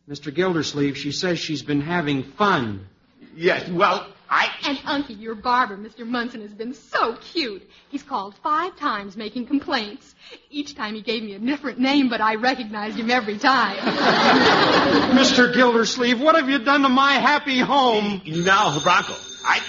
Mr. 0.10 0.34
Gildersleeve, 0.34 0.98
she 0.98 1.12
says 1.12 1.38
she's 1.38 1.62
been 1.62 1.82
having 1.82 2.24
fun. 2.24 2.88
Yes, 3.36 3.70
well, 3.70 4.08
I. 4.28 4.50
And 4.66 4.78
Unky, 4.80 5.20
your 5.20 5.36
barber, 5.36 5.78
Mr. 5.78 6.08
Munson, 6.08 6.42
has 6.42 6.52
been 6.54 6.74
so 6.74 7.16
cute. 7.18 7.70
He's 7.90 8.02
called 8.02 8.34
five 8.42 8.76
times 8.78 9.16
making 9.16 9.46
complaints. 9.46 10.16
Each 10.50 10.74
time 10.76 10.96
he 10.96 11.02
gave 11.02 11.22
me 11.22 11.36
a 11.36 11.40
different 11.40 11.80
name, 11.80 12.10
but 12.10 12.20
I 12.20 12.36
recognized 12.36 12.98
him 12.98 13.12
every 13.12 13.38
time. 13.38 13.78
Mr. 15.16 15.54
Gildersleeve, 15.54 16.20
what 16.20 16.36
have 16.36 16.50
you 16.50 16.58
done 16.58 16.82
to 16.82 16.90
my 16.90 17.14
happy 17.14 17.60
home? 17.60 18.22
Now, 18.26 18.80
Bronco, 18.80 19.14
I. 19.46 19.62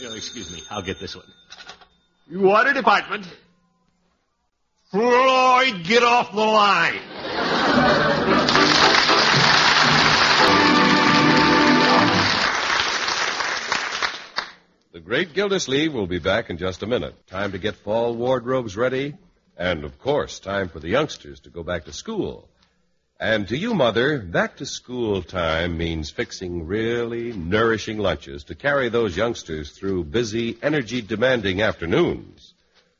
You 0.00 0.08
know, 0.08 0.16
excuse 0.16 0.52
me, 0.52 0.60
I'll 0.70 0.82
get 0.82 0.98
this 0.98 1.14
one. 1.14 1.26
Water 2.32 2.72
department. 2.72 3.26
Floyd, 4.94 5.82
get 5.82 6.04
off 6.04 6.30
the 6.30 6.38
line. 6.38 7.00
The 14.92 15.00
great 15.00 15.32
Gildersleeve 15.32 15.92
will 15.92 16.06
be 16.06 16.20
back 16.20 16.48
in 16.48 16.58
just 16.58 16.84
a 16.84 16.86
minute. 16.86 17.26
Time 17.26 17.50
to 17.50 17.58
get 17.58 17.74
fall 17.74 18.14
wardrobes 18.14 18.76
ready, 18.76 19.16
and 19.56 19.82
of 19.82 19.98
course, 19.98 20.38
time 20.38 20.68
for 20.68 20.78
the 20.78 20.90
youngsters 20.90 21.40
to 21.40 21.50
go 21.50 21.64
back 21.64 21.86
to 21.86 21.92
school. 21.92 22.48
And 23.18 23.48
to 23.48 23.56
you, 23.56 23.74
Mother, 23.74 24.20
back 24.20 24.58
to 24.58 24.66
school 24.66 25.24
time 25.24 25.76
means 25.76 26.10
fixing 26.10 26.68
really 26.68 27.32
nourishing 27.32 27.98
lunches 27.98 28.44
to 28.44 28.54
carry 28.54 28.90
those 28.90 29.16
youngsters 29.16 29.72
through 29.72 30.04
busy, 30.04 30.56
energy 30.62 31.02
demanding 31.02 31.62
afternoons. 31.62 32.53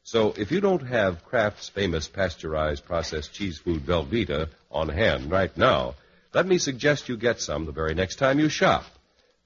So 0.07 0.35
if 0.37 0.53
you 0.53 0.61
don't 0.61 0.87
have 0.87 1.25
Kraft's 1.25 1.71
famous 1.71 2.09
pasteurized 2.09 2.85
processed 2.85 3.33
cheese 3.33 3.57
food 3.57 3.87
Velveeta 3.87 4.51
on 4.71 4.91
hand 4.91 5.31
right 5.31 5.57
now, 5.57 5.95
let 6.35 6.47
me 6.47 6.59
suggest 6.59 7.09
you 7.09 7.17
get 7.17 7.41
some 7.41 7.65
the 7.65 7.73
very 7.73 7.95
next 7.95 8.17
time 8.17 8.39
you 8.39 8.51
shop. 8.51 8.85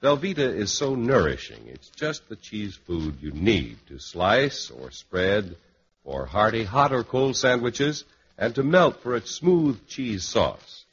Velveeta 0.03 0.53
is 0.53 0.73
so 0.73 0.95
nourishing. 0.95 1.65
It's 1.67 1.89
just 1.89 2.27
the 2.27 2.35
cheese 2.35 2.75
food 2.75 3.19
you 3.21 3.31
need 3.31 3.77
to 3.87 3.99
slice 3.99 4.69
or 4.69 4.91
spread 4.91 5.55
for 6.03 6.25
hearty 6.25 6.65
hot 6.65 6.91
or 6.91 7.05
cold 7.05 7.37
sandwiches 7.37 8.03
and 8.37 8.53
to 8.55 8.63
melt 8.63 9.01
for 9.01 9.15
its 9.15 9.31
smooth 9.31 9.87
cheese 9.87 10.25
sauce. 10.25 10.83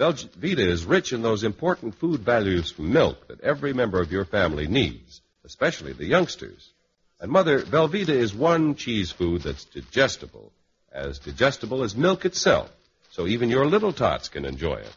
Velveeta 0.00 0.58
is 0.58 0.84
rich 0.84 1.12
in 1.12 1.22
those 1.22 1.44
important 1.44 1.94
food 1.94 2.22
values 2.22 2.72
from 2.72 2.92
milk 2.92 3.28
that 3.28 3.40
every 3.42 3.72
member 3.72 4.00
of 4.00 4.10
your 4.10 4.24
family 4.24 4.66
needs, 4.66 5.20
especially 5.44 5.92
the 5.92 6.04
youngsters. 6.04 6.72
And 7.20 7.32
Mother, 7.32 7.60
Velveeta 7.60 8.10
is 8.10 8.32
one 8.32 8.76
cheese 8.76 9.10
food 9.10 9.42
that's 9.42 9.64
digestible, 9.64 10.52
as 10.92 11.18
digestible 11.18 11.82
as 11.82 11.96
milk 11.96 12.24
itself, 12.24 12.70
so 13.10 13.26
even 13.26 13.48
your 13.48 13.66
little 13.66 13.92
tots 13.92 14.28
can 14.28 14.44
enjoy 14.44 14.76
it. 14.76 14.96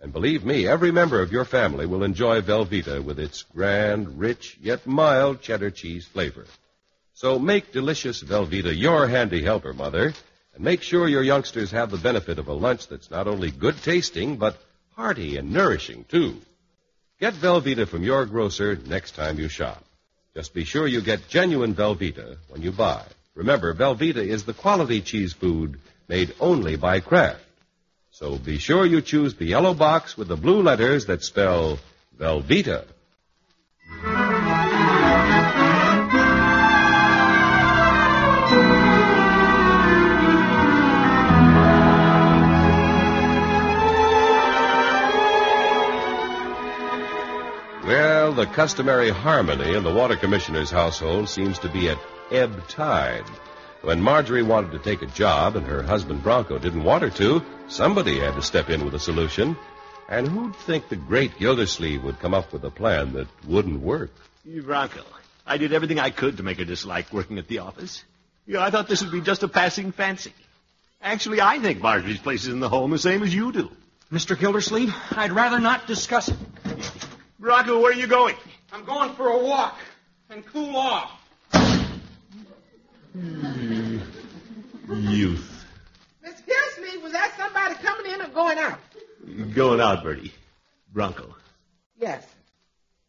And 0.00 0.12
believe 0.12 0.44
me, 0.44 0.66
every 0.66 0.90
member 0.90 1.22
of 1.22 1.30
your 1.30 1.44
family 1.44 1.86
will 1.86 2.02
enjoy 2.02 2.40
Velveeta 2.40 3.02
with 3.02 3.20
its 3.20 3.42
grand, 3.42 4.18
rich, 4.18 4.58
yet 4.60 4.84
mild 4.84 5.42
cheddar 5.42 5.70
cheese 5.70 6.04
flavor. 6.04 6.44
So 7.12 7.38
make 7.38 7.72
delicious 7.72 8.20
Velveeta 8.20 8.76
your 8.76 9.06
handy 9.06 9.42
helper, 9.42 9.72
Mother, 9.72 10.12
and 10.54 10.64
make 10.64 10.82
sure 10.82 11.08
your 11.08 11.22
youngsters 11.22 11.70
have 11.70 11.92
the 11.92 11.98
benefit 11.98 12.40
of 12.40 12.48
a 12.48 12.52
lunch 12.52 12.88
that's 12.88 13.12
not 13.12 13.28
only 13.28 13.52
good 13.52 13.80
tasting, 13.82 14.36
but 14.38 14.58
hearty 14.96 15.36
and 15.36 15.52
nourishing, 15.52 16.04
too. 16.08 16.40
Get 17.20 17.34
Velveeta 17.34 17.86
from 17.86 18.02
your 18.02 18.26
grocer 18.26 18.76
next 18.86 19.14
time 19.14 19.38
you 19.38 19.48
shop. 19.48 19.83
Just 20.34 20.52
be 20.52 20.64
sure 20.64 20.88
you 20.88 21.00
get 21.00 21.28
genuine 21.28 21.76
Velveeta 21.76 22.38
when 22.48 22.60
you 22.60 22.72
buy. 22.72 23.04
Remember, 23.36 23.72
Velveeta 23.72 24.16
is 24.16 24.44
the 24.44 24.52
quality 24.52 25.00
cheese 25.00 25.32
food 25.32 25.78
made 26.08 26.34
only 26.40 26.74
by 26.74 26.98
Kraft. 26.98 27.40
So 28.10 28.36
be 28.36 28.58
sure 28.58 28.84
you 28.84 29.00
choose 29.00 29.34
the 29.34 29.44
yellow 29.44 29.74
box 29.74 30.16
with 30.16 30.26
the 30.26 30.36
blue 30.36 30.62
letters 30.62 31.06
that 31.06 31.22
spell 31.22 31.78
Velveeta. 32.18 32.84
The 48.34 48.46
customary 48.46 49.10
harmony 49.10 49.74
in 49.76 49.84
the 49.84 49.92
water 49.92 50.16
commissioner's 50.16 50.70
household 50.70 51.28
seems 51.28 51.58
to 51.60 51.68
be 51.68 51.88
at 51.88 51.98
ebb 52.32 52.66
tide. 52.68 53.24
When 53.82 54.00
Marjorie 54.00 54.42
wanted 54.42 54.72
to 54.72 54.78
take 54.80 55.02
a 55.02 55.06
job 55.06 55.54
and 55.54 55.64
her 55.66 55.82
husband 55.82 56.22
Bronco 56.22 56.58
didn't 56.58 56.82
want 56.82 57.04
her 57.04 57.10
to, 57.10 57.42
somebody 57.68 58.18
had 58.18 58.34
to 58.34 58.42
step 58.42 58.70
in 58.70 58.84
with 58.84 58.94
a 58.94 58.98
solution. 58.98 59.56
And 60.08 60.26
who'd 60.26 60.56
think 60.56 60.88
the 60.88 60.96
great 60.96 61.38
Gildersleeve 61.38 62.02
would 62.02 62.18
come 62.18 62.34
up 62.34 62.52
with 62.52 62.64
a 62.64 62.70
plan 62.70 63.12
that 63.12 63.28
wouldn't 63.46 63.80
work? 63.80 64.10
Bronco, 64.44 65.02
I 65.46 65.56
did 65.56 65.72
everything 65.72 66.00
I 66.00 66.10
could 66.10 66.38
to 66.38 66.42
make 66.42 66.58
her 66.58 66.64
dislike 66.64 67.12
working 67.12 67.38
at 67.38 67.46
the 67.46 67.60
office. 67.60 68.02
You 68.46 68.54
know, 68.54 68.62
I 68.62 68.70
thought 68.70 68.88
this 68.88 69.02
would 69.02 69.12
be 69.12 69.20
just 69.20 69.44
a 69.44 69.48
passing 69.48 69.92
fancy. 69.92 70.32
Actually, 71.00 71.40
I 71.40 71.60
think 71.60 71.80
Marjorie's 71.80 72.18
place 72.18 72.42
is 72.42 72.52
in 72.52 72.60
the 72.60 72.68
home 72.68 72.90
the 72.90 72.98
same 72.98 73.22
as 73.22 73.32
you 73.32 73.52
do. 73.52 73.70
Mr. 74.12 74.38
Gildersleeve, 74.38 74.94
I'd 75.12 75.32
rather 75.32 75.60
not 75.60 75.86
discuss 75.86 76.28
it. 76.28 76.36
Bronco, 77.44 77.78
where 77.78 77.92
are 77.92 77.94
you 77.94 78.06
going? 78.06 78.36
I'm 78.72 78.86
going 78.86 79.14
for 79.16 79.28
a 79.28 79.38
walk 79.38 79.76
and 80.30 80.46
cool 80.46 80.74
off. 80.78 81.10
Hmm. 83.12 83.98
Youth. 84.88 85.66
Miss 86.22 86.40
Gildersleeve, 86.40 87.02
was 87.02 87.12
that 87.12 87.34
somebody 87.36 87.74
coming 87.74 88.12
in 88.12 88.22
or 88.22 88.28
going 88.28 88.58
out? 88.58 88.80
Going 89.54 89.78
out, 89.78 90.02
Birdie. 90.02 90.32
Bronco. 90.90 91.36
Yes. 92.00 92.26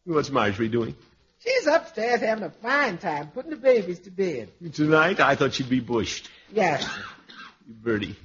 What's 0.04 0.28
Marjorie 0.28 0.68
doing? 0.68 0.94
She's 1.38 1.66
upstairs 1.66 2.20
having 2.20 2.44
a 2.44 2.50
fine 2.50 2.98
time 2.98 3.28
putting 3.28 3.52
the 3.52 3.56
babies 3.56 4.00
to 4.00 4.10
bed. 4.10 4.50
Tonight, 4.74 5.18
I 5.18 5.34
thought 5.36 5.54
she'd 5.54 5.70
be 5.70 5.80
bushed. 5.80 6.28
Yes. 6.52 6.86
Birdie, 7.66 8.16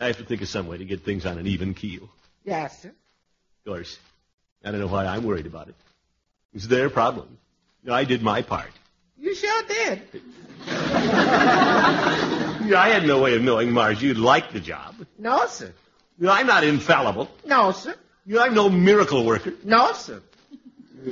I 0.00 0.06
have 0.06 0.16
to 0.16 0.24
think 0.24 0.40
of 0.40 0.48
some 0.48 0.66
way 0.66 0.78
to 0.78 0.86
get 0.86 1.04
things 1.04 1.26
on 1.26 1.36
an 1.36 1.46
even 1.46 1.74
keel. 1.74 2.08
Yes, 2.42 2.80
sir. 2.80 2.88
Of 2.88 3.74
course, 3.74 3.98
I 4.64 4.70
don't 4.70 4.80
know 4.80 4.86
why 4.86 5.06
I'm 5.06 5.24
worried 5.24 5.46
about 5.46 5.68
it. 5.68 5.74
It's 6.54 6.66
their 6.66 6.90
problem. 6.90 7.38
I 7.90 8.04
did 8.04 8.22
my 8.22 8.42
part. 8.42 8.70
You 9.18 9.34
sure 9.34 9.62
did. 9.66 10.02
I 10.68 12.90
had 12.92 13.04
no 13.06 13.20
way 13.20 13.34
of 13.34 13.42
knowing, 13.42 13.72
Marge, 13.72 14.02
you'd 14.02 14.18
like 14.18 14.52
the 14.52 14.60
job. 14.60 14.94
No, 15.18 15.46
sir. 15.46 15.72
You 16.18 16.26
know, 16.26 16.32
I'm 16.32 16.46
not 16.46 16.62
infallible. 16.64 17.28
No, 17.44 17.72
sir. 17.72 17.94
I'm 18.38 18.54
no 18.54 18.68
miracle 18.68 19.24
worker. 19.24 19.54
No, 19.64 19.92
sir. 19.92 20.22
Uh, 21.04 21.10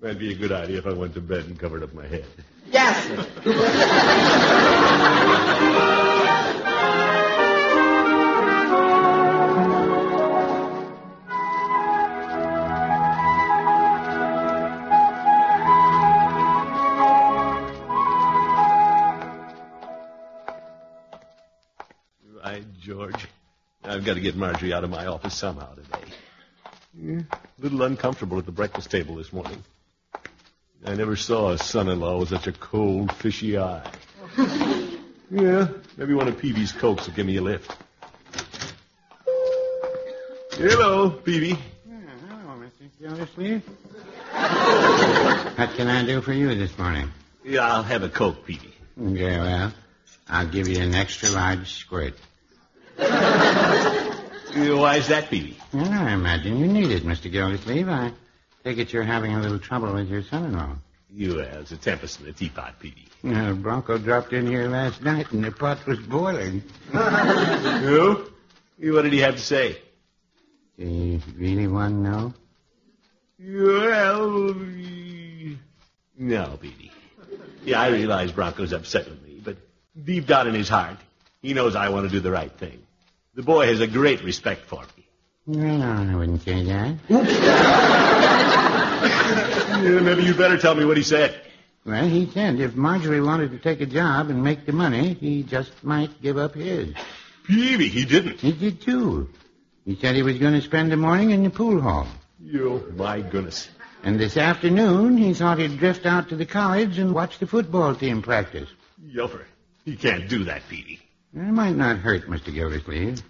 that'd 0.00 0.18
be 0.18 0.32
a 0.32 0.36
good 0.36 0.50
idea 0.50 0.78
if 0.78 0.86
I 0.86 0.92
went 0.92 1.14
to 1.14 1.20
bed 1.20 1.44
and 1.44 1.56
covered 1.58 1.84
up 1.84 1.94
my 1.94 2.06
head. 2.06 2.24
Yes, 2.70 3.06
sir. 3.06 3.26
George. 22.82 23.28
I've 23.84 24.04
got 24.04 24.14
to 24.14 24.20
get 24.20 24.34
Marjorie 24.34 24.72
out 24.72 24.82
of 24.82 24.90
my 24.90 25.06
office 25.06 25.34
somehow 25.34 25.72
today. 25.74 26.04
Yeah, 26.94 27.20
a 27.20 27.62
little 27.62 27.82
uncomfortable 27.82 28.38
at 28.38 28.46
the 28.46 28.52
breakfast 28.52 28.90
table 28.90 29.14
this 29.16 29.32
morning. 29.32 29.62
I 30.84 30.94
never 30.96 31.14
saw 31.14 31.52
a 31.52 31.58
son-in-law 31.58 32.18
with 32.18 32.30
such 32.30 32.48
a 32.48 32.52
cold, 32.52 33.12
fishy 33.12 33.56
eye. 33.56 33.88
yeah, 35.30 35.68
maybe 35.96 36.14
one 36.14 36.26
of 36.26 36.36
Peavey's 36.38 36.72
cokes 36.72 37.06
will 37.06 37.14
give 37.14 37.24
me 37.24 37.36
a 37.36 37.40
lift. 37.40 37.70
Hello, 40.54 41.10
Peavey. 41.10 41.56
hello, 41.88 42.58
Mr. 42.58 42.90
Gildersleeve. 43.00 43.62
what 45.56 45.70
can 45.76 45.86
I 45.86 46.04
do 46.04 46.20
for 46.20 46.32
you 46.32 46.52
this 46.56 46.76
morning? 46.76 47.10
Yeah, 47.44 47.60
I'll 47.60 47.84
have 47.84 48.02
a 48.02 48.08
coke, 48.08 48.44
Peavey. 48.44 48.72
Okay, 49.00 49.38
well, 49.38 49.72
I'll 50.28 50.48
give 50.48 50.66
you 50.66 50.82
an 50.82 50.94
extra 50.94 51.30
large 51.30 51.72
squirt. 51.74 52.14
Yeah, 54.54 54.74
Why 54.74 54.96
is 54.96 55.08
that, 55.08 55.30
Peavey? 55.30 55.54
Well, 55.72 55.90
I 55.90 56.12
imagine 56.12 56.58
you 56.58 56.66
need 56.66 56.90
it, 56.90 57.04
Mr. 57.04 57.32
Gildersleeve. 57.32 57.88
I 57.88 58.12
take 58.64 58.76
it 58.76 58.92
you're 58.92 59.02
having 59.02 59.32
a 59.32 59.40
little 59.40 59.58
trouble 59.58 59.94
with 59.94 60.10
your 60.10 60.22
son-in-law. 60.22 60.76
You 61.08 61.40
it's 61.40 61.72
a 61.72 61.76
tempest 61.78 62.20
in 62.20 62.26
the 62.26 62.32
teapot, 62.32 62.78
Peavey. 62.78 63.06
Uh, 63.24 63.54
Bronco 63.54 63.96
dropped 63.96 64.32
in 64.34 64.46
here 64.46 64.68
last 64.68 65.02
night 65.02 65.32
and 65.32 65.42
the 65.42 65.52
pot 65.52 65.86
was 65.86 65.98
boiling. 66.00 66.62
Who? 66.92 68.26
What 68.78 69.02
did 69.02 69.12
he 69.12 69.20
have 69.20 69.36
to 69.36 69.40
say? 69.40 69.78
Do 70.78 70.86
you 70.86 71.20
really 71.36 71.66
want 71.66 71.94
to 71.94 72.10
know? 72.10 72.34
Well, 73.40 74.54
no, 76.18 76.58
Peavey. 76.62 76.90
Yeah, 77.64 77.80
I 77.80 77.88
realize 77.88 78.32
Bronco's 78.32 78.72
upset 78.72 79.08
with 79.08 79.22
me, 79.22 79.40
but 79.42 79.56
deep 80.04 80.26
down 80.26 80.46
in 80.48 80.54
his 80.54 80.68
heart, 80.68 80.98
he 81.40 81.54
knows 81.54 81.74
I 81.74 81.88
want 81.88 82.06
to 82.06 82.10
do 82.10 82.20
the 82.20 82.30
right 82.30 82.52
thing. 82.52 82.82
The 83.34 83.42
boy 83.42 83.66
has 83.66 83.80
a 83.80 83.86
great 83.86 84.22
respect 84.22 84.66
for 84.66 84.82
me. 84.96 85.06
No, 85.46 85.90
I 85.90 86.14
wouldn't 86.14 86.42
say 86.42 86.64
that. 86.64 86.98
Yeah, 89.82 89.98
maybe 89.98 90.22
you'd 90.22 90.38
better 90.38 90.58
tell 90.58 90.76
me 90.76 90.84
what 90.84 90.96
he 90.96 91.02
said. 91.02 91.40
Well, 91.84 92.06
he 92.06 92.30
said 92.30 92.60
if 92.60 92.76
Marjorie 92.76 93.20
wanted 93.20 93.50
to 93.50 93.58
take 93.58 93.80
a 93.80 93.86
job 93.86 94.30
and 94.30 94.44
make 94.44 94.64
the 94.64 94.72
money, 94.72 95.14
he 95.14 95.42
just 95.42 95.72
might 95.82 96.22
give 96.22 96.38
up 96.38 96.54
his. 96.54 96.94
Peavey, 97.48 97.88
he 97.88 98.04
didn't. 98.04 98.38
He 98.38 98.52
did 98.52 98.80
too. 98.80 99.28
He 99.84 99.96
said 99.96 100.14
he 100.14 100.22
was 100.22 100.38
going 100.38 100.54
to 100.54 100.60
spend 100.60 100.92
the 100.92 100.96
morning 100.96 101.30
in 101.30 101.42
the 101.42 101.50
pool 101.50 101.80
hall. 101.80 102.06
You, 102.40 102.92
my 102.96 103.22
goodness. 103.22 103.68
And 104.04 104.20
this 104.20 104.36
afternoon, 104.36 105.16
he 105.16 105.34
thought 105.34 105.58
he'd 105.58 105.78
drift 105.78 106.06
out 106.06 106.28
to 106.28 106.36
the 106.36 106.46
college 106.46 106.98
and 106.98 107.12
watch 107.12 107.38
the 107.40 107.48
football 107.48 107.96
team 107.96 108.22
practice. 108.22 108.68
Yofer, 109.04 109.42
he 109.84 109.96
can't 109.96 110.28
do 110.28 110.44
that, 110.44 110.62
Peavey. 110.68 111.00
It 111.34 111.38
might 111.38 111.76
not 111.76 111.98
hurt, 111.98 112.26
Mr. 112.26 112.52
Gildersleeve. 112.52 113.22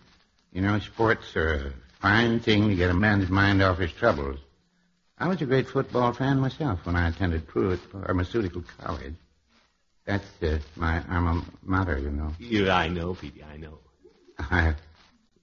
You 0.53 0.61
know, 0.61 0.79
sports 0.81 1.37
are 1.37 1.55
a 1.55 1.73
fine 2.01 2.41
thing 2.41 2.69
to 2.69 2.75
get 2.75 2.91
a 2.91 2.95
man's 2.95 3.31
mind 3.31 3.63
off 3.63 3.79
his 3.79 3.93
troubles. 3.93 4.39
I 5.19 5.29
was 5.29 5.41
a 5.41 5.47
great 5.47 5.69
football 5.69 6.13
fan 6.13 6.41
myself 6.41 6.85
when 6.85 6.97
I 6.97 7.09
attended 7.09 7.47
Pruitt 7.47 7.79
Pharmaceutical 7.79 8.65
College. 8.79 9.15
That's 10.05 10.27
uh, 10.43 10.59
my 10.75 11.01
alma 11.09 11.45
mater, 11.63 11.97
you 11.99 12.11
know. 12.11 12.33
Yeah, 12.41 12.77
I 12.77 12.89
know, 12.89 13.15
Peavey, 13.15 13.45
I 13.45 13.57
know. 13.57 13.79
I 14.39 14.75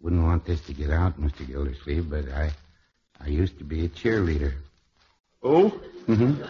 wouldn't 0.01 0.23
want 0.23 0.45
this 0.45 0.59
to 0.61 0.73
get 0.73 0.89
out, 0.89 1.19
Mr. 1.19 1.47
Gildersleeve, 1.47 2.09
but 2.09 2.29
I, 2.29 2.51
I 3.21 3.29
used 3.29 3.57
to 3.59 3.63
be 3.63 3.85
a 3.85 3.89
cheerleader. 3.89 4.53
Oh? 5.41 5.69
Mm-hmm. 6.07 6.43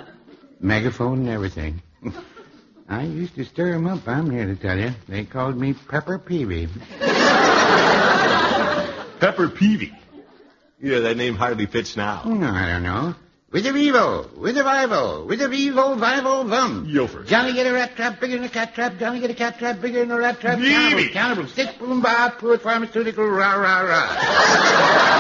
Megaphone 0.60 1.20
and 1.20 1.30
everything. 1.30 1.84
I 2.90 3.04
used 3.04 3.36
to 3.36 3.46
stir 3.46 3.74
'em 3.74 3.86
up, 3.88 4.08
I'm 4.08 4.30
here 4.32 4.48
to 4.48 4.56
tell 4.56 4.78
you. 4.78 4.92
They 5.08 5.24
called 5.24 5.58
me 5.58 5.74
Pepper 5.74 6.18
Peavey. 6.18 6.68
Pepper 9.20 9.48
Peavey. 9.50 9.94
Yeah, 10.82 11.00
that 11.00 11.18
name 11.18 11.36
hardly 11.36 11.66
fits 11.68 11.96
now. 11.96 12.24
No, 12.26 12.48
I 12.48 12.68
don't 12.68 12.84
know. 12.84 13.14
With 13.52 13.66
a 13.68 13.74
Vivo, 13.74 14.30
with 14.38 14.58
a 14.58 14.64
Vivo, 14.64 15.26
with 15.26 15.42
a 15.42 15.48
Vivo, 15.48 15.96
Vivo, 15.96 16.44
Vum. 16.46 16.88
Yofer. 16.88 17.26
Johnny 17.28 17.54
get 17.54 17.68
a 17.68 17.74
rat 17.74 17.96
trap 17.96 18.20
bigger 18.20 18.36
than 18.38 18.46
a 18.46 18.50
cat 18.50 18.74
trap. 18.76 18.98
Johnny 19.00 19.20
get 19.20 19.30
a 19.32 19.36
cat 19.36 19.58
trap 19.60 19.82
bigger 19.82 20.00
than 20.00 20.12
a 20.12 20.18
rat 20.18 20.40
trap. 20.40 20.58
Peavey. 20.60 20.70
Cannibal, 20.72 21.10
cannibal, 21.14 21.48
stick, 21.48 21.78
boom, 21.80 22.02
bah, 22.02 22.30
Pruitt 22.38 22.62
Pharmaceutical, 22.62 23.26
rah, 23.28 23.54
rah, 23.56 23.82
rah. 23.82 25.20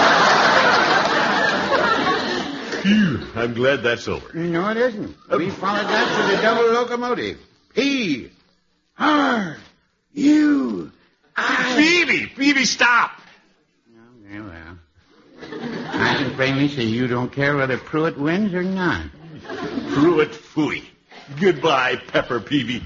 Phew, 2.82 3.20
I'm 3.36 3.54
glad 3.54 3.84
that's 3.84 4.08
over. 4.08 4.32
No, 4.34 4.70
it 4.70 4.78
isn't. 4.78 5.16
We 5.38 5.50
followed 5.50 5.86
that 5.88 6.30
with 6.30 6.40
a 6.40 6.42
double 6.42 6.72
locomotive. 6.72 7.38
P. 7.80 8.30
R. 8.98 9.56
U. 10.12 10.92
I. 11.38 11.76
Peavey! 11.78 12.36
Peavey, 12.36 12.66
stop! 12.66 13.12
Yeah, 14.30 14.42
well. 14.42 14.78
I 15.94 16.16
can 16.18 16.32
plainly 16.36 16.68
see 16.68 16.84
you 16.84 17.08
don't 17.08 17.32
care 17.32 17.56
whether 17.56 17.78
Pruitt 17.78 18.18
wins 18.18 18.54
or 18.54 18.64
not. 18.64 19.06
Pruitt 19.94 20.32
Fooey. 20.32 20.84
Goodbye, 21.40 21.96
Pepper 21.96 22.42
Peavey. 22.42 22.84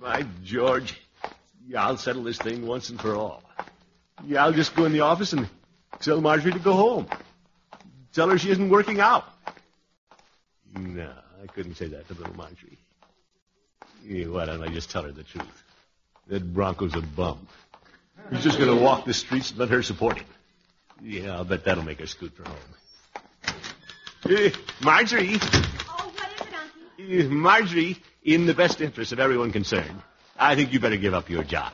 By 0.00 0.24
George, 0.42 0.98
yeah, 1.68 1.86
I'll 1.86 1.98
settle 1.98 2.22
this 2.22 2.38
thing 2.38 2.66
once 2.66 2.88
and 2.88 2.98
for 2.98 3.14
all. 3.14 3.42
Yeah, 4.26 4.44
I'll 4.44 4.52
just 4.52 4.74
go 4.74 4.84
in 4.84 4.92
the 4.92 5.00
office 5.00 5.32
and 5.32 5.48
tell 6.00 6.20
Marjorie 6.20 6.52
to 6.52 6.58
go 6.58 6.72
home. 6.74 7.06
Tell 8.12 8.28
her 8.28 8.38
she 8.38 8.50
isn't 8.50 8.68
working 8.70 9.00
out. 9.00 9.24
No, 10.76 11.10
I 11.42 11.46
couldn't 11.46 11.76
say 11.76 11.88
that 11.88 12.06
to 12.08 12.14
little 12.14 12.34
Marjorie. 12.36 12.78
Yeah, 14.04 14.26
why 14.26 14.46
don't 14.46 14.62
I 14.62 14.68
just 14.68 14.90
tell 14.90 15.02
her 15.04 15.12
the 15.12 15.24
truth? 15.24 15.46
That 16.28 16.52
Bronco's 16.54 16.94
a 16.94 17.00
bum. 17.02 17.46
He's 18.30 18.42
just 18.44 18.58
going 18.58 18.76
to 18.76 18.82
walk 18.82 19.04
the 19.04 19.14
streets 19.14 19.50
and 19.50 19.58
let 19.58 19.70
her 19.70 19.82
support 19.82 20.18
him. 20.18 20.26
Yeah, 21.02 21.34
I'll 21.36 21.44
bet 21.44 21.64
that'll 21.64 21.84
make 21.84 21.98
her 22.00 22.06
scoot 22.06 22.32
for 22.36 22.44
home. 22.44 22.56
Eh, 24.28 24.50
Marjorie, 24.82 25.38
Oh, 25.40 26.12
what 26.14 26.30
is 26.34 26.46
it, 26.46 26.54
Uncle? 26.54 27.20
eh, 27.20 27.26
Marjorie, 27.28 27.98
in 28.22 28.46
the 28.46 28.54
best 28.54 28.80
interest 28.80 29.12
of 29.12 29.18
everyone 29.18 29.50
concerned, 29.50 30.02
I 30.38 30.54
think 30.56 30.72
you 30.72 30.78
better 30.80 30.98
give 30.98 31.14
up 31.14 31.30
your 31.30 31.42
job. 31.42 31.72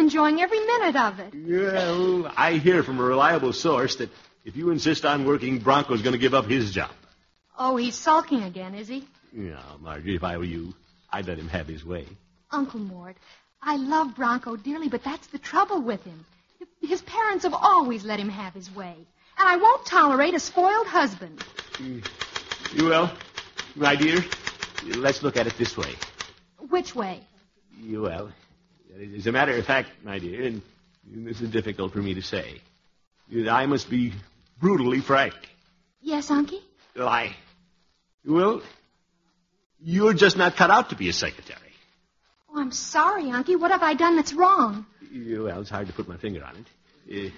I'm 0.00 0.06
enjoying 0.06 0.40
every 0.40 0.60
minute 0.60 0.96
of 0.96 1.20
it. 1.20 1.34
Well, 1.34 2.32
I 2.34 2.54
hear 2.54 2.82
from 2.82 3.00
a 3.00 3.02
reliable 3.02 3.52
source 3.52 3.96
that 3.96 4.08
if 4.46 4.56
you 4.56 4.70
insist 4.70 5.04
on 5.04 5.26
working, 5.26 5.58
Bronco's 5.58 6.00
going 6.00 6.14
to 6.14 6.18
give 6.18 6.32
up 6.32 6.46
his 6.46 6.72
job. 6.72 6.90
Oh, 7.58 7.76
he's 7.76 7.96
sulking 7.96 8.42
again, 8.44 8.74
is 8.74 8.88
he? 8.88 9.06
Yeah, 9.30 9.60
Marjorie, 9.78 10.16
if 10.16 10.24
I 10.24 10.38
were 10.38 10.44
you, 10.44 10.72
I'd 11.12 11.26
let 11.26 11.38
him 11.38 11.48
have 11.48 11.66
his 11.66 11.84
way. 11.84 12.06
Uncle 12.50 12.80
Mort, 12.80 13.14
I 13.62 13.76
love 13.76 14.16
Bronco 14.16 14.56
dearly, 14.56 14.88
but 14.88 15.04
that's 15.04 15.26
the 15.26 15.38
trouble 15.38 15.82
with 15.82 16.02
him. 16.02 16.24
His 16.80 17.02
parents 17.02 17.44
have 17.44 17.52
always 17.52 18.02
let 18.02 18.18
him 18.18 18.30
have 18.30 18.54
his 18.54 18.74
way. 18.74 18.94
And 19.38 19.48
I 19.48 19.58
won't 19.58 19.84
tolerate 19.84 20.32
a 20.32 20.40
spoiled 20.40 20.86
husband. 20.86 21.44
Mm. 21.74 22.08
You 22.72 22.84
will, 22.86 23.10
my 23.76 23.96
dear. 23.96 24.24
Let's 24.96 25.22
look 25.22 25.36
at 25.36 25.46
it 25.46 25.58
this 25.58 25.76
way. 25.76 25.92
Which 26.70 26.94
way? 26.94 27.20
You 27.82 28.00
Well, 28.00 28.32
as 29.16 29.26
a 29.26 29.32
matter 29.32 29.56
of 29.56 29.64
fact, 29.64 29.90
my 30.04 30.18
dear, 30.18 30.42
and 30.42 30.62
this 31.04 31.40
is 31.40 31.50
difficult 31.50 31.92
for 31.92 31.98
me 31.98 32.14
to 32.14 32.22
say, 32.22 32.60
I 33.48 33.66
must 33.66 33.88
be 33.88 34.12
brutally 34.60 35.00
frank. 35.00 35.34
Yes, 36.02 36.28
Unky? 36.28 36.60
I, 36.98 37.36
well, 38.24 38.62
you're 39.80 40.14
just 40.14 40.36
not 40.36 40.56
cut 40.56 40.70
out 40.70 40.90
to 40.90 40.96
be 40.96 41.08
a 41.08 41.12
secretary. 41.12 41.58
Oh, 42.50 42.60
I'm 42.60 42.72
sorry, 42.72 43.24
Unky. 43.24 43.58
What 43.58 43.70
have 43.70 43.82
I 43.82 43.94
done 43.94 44.16
that's 44.16 44.32
wrong? 44.32 44.86
Well, 45.12 45.60
it's 45.60 45.70
hard 45.70 45.86
to 45.86 45.92
put 45.92 46.08
my 46.08 46.16
finger 46.16 46.44
on 46.44 46.66
it. 47.08 47.26
Uh, 47.26 47.30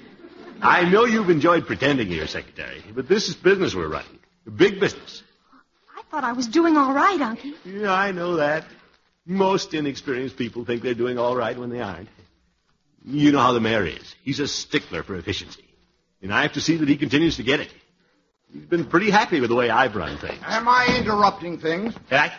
I 0.61 0.88
know 0.88 1.05
you've 1.05 1.30
enjoyed 1.30 1.66
pretending 1.66 2.11
you're 2.11 2.24
a 2.24 2.28
secretary, 2.28 2.82
but 2.94 3.09
this 3.09 3.28
is 3.28 3.34
business 3.34 3.74
we're 3.74 3.88
running. 3.88 4.18
Big 4.57 4.80
business. 4.80 5.22
I 5.96 6.03
thought 6.11 6.24
I 6.24 6.32
was 6.32 6.46
doing 6.46 6.76
all 6.76 6.92
right, 6.92 7.18
Unky. 7.18 7.55
Yeah, 7.64 7.92
I 7.92 8.12
know 8.12 8.36
that. 8.36 8.64
Most 9.25 9.73
inexperienced 9.75 10.37
people 10.37 10.64
think 10.64 10.83
they're 10.83 10.95
doing 10.95 11.18
all 11.18 11.37
right 11.37 11.57
when 11.57 11.70
they 11.70 11.81
aren't. 11.81 12.09
You 13.05 13.33
know 13.33 13.41
how 13.41 13.53
the 13.53 13.61
mayor 13.61 13.85
is. 13.85 14.14
He's 14.23 14.41
a 14.41 14.49
stickler 14.49 15.03
for 15.03 15.16
efficiency. 15.16 15.64
And 16.23 16.33
I 16.33 16.43
have 16.43 16.53
to 16.53 16.61
see 16.61 16.77
that 16.77 16.89
he 16.89 16.97
continues 16.97 17.37
to 17.37 17.43
get 17.43 17.61
it. 17.61 17.73
He's 18.53 18.64
been 18.64 18.85
pretty 18.85 19.11
happy 19.11 19.41
with 19.41 19.51
the 19.51 19.57
way 19.57 19.70
I've 19.70 19.97
run 19.97 20.18
things. 20.18 20.39
Am 20.45 20.68
I 20.68 20.97
interrupting 21.01 21.59
things? 21.59 21.95
I, 22.11 22.33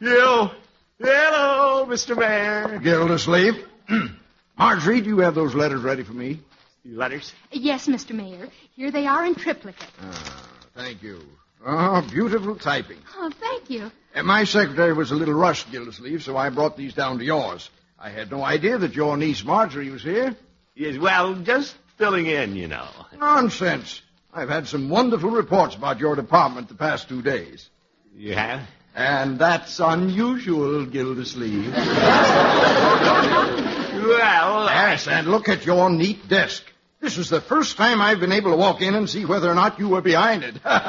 you. 0.00 0.50
Hello, 0.98 1.86
Mr. 1.86 2.18
Mayor. 2.18 2.78
Gildersleeve. 2.80 3.54
Marjorie, 4.58 5.00
do 5.00 5.08
you 5.08 5.18
have 5.20 5.34
those 5.34 5.54
letters 5.54 5.82
ready 5.82 6.02
for 6.02 6.12
me? 6.12 6.40
Letters? 6.84 7.32
Yes, 7.50 7.86
Mr. 7.86 8.12
Mayor. 8.12 8.48
Here 8.74 8.90
they 8.90 9.06
are 9.06 9.24
in 9.24 9.34
triplicate. 9.34 9.88
Ah, 10.02 10.48
thank 10.74 11.02
you. 11.02 11.20
Oh, 11.64 12.06
beautiful 12.10 12.56
typing. 12.56 12.98
Oh, 13.16 13.30
thank 13.38 13.70
you. 13.70 13.90
Uh, 14.14 14.22
my 14.22 14.44
secretary 14.44 14.92
was 14.92 15.10
a 15.10 15.14
little 15.14 15.34
rushed, 15.34 15.70
Gildersleeve, 15.70 16.22
so 16.22 16.36
I 16.36 16.50
brought 16.50 16.76
these 16.76 16.94
down 16.94 17.18
to 17.18 17.24
yours. 17.24 17.68
I 17.98 18.10
had 18.10 18.30
no 18.30 18.42
idea 18.42 18.78
that 18.78 18.94
your 18.94 19.16
niece 19.16 19.44
Marjorie 19.44 19.90
was 19.90 20.02
here. 20.02 20.34
Yes, 20.74 20.98
well, 20.98 21.34
just 21.34 21.74
filling 21.98 22.26
in, 22.26 22.56
you 22.56 22.66
know. 22.66 22.88
Nonsense. 23.18 24.00
I've 24.32 24.48
had 24.48 24.68
some 24.68 24.88
wonderful 24.88 25.30
reports 25.30 25.74
about 25.74 25.98
your 25.98 26.16
department 26.16 26.68
the 26.68 26.74
past 26.74 27.08
two 27.08 27.20
days. 27.20 27.68
You 28.16 28.34
have? 28.34 28.62
And 28.94 29.38
that's 29.38 29.80
unusual, 29.80 30.86
Gildersleeve. 30.86 31.74
Well, 34.00 34.64
yes, 34.64 35.06
and 35.08 35.26
look 35.26 35.48
at 35.48 35.66
your 35.66 35.90
neat 35.90 36.26
desk. 36.26 36.64
This 37.00 37.16
is 37.16 37.30
the 37.30 37.40
first 37.40 37.78
time 37.78 38.02
I've 38.02 38.20
been 38.20 38.32
able 38.32 38.50
to 38.50 38.58
walk 38.58 38.82
in 38.82 38.94
and 38.94 39.08
see 39.08 39.24
whether 39.24 39.50
or 39.50 39.54
not 39.54 39.78
you 39.78 39.88
were 39.88 40.02
behind 40.02 40.44
it. 40.44 40.56
That's 40.64 40.82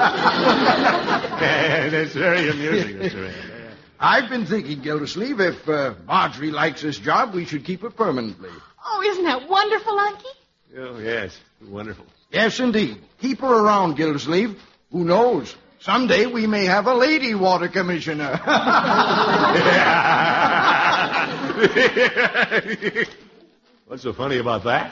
very 2.13 2.49
amusing, 2.49 2.97
Mr. 2.97 3.15
Mayor. 3.15 3.71
I've 3.97 4.29
been 4.29 4.45
thinking, 4.45 4.81
Gildersleeve, 4.81 5.39
if 5.39 5.69
uh, 5.69 5.93
Marjorie 6.05 6.51
likes 6.51 6.81
this 6.81 6.97
job, 6.97 7.33
we 7.33 7.45
should 7.45 7.63
keep 7.63 7.81
her 7.83 7.89
permanently. 7.91 8.49
Oh, 8.85 9.01
isn't 9.05 9.23
that 9.23 9.47
wonderful, 9.47 9.93
Unky? 9.93 10.25
Oh, 10.79 10.99
yes. 10.99 11.39
Wonderful. 11.65 12.05
Yes, 12.29 12.59
indeed. 12.59 12.97
Keep 13.21 13.39
her 13.39 13.47
around, 13.47 13.95
Gildersleeve. 13.95 14.59
Who 14.91 15.05
knows? 15.05 15.55
Someday 15.79 16.25
we 16.25 16.45
may 16.45 16.65
have 16.65 16.87
a 16.87 16.93
lady 16.93 17.35
water 17.35 17.69
commissioner. 17.69 18.31
What's 23.85 24.03
so 24.03 24.13
funny 24.13 24.37
about 24.37 24.63
that? 24.65 24.91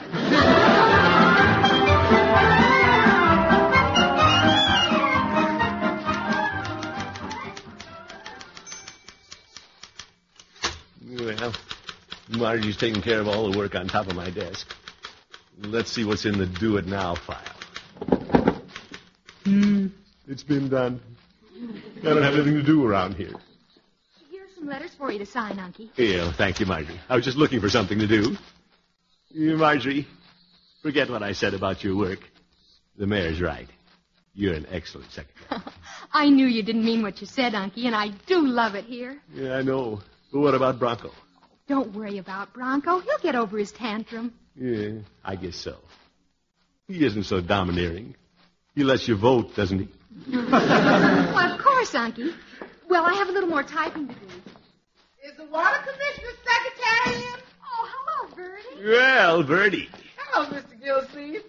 Margie's 12.30 12.76
taking 12.76 13.02
care 13.02 13.20
of 13.20 13.28
all 13.28 13.50
the 13.50 13.58
work 13.58 13.74
on 13.74 13.88
top 13.88 14.06
of 14.06 14.14
my 14.16 14.30
desk. 14.30 14.74
Let's 15.58 15.90
see 15.90 16.04
what's 16.04 16.24
in 16.24 16.38
the 16.38 16.46
do 16.46 16.76
it 16.76 16.86
now 16.86 17.14
file. 17.14 18.62
Hmm, 19.44 19.88
it's 20.26 20.42
been 20.42 20.68
done. 20.68 21.00
I 21.98 22.02
don't 22.04 22.22
have 22.22 22.34
anything 22.34 22.54
to 22.54 22.62
do 22.62 22.86
around 22.86 23.14
here. 23.14 23.32
Here's 24.30 24.54
some 24.54 24.66
letters 24.68 24.92
for 24.94 25.10
for 25.10 25.12
you 25.12 25.18
to 25.18 25.26
sign, 25.26 25.56
Unky. 25.56 25.90
Yeah, 25.96 26.32
thank 26.32 26.60
you, 26.60 26.66
Margie. 26.66 26.98
I 27.08 27.16
was 27.16 27.24
just 27.24 27.36
looking 27.36 27.60
for 27.60 27.68
something 27.68 27.98
to 27.98 28.06
do. 28.06 28.36
You, 29.30 29.56
Marjorie, 29.56 30.06
forget 30.82 31.10
what 31.10 31.22
I 31.22 31.32
said 31.32 31.52
about 31.52 31.82
your 31.82 31.96
work. 31.96 32.20
The 32.96 33.06
mayor's 33.06 33.40
right. 33.40 33.68
You're 34.34 34.54
an 34.54 34.66
excellent 34.70 35.10
secretary. 35.10 35.62
I 36.12 36.28
knew 36.28 36.46
you 36.46 36.62
didn't 36.62 36.84
mean 36.84 37.02
what 37.02 37.20
you 37.20 37.26
said, 37.26 37.54
Unky, 37.54 37.86
and 37.86 37.96
I 37.96 38.10
do 38.26 38.46
love 38.46 38.76
it 38.76 38.84
here. 38.84 39.18
Yeah, 39.34 39.56
I 39.56 39.62
know. 39.62 40.00
But 40.32 40.40
what 40.40 40.54
about 40.54 40.78
Bronco? 40.78 41.10
Don't 41.70 41.94
worry 41.94 42.18
about 42.18 42.52
Bronco. 42.52 42.98
He'll 42.98 43.18
get 43.22 43.36
over 43.36 43.56
his 43.56 43.70
tantrum. 43.70 44.34
Yeah, 44.56 45.02
I 45.24 45.36
guess 45.36 45.54
so. 45.54 45.76
He 46.88 47.06
isn't 47.06 47.22
so 47.22 47.40
domineering. 47.40 48.16
He 48.74 48.82
lets 48.82 49.06
you 49.06 49.14
vote, 49.14 49.54
doesn't 49.54 49.78
he? 49.78 49.88
well, 50.36 51.52
of 51.52 51.60
course, 51.60 51.92
Unky. 51.92 52.34
Well, 52.88 53.04
I 53.04 53.12
have 53.12 53.28
a 53.28 53.32
little 53.32 53.48
more 53.48 53.62
typing 53.62 54.08
to 54.08 54.14
do. 54.14 54.26
Is 55.24 55.36
the 55.36 55.44
water 55.44 55.78
commissioner 55.78 56.32
secretary 56.44 57.24
in? 57.24 57.40
Oh, 57.62 57.88
hello, 57.92 58.34
Birdie. 58.34 58.88
Well, 58.88 59.42
Birdie. 59.44 59.88
Hello, 60.16 60.50
Mr. 60.50 60.82
Gilsleeve. 60.82 61.44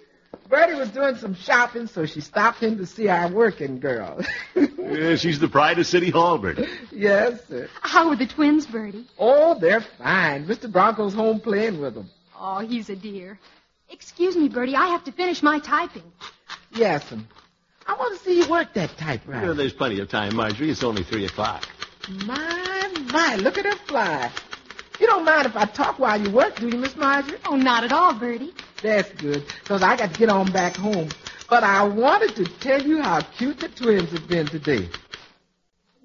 Birdie 0.49 0.75
was 0.75 0.89
doing 0.89 1.15
some 1.15 1.33
shopping, 1.33 1.87
so 1.87 2.05
she 2.05 2.19
stopped 2.21 2.61
in 2.63 2.77
to 2.77 2.85
see 2.85 3.07
our 3.07 3.29
working 3.29 3.79
girl. 3.79 4.23
Yeah, 4.91 5.15
she's 5.15 5.39
the 5.39 5.47
pride 5.47 5.79
of 5.79 5.87
City 5.87 6.09
Hall, 6.09 6.37
Birdie. 6.37 6.67
yes, 6.91 7.39
sir. 7.47 7.69
How 7.79 8.09
are 8.09 8.15
the 8.17 8.27
twins, 8.27 8.65
Birdie? 8.65 9.07
Oh, 9.17 9.57
they're 9.57 9.79
fine. 9.79 10.45
Mr. 10.45 10.69
Bronco's 10.69 11.13
home 11.13 11.39
playing 11.39 11.79
with 11.79 11.93
them. 11.93 12.09
Oh, 12.37 12.59
he's 12.59 12.89
a 12.89 12.95
dear. 12.97 13.39
Excuse 13.89 14.35
me, 14.35 14.49
Birdie. 14.49 14.75
I 14.75 14.87
have 14.87 15.05
to 15.05 15.13
finish 15.13 15.41
my 15.41 15.59
typing. 15.59 16.03
Yes, 16.73 17.07
sir. 17.07 17.19
I 17.87 17.93
want 17.93 18.17
to 18.17 18.23
see 18.25 18.39
you 18.39 18.49
work 18.49 18.73
that 18.73 18.97
typewriter. 18.97 19.45
Well, 19.47 19.55
there's 19.55 19.71
plenty 19.71 20.01
of 20.01 20.09
time, 20.09 20.35
Marjorie. 20.35 20.69
It's 20.71 20.83
only 20.83 21.03
three 21.03 21.23
o'clock. 21.25 21.65
My, 22.25 22.91
my, 23.13 23.35
look 23.37 23.57
at 23.57 23.63
her 23.65 23.75
fly. 23.87 24.29
You 25.01 25.07
don't 25.07 25.25
mind 25.25 25.47
if 25.47 25.57
I 25.57 25.65
talk 25.65 25.97
while 25.97 26.21
you 26.21 26.29
work, 26.29 26.57
do 26.57 26.69
you, 26.69 26.77
Miss 26.77 26.95
Marjorie? 26.95 27.39
Oh, 27.47 27.55
not 27.55 27.83
at 27.83 27.91
all, 27.91 28.13
Birdie. 28.13 28.53
That's 28.83 29.11
good, 29.13 29.43
because 29.47 29.81
I 29.81 29.97
got 29.97 30.13
to 30.13 30.19
get 30.19 30.29
on 30.29 30.51
back 30.51 30.75
home. 30.75 31.09
But 31.49 31.63
I 31.63 31.83
wanted 31.85 32.35
to 32.35 32.45
tell 32.45 32.79
you 32.79 33.01
how 33.01 33.21
cute 33.21 33.61
the 33.61 33.69
twins 33.69 34.11
have 34.11 34.27
been 34.27 34.45
today. 34.45 34.87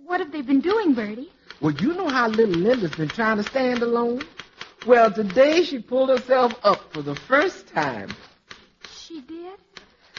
What 0.07 0.20
have 0.20 0.32
they 0.32 0.40
been 0.40 0.62
doing, 0.62 0.94
Birdie? 0.94 1.30
Well, 1.61 1.74
you 1.74 1.92
know 1.92 2.09
how 2.09 2.28
little 2.28 2.55
Linda's 2.55 2.92
been 2.92 3.11
trying 3.11 3.36
to 3.36 3.42
stand 3.42 3.82
alone? 3.82 4.22
Well, 4.86 5.12
today 5.12 5.62
she 5.64 5.78
pulled 5.78 6.09
herself 6.09 6.55
up 6.64 6.94
for 6.94 7.03
the 7.03 7.16
first 7.16 7.68
time. 7.68 8.09
She 8.90 9.20
did? 9.20 9.59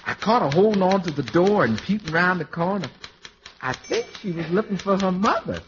I 0.05 0.13
caught 0.13 0.43
her 0.43 0.55
holding 0.55 0.83
on 0.83 1.01
to 1.01 1.09
the 1.09 1.23
door 1.23 1.65
and 1.65 1.81
peeping 1.81 2.13
around 2.13 2.37
the 2.37 2.45
corner. 2.45 2.89
I 3.59 3.73
think 3.73 4.05
she 4.21 4.33
was 4.33 4.47
looking 4.51 4.77
for 4.77 4.99
her 4.99 5.11
mother. 5.11 5.61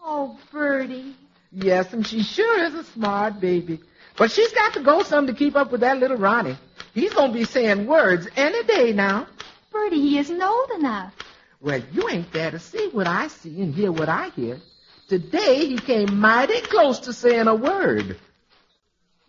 Oh, 0.00 0.38
Birdie. 0.52 1.16
Yes, 1.58 1.90
and 1.94 2.06
she 2.06 2.22
sure 2.22 2.64
is 2.64 2.74
a 2.74 2.84
smart 2.84 3.40
baby. 3.40 3.80
But 4.18 4.30
she's 4.30 4.52
got 4.52 4.74
to 4.74 4.82
go 4.82 5.02
some 5.02 5.26
to 5.26 5.32
keep 5.32 5.56
up 5.56 5.72
with 5.72 5.80
that 5.80 5.98
little 5.98 6.18
Ronnie. 6.18 6.58
He's 6.92 7.14
going 7.14 7.32
to 7.32 7.38
be 7.38 7.44
saying 7.44 7.86
words 7.86 8.28
any 8.36 8.62
day 8.64 8.92
now. 8.92 9.26
Birdie, 9.72 10.02
he 10.02 10.18
isn't 10.18 10.42
old 10.42 10.70
enough. 10.72 11.14
Well, 11.62 11.80
you 11.92 12.10
ain't 12.10 12.30
there 12.30 12.50
to 12.50 12.58
see 12.58 12.90
what 12.92 13.06
I 13.06 13.28
see 13.28 13.62
and 13.62 13.74
hear 13.74 13.90
what 13.90 14.10
I 14.10 14.28
hear. 14.36 14.60
Today 15.08 15.64
he 15.66 15.78
came 15.78 16.20
mighty 16.20 16.60
close 16.60 16.98
to 17.00 17.14
saying 17.14 17.46
a 17.46 17.54
word. 17.54 18.18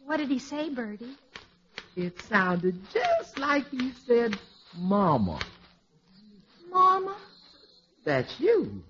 What 0.06 0.18
did 0.18 0.28
he 0.28 0.40
say, 0.40 0.70
Birdie? 0.70 1.16
It 1.96 2.22
sounded 2.24 2.78
just 2.92 3.40
like 3.40 3.70
he 3.70 3.94
said, 4.06 4.38
Mama. 4.78 5.40
Mama? 6.70 7.16
That's 8.04 8.38
you. 8.38 8.84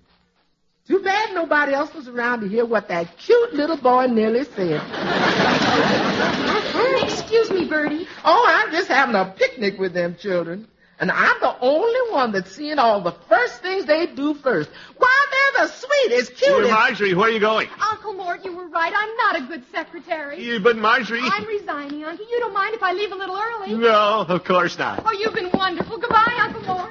Too 0.88 1.00
bad 1.00 1.34
nobody 1.34 1.74
else 1.74 1.92
was 1.94 2.08
around 2.08 2.40
to 2.40 2.48
hear 2.48 2.64
what 2.64 2.88
that 2.88 3.18
cute 3.18 3.52
little 3.52 3.76
boy 3.76 4.06
nearly 4.06 4.44
said. 4.44 4.80
Excuse 7.02 7.50
me, 7.50 7.68
Birdie. 7.68 8.06
Oh, 8.24 8.44
I'm 8.48 8.72
just 8.72 8.88
having 8.88 9.14
a 9.14 9.26
picnic 9.36 9.78
with 9.78 9.92
them 9.92 10.16
children. 10.18 10.66
And 11.00 11.12
I'm 11.12 11.38
the 11.40 11.54
only 11.60 12.10
one 12.12 12.32
that's 12.32 12.50
seeing 12.50 12.78
all 12.78 13.00
the 13.02 13.12
first 13.28 13.60
things 13.62 13.84
they 13.84 14.06
do 14.06 14.34
first. 14.34 14.68
Why, 14.96 15.26
they're 15.30 15.66
the 15.66 15.72
sweetest, 15.72 16.32
Hey, 16.40 16.46
cutest. 16.46 16.70
Marjorie, 16.72 17.14
where 17.14 17.28
are 17.28 17.32
you 17.32 17.38
going? 17.38 17.68
Uncle 17.80 18.14
Mort, 18.14 18.44
you 18.44 18.56
were 18.56 18.66
right. 18.68 18.92
I'm 18.96 19.16
not 19.16 19.36
a 19.36 19.42
good 19.46 19.62
secretary. 19.70 20.42
Yeah, 20.42 20.58
but 20.58 20.76
Marjorie. 20.76 21.20
I'm 21.22 21.44
resigning, 21.46 22.02
Uncle. 22.02 22.26
You 22.28 22.40
don't 22.40 22.54
mind 22.54 22.74
if 22.74 22.82
I 22.82 22.94
leave 22.94 23.12
a 23.12 23.14
little 23.14 23.36
early? 23.38 23.74
No, 23.74 24.24
of 24.26 24.42
course 24.44 24.76
not. 24.78 25.02
Oh, 25.04 25.12
you've 25.12 25.34
been 25.34 25.50
wonderful. 25.54 25.98
Goodbye, 25.98 26.36
Uncle 26.40 26.62
Mort. 26.62 26.90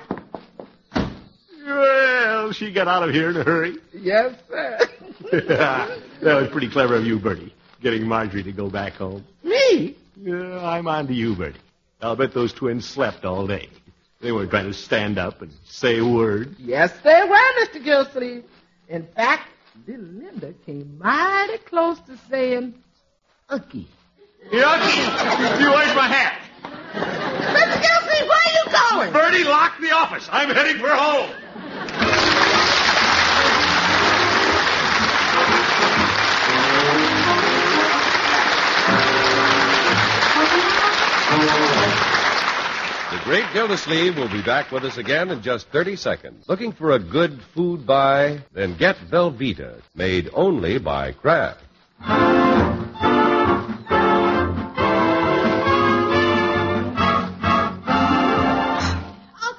Well, 1.68 2.53
she 2.53 2.72
got 2.72 2.88
out 2.88 3.03
of 3.03 3.13
here 3.13 3.30
in 3.30 3.36
a 3.38 3.43
hurry. 3.43 3.76
Yes, 3.93 4.34
sir. 4.47 4.80
that 5.32 5.99
was 6.22 6.47
pretty 6.49 6.70
clever 6.70 6.95
of 6.95 7.05
you, 7.05 7.20
Birdie, 7.20 7.53
getting 7.82 8.07
Marjorie 8.07 8.43
to 8.43 8.53
go 8.53 8.70
back 8.70 8.93
home. 8.93 9.26
Me? 9.43 9.97
Yeah, 10.15 10.65
I'm 10.65 10.88
on 10.88 11.07
to 11.07 11.13
you, 11.13 11.36
Birdie. 11.36 11.59
I'll 12.01 12.15
bet 12.15 12.34
those 12.34 12.53
twins 12.53 12.86
slept 12.88 13.26
all 13.26 13.47
day. 13.47 13.70
They 14.22 14.32
weren't 14.32 14.49
trying 14.49 14.68
to 14.68 14.74
stand 14.74 15.18
up 15.18 15.41
and 15.41 15.51
say 15.65 15.99
a 15.99 16.05
word. 16.05 16.55
Yes, 16.57 16.93
they 17.03 17.22
were, 17.28 17.65
Mr. 17.65 17.84
Gilsleeve. 17.84 18.45
In 18.88 19.05
fact, 19.05 19.49
little 19.86 20.05
Linda 20.05 20.53
came 20.65 20.97
mighty 20.97 21.57
close 21.59 21.99
to 22.01 22.18
saying, 22.30 22.76
Unky. 23.49 23.86
Yucky! 24.49 25.59
You 25.59 25.70
where's 25.70 25.95
my 25.95 26.07
hat? 26.07 26.39
Mr. 26.63 27.82
Gilsleeve, 27.82 28.28
where 28.30 28.39
are 28.39 28.53
you 28.53 29.11
going? 29.11 29.11
Birdie, 29.11 29.43
lock 29.43 29.80
the 29.82 29.91
office. 29.91 30.30
I'm 30.32 30.49
heading 30.49 30.80
for 30.80 30.89
home. 30.89 31.30
Great 43.28 43.43
Gildersleeve 43.51 44.15
will 44.15 44.30
be 44.30 44.41
back 44.41 44.71
with 44.71 44.86
us 44.86 44.95
again 44.95 45.32
in 45.32 45.41
just 45.41 45.67
30 45.67 45.97
seconds. 45.97 46.47
Looking 46.47 46.71
for 46.71 46.91
a 46.91 46.99
good 46.99 47.41
food 47.53 47.86
buy? 47.86 48.39
Then 48.53 48.78
get 48.78 48.95
Velveeta, 48.95 49.82
made 49.93 50.30
only 50.34 50.78
by 50.78 51.11
Kraft. 51.11 51.61
Uncle 51.99 52.15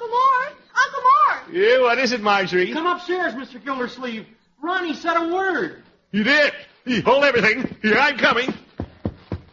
Mort! 0.07 0.53
Uncle 0.75 1.01
Mort! 1.03 1.53
Yeah, 1.53 1.81
what 1.81 1.99
is 1.99 2.11
it, 2.11 2.21
Marjorie? 2.21 2.73
Come 2.73 2.87
upstairs, 2.87 3.35
Mr. 3.35 3.63
Gildersleeve. 3.63 4.25
Ronnie 4.63 4.95
said 4.95 5.15
a 5.15 5.31
word. 5.31 5.83
You 6.11 6.23
did. 6.23 6.53
You 6.85 7.03
hold 7.03 7.23
everything. 7.23 7.77
Here, 7.83 7.99
I'm 7.99 8.17
coming. 8.17 8.51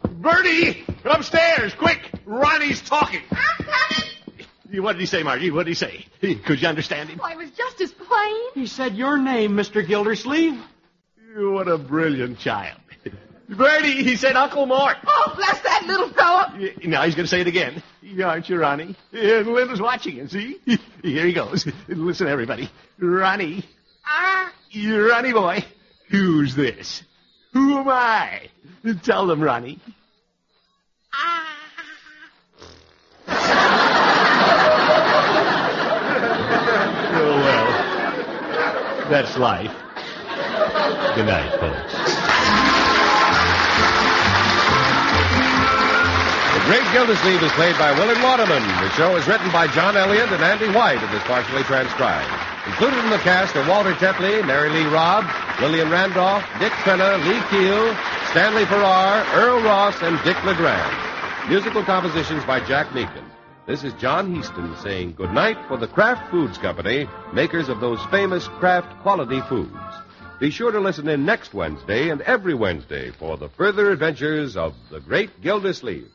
Birdie, 0.09 0.87
upstairs, 1.09 1.75
quick. 1.75 2.11
Ronnie's 2.25 2.81
talking. 2.83 3.23
I'm 3.31 3.67
coming! 3.67 4.83
What 4.83 4.93
did 4.95 5.01
he 5.01 5.07
say, 5.07 5.23
Margie? 5.23 5.51
What 5.51 5.65
did 5.67 5.71
he 5.71 5.75
say? 5.75 6.07
Could 6.45 6.61
you 6.61 6.69
understand 6.69 7.09
him? 7.09 7.19
Why, 7.19 7.33
it 7.33 7.39
was 7.39 7.51
just 7.53 7.81
as 7.81 7.93
plain. 7.93 8.37
He 8.55 8.67
said 8.67 8.95
your 8.97 9.17
name, 9.19 9.53
Mr. 9.53 9.87
Gildersleeve. 9.87 10.61
What 11.37 11.69
a 11.69 11.79
brilliant 11.79 12.39
child. 12.39 12.79
Birdie, 13.49 14.03
he 14.03 14.17
said 14.17 14.35
Uncle 14.35 14.67
Mort. 14.67 14.97
Oh, 15.07 15.33
bless 15.37 15.61
that 15.61 15.85
little 15.87 16.09
fellow. 16.09 16.47
Y- 16.59 16.75
Now 16.85 17.03
he's 17.05 17.15
going 17.15 17.25
to 17.27 17.31
say 17.31 17.41
it 17.43 17.47
again. 17.47 17.81
Aren't 18.23 18.49
you, 18.49 18.59
Ronnie? 18.59 18.97
And 19.13 19.47
Linda's 19.47 19.81
watching 19.81 20.17
him, 20.17 20.29
see? 20.29 20.59
Here 21.03 21.27
he 21.27 21.33
goes. 21.33 21.65
Listen, 21.87 22.27
everybody. 22.27 22.69
Ronnie. 22.99 23.65
Ah, 24.05 24.53
You 24.71 25.09
Ronnie 25.09 25.33
boy. 25.33 25.65
Who's 26.11 26.57
this? 26.57 27.03
Who 27.53 27.79
am 27.79 27.89
I? 27.89 28.49
Tell 29.05 29.27
them, 29.29 29.41
Ronnie. 29.41 29.79
That's 39.09 39.37
life. 39.39 39.71
Good 41.15 41.27
night, 41.27 41.51
folks. 41.63 41.95
The 46.55 46.63
Great 46.67 46.83
Gildersleeve 46.93 47.41
is 47.41 47.53
played 47.53 47.79
by 47.79 47.93
Willard 47.93 48.21
Waterman. 48.21 48.63
The 48.83 48.91
show 48.91 49.15
is 49.15 49.25
written 49.29 49.53
by 49.53 49.69
John 49.69 49.97
Elliott 49.97 50.33
and 50.33 50.43
Andy 50.43 50.67
White 50.75 50.99
and 50.99 51.15
is 51.15 51.23
partially 51.23 51.63
transcribed. 51.63 52.29
Included 52.67 52.99
in 53.05 53.11
the 53.11 53.19
cast 53.19 53.55
are 53.55 53.69
Walter 53.69 53.93
Tetley, 53.95 54.45
Mary 54.45 54.71
Lee 54.71 54.87
Robb, 54.87 55.25
Lillian 55.61 55.89
Randolph, 55.89 56.43
Dick 56.59 56.73
Crenna, 56.83 57.23
Lee 57.23 57.41
Keel, 57.49 57.95
Stanley 58.31 58.65
Farrar, 58.65 59.25
Earle 59.35 59.63
Ross, 59.63 59.95
and 60.03 60.19
Dick 60.25 60.43
LeGrand. 60.45 61.49
Musical 61.49 61.85
compositions 61.85 62.45
by 62.45 62.59
Jack 62.59 62.89
Meakin. 62.89 63.36
This 63.67 63.83
is 63.83 63.93
John 63.95 64.33
Heaston 64.33 64.77
saying 64.81 65.15
good 65.15 65.33
night 65.33 65.57
for 65.67 65.77
the 65.77 65.89
Kraft 65.89 66.31
Foods 66.31 66.57
Company, 66.57 67.09
makers 67.33 67.69
of 67.69 67.81
those 67.81 67.99
famous 68.13 68.47
Kraft 68.47 69.03
quality 69.03 69.41
foods. 69.49 69.75
Be 70.39 70.53
sure 70.53 70.71
to 70.71 70.79
listen 70.79 71.09
in 71.09 71.27
next 71.27 71.53
Wednesday 71.53 72.11
and 72.11 72.21
every 72.21 72.55
Wednesday 72.55 73.11
for 73.11 73.37
the 73.37 73.49
further 73.49 73.91
adventures 73.91 74.57
of 74.57 74.75
the 74.93 75.01
Great 75.01 75.43
Gildersleeve. 75.43 76.13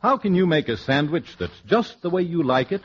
How 0.00 0.12
How 0.12 0.18
can 0.18 0.34
you 0.34 0.46
make 0.46 0.68
a 0.68 0.76
sandwich 0.76 1.38
that's 1.38 1.58
just 1.64 2.02
the 2.02 2.10
way 2.10 2.20
you 2.20 2.42
like 2.42 2.70
it? 2.70 2.82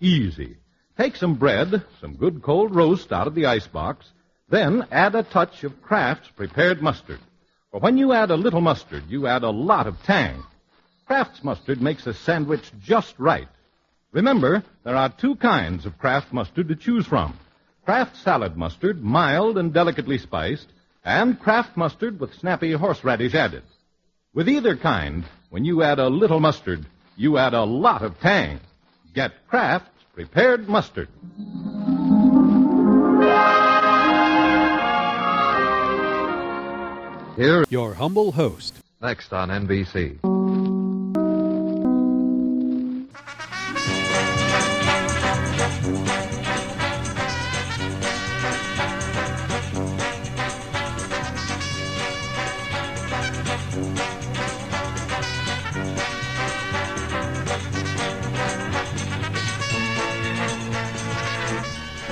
Easy. 0.00 0.56
Take 0.98 1.14
some 1.14 1.36
bread, 1.36 1.84
some 2.00 2.16
good 2.16 2.42
cold 2.42 2.74
roast 2.74 3.12
out 3.12 3.28
of 3.28 3.36
the 3.36 3.46
icebox, 3.46 4.04
then 4.48 4.86
add 4.90 5.14
a 5.14 5.22
touch 5.22 5.64
of 5.64 5.82
Kraft's 5.82 6.28
prepared 6.28 6.82
mustard. 6.82 7.20
For 7.70 7.80
when 7.80 7.96
you 7.98 8.12
add 8.12 8.30
a 8.30 8.36
little 8.36 8.60
mustard, 8.60 9.04
you 9.08 9.26
add 9.26 9.42
a 9.42 9.50
lot 9.50 9.86
of 9.86 10.02
tang. 10.02 10.42
Kraft's 11.06 11.42
mustard 11.42 11.82
makes 11.82 12.06
a 12.06 12.14
sandwich 12.14 12.70
just 12.82 13.14
right. 13.18 13.48
Remember, 14.12 14.62
there 14.84 14.96
are 14.96 15.08
two 15.08 15.34
kinds 15.36 15.86
of 15.86 15.98
Kraft 15.98 16.32
mustard 16.32 16.68
to 16.68 16.76
choose 16.76 17.06
from. 17.06 17.36
Kraft 17.84 18.16
salad 18.16 18.56
mustard, 18.56 19.02
mild 19.02 19.58
and 19.58 19.72
delicately 19.72 20.18
spiced, 20.18 20.68
and 21.04 21.38
Kraft 21.38 21.76
mustard 21.76 22.20
with 22.20 22.34
snappy 22.34 22.72
horseradish 22.72 23.34
added. 23.34 23.62
With 24.32 24.48
either 24.48 24.76
kind, 24.76 25.24
when 25.50 25.64
you 25.64 25.82
add 25.82 25.98
a 25.98 26.08
little 26.08 26.40
mustard, 26.40 26.86
you 27.16 27.38
add 27.38 27.54
a 27.54 27.64
lot 27.64 28.02
of 28.02 28.18
tang. 28.20 28.60
Get 29.14 29.46
Kraft's 29.48 30.04
prepared 30.14 30.68
mustard. 30.68 31.08
Here, 37.36 37.64
your 37.68 37.94
humble 37.94 38.30
host. 38.30 38.76
Next 39.02 39.32
on 39.32 39.48
NBC. 39.48 40.20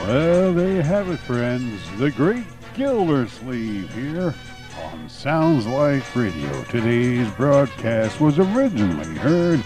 Well, 0.00 0.52
there 0.52 0.72
you 0.72 0.82
have 0.82 1.08
it, 1.10 1.18
friends. 1.20 1.80
The 1.98 2.10
great 2.10 2.44
Gildersleeve 2.74 3.94
here 3.94 4.34
on 4.78 5.08
Sounds 5.08 5.66
Like 5.66 6.14
Radio. 6.14 6.64
Today's 6.64 7.28
broadcast 7.32 8.20
was 8.20 8.38
originally 8.38 9.16
heard 9.18 9.62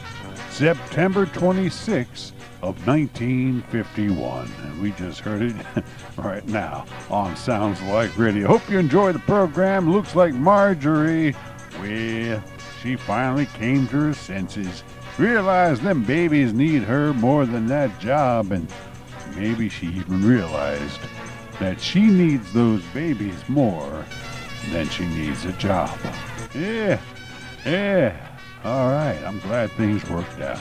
September 0.50 1.26
26 1.26 2.32
of 2.62 2.86
1951. 2.86 4.50
And 4.62 4.82
we 4.82 4.92
just 4.92 5.20
heard 5.20 5.42
it 5.42 5.56
right 6.16 6.46
now 6.46 6.86
on 7.10 7.36
Sounds 7.36 7.80
Like 7.82 8.16
Radio. 8.16 8.48
Hope 8.48 8.68
you 8.68 8.78
enjoy 8.78 9.12
the 9.12 9.18
program. 9.20 9.90
Looks 9.90 10.14
like 10.14 10.34
Marjorie, 10.34 11.34
well, 11.80 12.42
she 12.82 12.96
finally 12.96 13.46
came 13.46 13.86
to 13.88 13.96
her 13.96 14.14
senses. 14.14 14.82
Realized 15.18 15.82
them 15.82 16.04
babies 16.04 16.52
need 16.52 16.82
her 16.82 17.12
more 17.14 17.46
than 17.46 17.66
that 17.66 17.98
job 18.00 18.52
and 18.52 18.70
maybe 19.34 19.68
she 19.68 19.86
even 19.88 20.26
realized 20.26 21.00
that 21.58 21.80
she 21.80 22.02
needs 22.02 22.52
those 22.52 22.82
babies 22.86 23.36
more 23.48 24.04
than 24.70 24.88
she 24.88 25.06
needs 25.06 25.44
a 25.44 25.52
job. 25.52 25.98
Yeah, 26.54 27.00
yeah. 27.64 28.36
All 28.64 28.88
right, 28.90 29.18
I'm 29.24 29.38
glad 29.40 29.70
things 29.72 30.08
worked 30.10 30.40
out. 30.40 30.60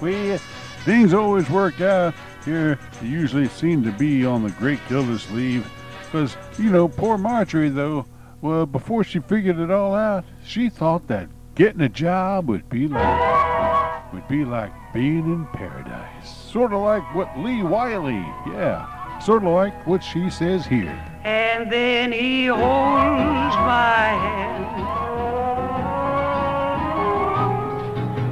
Well, 0.00 0.38
things 0.84 1.12
always 1.14 1.48
work 1.50 1.80
out 1.80 2.14
here. 2.44 2.78
They 3.00 3.08
usually 3.08 3.48
seem 3.48 3.82
to 3.84 3.92
be 3.92 4.24
on 4.24 4.42
the 4.42 4.50
Great 4.50 4.80
Gildersleeve. 4.88 5.70
Because, 6.04 6.36
you 6.58 6.70
know, 6.70 6.88
poor 6.88 7.18
Marjorie, 7.18 7.68
though, 7.68 8.06
well, 8.40 8.66
before 8.66 9.04
she 9.04 9.18
figured 9.18 9.58
it 9.58 9.70
all 9.70 9.94
out, 9.94 10.24
she 10.44 10.68
thought 10.68 11.06
that 11.08 11.28
getting 11.54 11.80
a 11.80 11.88
job 11.88 12.48
would 12.48 12.68
be 12.68 12.86
like 12.86 14.12
would 14.12 14.28
be 14.28 14.44
like 14.44 14.72
being 14.92 15.24
in 15.24 15.46
paradise. 15.52 16.50
Sort 16.50 16.72
of 16.72 16.80
like 16.80 17.02
what 17.14 17.36
Lee 17.38 17.62
Wiley, 17.62 18.24
yeah, 18.46 19.18
sort 19.18 19.42
of 19.42 19.52
like 19.52 19.86
what 19.86 20.02
she 20.02 20.30
says 20.30 20.64
here. 20.64 21.15
And 21.26 21.72
then 21.72 22.12
he 22.12 22.46
holds 22.46 23.56
my 23.66 24.14
hand. 24.24 24.66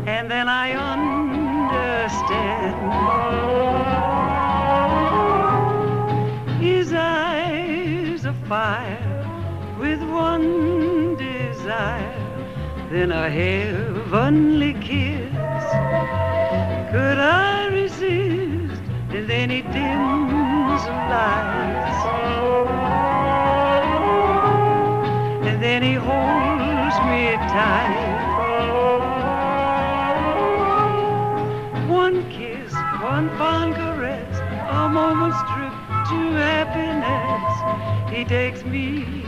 And 0.09 0.30
then 0.30 0.49
I 0.49 0.74
understand. 0.92 1.16
His 6.62 6.92
eyes 6.92 8.24
of 8.24 8.36
fire 8.47 9.26
with 9.80 10.01
one 10.01 11.16
desire, 11.16 12.14
then 12.92 13.11
a 13.11 13.28
heavenly 13.28 14.74
kiss. 14.74 15.32
Could 16.92 17.18
I 17.18 17.66
resist? 17.72 18.82
And 19.11 19.28
then 19.28 19.51
he 19.51 19.62
dims 19.62 20.84
the 20.84 20.92
lights. 20.92 21.64
And 25.75 25.83
then 25.83 25.91
he 25.91 25.97
holds 25.97 26.97
me 27.11 27.35
tight. 27.51 27.99
One 31.89 32.31
kiss, 32.31 32.72
one 33.03 33.29
fond 33.37 33.75
caress, 33.75 34.39
a 34.70 34.89
moment's 34.89 35.37
trip 35.51 35.72
to 36.11 36.18
happiness. 36.39 37.55
He 38.16 38.25
takes 38.25 38.64
me 38.64 39.25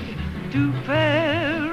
to 0.53 0.73
paradise. 0.85 1.67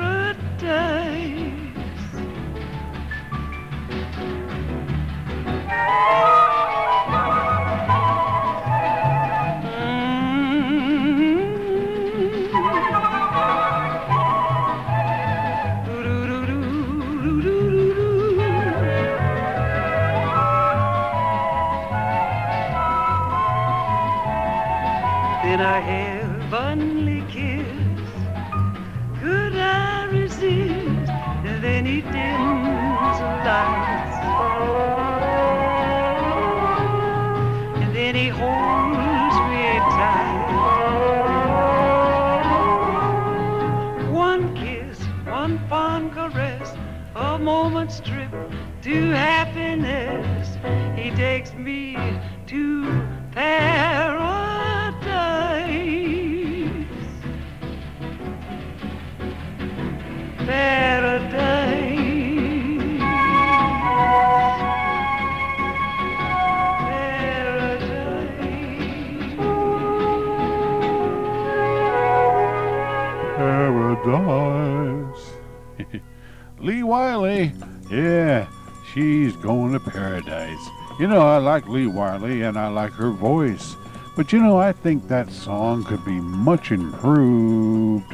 Like 81.54 81.68
Lee 81.68 81.86
Wiley 81.86 82.42
and 82.42 82.58
I 82.58 82.68
like 82.70 82.94
her 82.94 83.12
voice. 83.12 83.76
But 84.16 84.34
you 84.34 84.40
know, 84.40 84.58
I 84.58 84.72
think 84.72 85.08
that 85.08 85.32
song 85.32 85.84
could 85.84 86.04
be 86.04 86.20
much 86.20 86.72
improved 86.72 88.12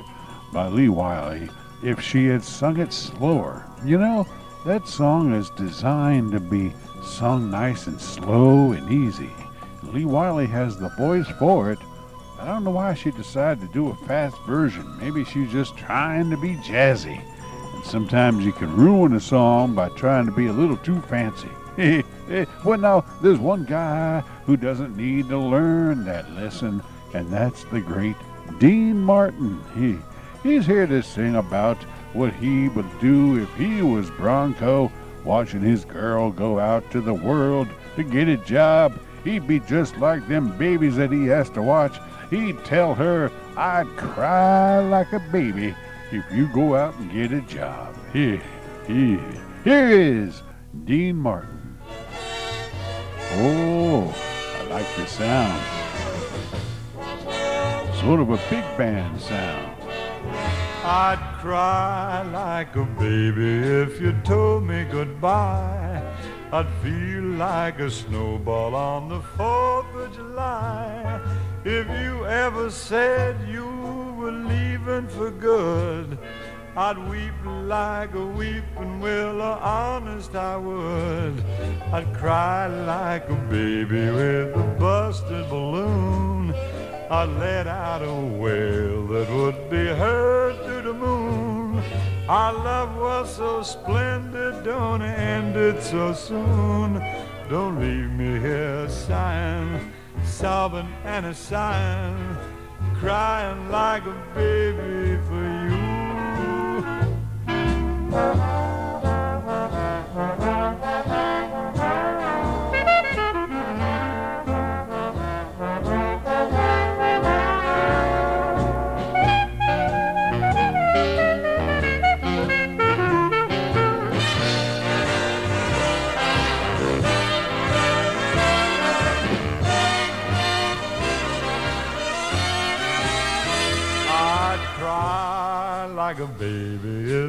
by 0.51 0.67
Lee 0.67 0.89
Wiley 0.89 1.49
if 1.81 2.01
she 2.01 2.25
had 2.25 2.43
sung 2.43 2.81
it 2.81 2.91
slower. 2.91 3.65
You 3.85 3.97
know, 3.97 4.27
that 4.65 4.89
song 4.89 5.33
is 5.33 5.51
designed 5.51 6.33
to 6.33 6.41
be 6.41 6.73
sung 7.01 7.49
nice 7.49 7.87
and 7.87 8.01
slow 8.01 8.73
and 8.73 8.91
easy. 8.91 9.31
Lee 9.83 10.03
Wiley 10.03 10.47
has 10.47 10.75
the 10.75 10.89
voice 10.97 11.29
for 11.39 11.71
it. 11.71 11.79
I 12.41 12.45
don't 12.45 12.65
know 12.65 12.71
why 12.71 12.93
she 12.93 13.09
decided 13.11 13.61
to 13.61 13.73
do 13.73 13.87
a 13.87 13.95
fast 14.05 14.35
version. 14.45 14.97
Maybe 14.99 15.23
she's 15.23 15.49
just 15.49 15.77
trying 15.77 16.29
to 16.29 16.35
be 16.35 16.55
jazzy. 16.55 17.23
And 17.73 17.85
sometimes 17.85 18.43
you 18.43 18.51
can 18.51 18.75
ruin 18.75 19.13
a 19.13 19.21
song 19.21 19.75
by 19.75 19.87
trying 19.95 20.25
to 20.25 20.33
be 20.33 20.47
a 20.47 20.51
little 20.51 20.75
too 20.75 20.99
fancy. 21.03 21.47
Eh, 22.29 22.45
well, 22.63 22.77
now, 22.77 23.05
there's 23.21 23.39
one 23.39 23.65
guy 23.65 24.21
who 24.45 24.55
doesn't 24.55 24.95
need 24.95 25.29
to 25.29 25.37
learn 25.37 26.05
that 26.05 26.31
lesson, 26.33 26.81
and 27.13 27.31
that's 27.31 27.63
the 27.65 27.81
great 27.81 28.15
Dean 28.59 28.99
Martin. 28.99 29.59
He, 29.75 29.97
he's 30.47 30.65
here 30.65 30.85
to 30.85 31.01
sing 31.01 31.35
about 31.35 31.77
what 32.13 32.33
he 32.33 32.69
would 32.69 32.99
do 32.99 33.41
if 33.41 33.51
he 33.55 33.81
was 33.81 34.11
Bronco 34.11 34.91
watching 35.23 35.61
his 35.61 35.85
girl 35.85 36.31
go 36.31 36.59
out 36.59 36.89
to 36.91 37.01
the 37.01 37.13
world 37.13 37.67
to 37.95 38.03
get 38.03 38.27
a 38.27 38.37
job. 38.37 38.99
He'd 39.23 39.47
be 39.47 39.59
just 39.59 39.97
like 39.97 40.27
them 40.27 40.55
babies 40.57 40.95
that 40.97 41.11
he 41.11 41.25
has 41.25 41.49
to 41.51 41.61
watch. 41.61 41.99
He'd 42.29 42.63
tell 42.63 42.93
her, 42.93 43.31
I'd 43.57 43.87
cry 43.97 44.79
like 44.79 45.11
a 45.13 45.19
baby 45.31 45.75
if 46.11 46.23
you 46.31 46.47
go 46.53 46.75
out 46.75 46.95
and 46.95 47.11
get 47.11 47.31
a 47.31 47.41
job. 47.41 47.95
Here, 48.13 48.41
here, 48.85 49.19
here 49.63 49.89
is 49.89 50.43
Dean 50.85 51.15
Martin. 51.15 51.58
Oh, 53.31 54.13
I 54.59 54.63
like 54.69 54.87
the 54.95 55.05
sound. 55.05 55.61
Sort 57.95 58.19
of 58.19 58.31
a 58.31 58.39
big 58.49 58.65
band 58.75 59.21
sound. 59.21 59.75
I'd 60.83 61.37
cry 61.39 62.23
like 62.23 62.75
a 62.75 62.85
baby 62.85 63.59
if 63.83 64.01
you 64.01 64.13
told 64.23 64.63
me 64.63 64.85
goodbye. 64.91 66.01
I'd 66.51 66.67
feel 66.81 67.23
like 67.37 67.79
a 67.79 67.91
snowball 67.91 68.73
on 68.73 69.09
the 69.09 69.19
4th 69.37 69.93
of 69.95 70.15
July. 70.15 71.21
If 71.63 71.87
you 72.01 72.25
ever 72.25 72.71
said 72.71 73.35
you 73.47 73.67
were 74.17 74.31
leaving 74.31 75.07
for 75.07 75.29
good, 75.29 76.17
I'd 76.77 76.97
weep 77.09 77.33
like 77.45 78.13
a 78.13 78.25
weeping 78.25 78.99
willow, 78.99 79.59
honest 79.61 80.35
I 80.35 80.55
would. 80.55 81.43
I'd 81.91 82.13
cry 82.13 82.67
like 82.67 83.27
a 83.29 83.35
baby 83.49 84.09
with 84.11 84.55
a 84.55 84.75
busted 84.79 85.49
balloon. 85.49 86.53
I'd 87.09 87.29
let 87.39 87.67
out 87.67 88.03
a 88.03 88.13
wail 88.13 89.07
that 89.07 89.29
would 89.29 89.69
be 89.69 89.87
heard 89.87 90.55
through 90.63 90.83
the 90.83 90.93
moon. 90.93 91.83
Our 92.29 92.53
love 92.53 92.95
was 92.97 93.35
so 93.35 93.63
splendid, 93.63 94.63
don't 94.63 95.01
end 95.01 95.55
it 95.55 95.81
so 95.81 96.13
soon. 96.13 97.03
Don't 97.49 97.79
leave 97.79 98.11
me 98.11 98.39
here 98.39 98.87
sighing, 98.87 99.91
sobbing 100.23 100.87
and 101.03 101.25
a 101.25 101.33
sighing, 101.33 102.37
crying 102.99 103.71
like 103.71 104.03
a 104.05 104.15
baby 104.35 105.19
for 105.27 105.33
you. 105.33 105.58
I'd 108.11 108.68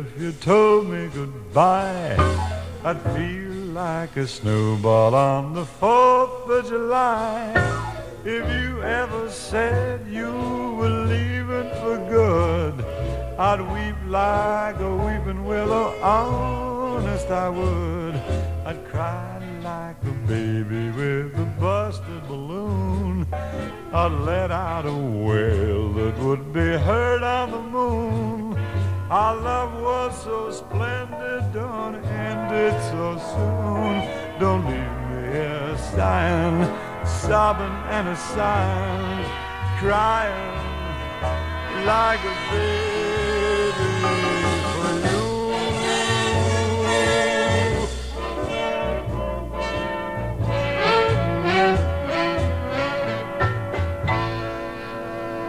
if 0.01 0.21
you 0.21 0.33
told 0.33 0.89
me 0.89 1.09
goodbye. 1.15 2.17
I'd 2.85 3.03
feel 3.15 3.53
like 3.85 4.17
a 4.17 4.27
snowball 4.27 5.15
on 5.15 5.53
the 5.53 5.65
4th 5.65 6.49
of 6.59 6.69
July. 6.69 7.53
If 8.25 8.45
you 8.59 8.83
ever 8.83 9.29
said 9.29 10.07
you 10.09 10.33
were 10.79 10.97
leaving 11.13 11.71
for 11.81 11.97
good, 12.17 12.75
I'd 13.39 13.61
weep 13.75 13.99
like 14.07 14.79
a 14.81 14.97
weeping 15.07 15.45
willow, 15.45 15.89
honest 16.03 17.29
I 17.29 17.49
would. 17.51 18.15
I'd 18.69 18.83
cry 18.91 19.39
like 19.63 20.01
a 20.13 20.15
baby 20.27 20.85
with 20.99 21.39
a 21.47 21.49
busted 21.61 22.27
balloon. 22.27 23.27
I'd 23.93 24.17
let 24.31 24.51
out 24.51 24.87
a 24.87 24.99
wail 25.27 25.93
that 25.93 26.17
would 26.19 26.53
be 26.55 26.69
heard 26.89 27.23
on 27.23 27.51
the 27.51 27.63
moon. 27.77 28.30
Our 29.11 29.35
love 29.35 29.83
was 29.83 30.23
so 30.23 30.53
splendid, 30.53 31.53
don't 31.53 31.97
end 31.97 32.53
it 32.55 32.81
so 32.93 33.19
soon. 33.19 34.07
Don't 34.39 34.65
leave 34.65 34.79
me 35.11 35.33
here 35.33 35.77
sighing, 35.97 36.65
sobbing 37.05 37.77
and 37.91 38.07
a 38.07 38.15
sighing, 38.15 39.25
crying 39.81 40.57
like 41.85 42.21
a 42.21 42.35
baby 42.53 43.91
for 44.71 44.93
you. 45.09 45.31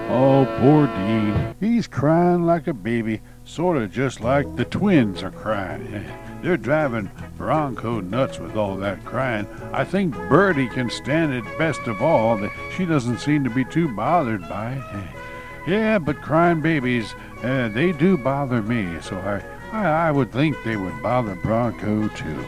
Oh, 0.09 0.45
poor 0.59 0.87
Dean. 0.87 1.55
He's 1.59 1.87
crying 1.87 2.43
like 2.47 2.65
a 2.65 2.73
baby, 2.73 3.21
sort 3.43 3.77
of 3.77 3.91
just 3.91 4.21
like 4.21 4.55
the 4.55 4.65
twins 4.65 5.23
are 5.23 5.31
crying. 5.31 6.05
They're 6.41 6.57
driving 6.57 7.11
Bronco 7.37 8.01
nuts 8.01 8.39
with 8.39 8.55
all 8.55 8.75
that 8.77 9.03
crying. 9.05 9.47
I 9.71 9.83
think 9.83 10.15
Birdie 10.29 10.69
can 10.69 10.89
stand 10.89 11.33
it 11.33 11.57
best 11.57 11.81
of 11.81 12.01
all. 12.01 12.49
She 12.75 12.85
doesn't 12.85 13.19
seem 13.19 13.43
to 13.43 13.49
be 13.49 13.65
too 13.65 13.93
bothered 13.95 14.47
by 14.49 14.73
it. 14.73 15.69
Yeah, 15.69 15.99
but 15.99 16.21
crying 16.21 16.61
babies, 16.61 17.13
uh, 17.43 17.69
they 17.69 17.91
do 17.91 18.17
bother 18.17 18.63
me, 18.63 18.99
so 19.01 19.17
I, 19.17 19.43
I, 19.71 20.07
I 20.07 20.11
would 20.11 20.31
think 20.31 20.57
they 20.63 20.77
would 20.77 21.03
bother 21.03 21.35
Bronco 21.35 22.07
too. 22.09 22.43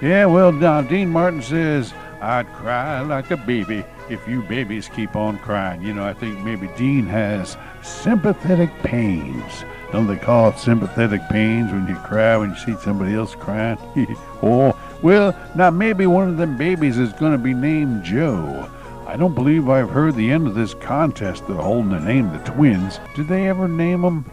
Yeah, 0.00 0.26
well, 0.26 0.52
now 0.52 0.82
Dean 0.82 1.08
Martin 1.08 1.42
says, 1.42 1.92
I'd 2.20 2.46
cry 2.52 3.00
like 3.00 3.30
a 3.32 3.36
baby 3.36 3.84
if 4.08 4.26
you 4.28 4.42
babies 4.42 4.88
keep 4.88 5.16
on 5.16 5.38
crying. 5.38 5.82
You 5.82 5.94
know, 5.94 6.04
I 6.04 6.12
think 6.12 6.38
maybe 6.40 6.68
Dean 6.76 7.06
has 7.06 7.56
sympathetic 7.82 8.70
pains. 8.82 9.64
Don't 9.94 10.08
they 10.08 10.16
call 10.16 10.48
it 10.48 10.58
sympathetic 10.58 11.20
pains 11.28 11.70
when 11.70 11.86
you 11.86 11.94
cry 11.94 12.36
when 12.36 12.50
you 12.50 12.56
see 12.56 12.74
somebody 12.82 13.14
else 13.14 13.36
crying? 13.36 13.78
oh, 14.42 14.76
well, 15.04 15.38
now 15.54 15.70
maybe 15.70 16.04
one 16.04 16.28
of 16.28 16.36
them 16.36 16.58
babies 16.58 16.98
is 16.98 17.12
going 17.12 17.30
to 17.30 17.38
be 17.38 17.54
named 17.54 18.02
Joe. 18.02 18.68
I 19.06 19.16
don't 19.16 19.36
believe 19.36 19.68
I've 19.68 19.90
heard 19.90 20.16
the 20.16 20.32
end 20.32 20.48
of 20.48 20.56
this 20.56 20.74
contest 20.74 21.46
they're 21.46 21.54
holding 21.54 21.92
to 21.92 22.00
name 22.00 22.32
the 22.32 22.40
twins. 22.40 22.98
Did 23.14 23.28
they 23.28 23.46
ever 23.48 23.68
name 23.68 24.02
them? 24.02 24.28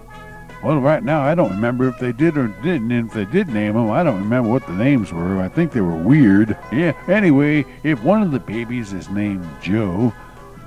Well, 0.63 0.79
right 0.79 1.03
now 1.03 1.21
I 1.21 1.35
don't 1.35 1.51
remember 1.51 1.87
if 1.87 1.99
they 1.99 2.11
did 2.11 2.39
or 2.39 2.47
didn't. 2.47 2.91
And 2.91 3.09
if 3.09 3.13
they 3.13 3.25
did 3.25 3.49
name 3.49 3.75
them, 3.75 3.91
I 3.91 4.01
don't 4.01 4.19
remember 4.19 4.49
what 4.49 4.65
the 4.65 4.73
names 4.73 5.13
were. 5.13 5.39
I 5.39 5.47
think 5.47 5.73
they 5.73 5.81
were 5.81 5.95
weird. 5.95 6.57
Yeah. 6.71 6.99
Anyway, 7.07 7.65
if 7.83 8.01
one 8.01 8.23
of 8.23 8.31
the 8.31 8.39
babies 8.39 8.93
is 8.93 9.09
named 9.09 9.47
Joe, 9.61 10.11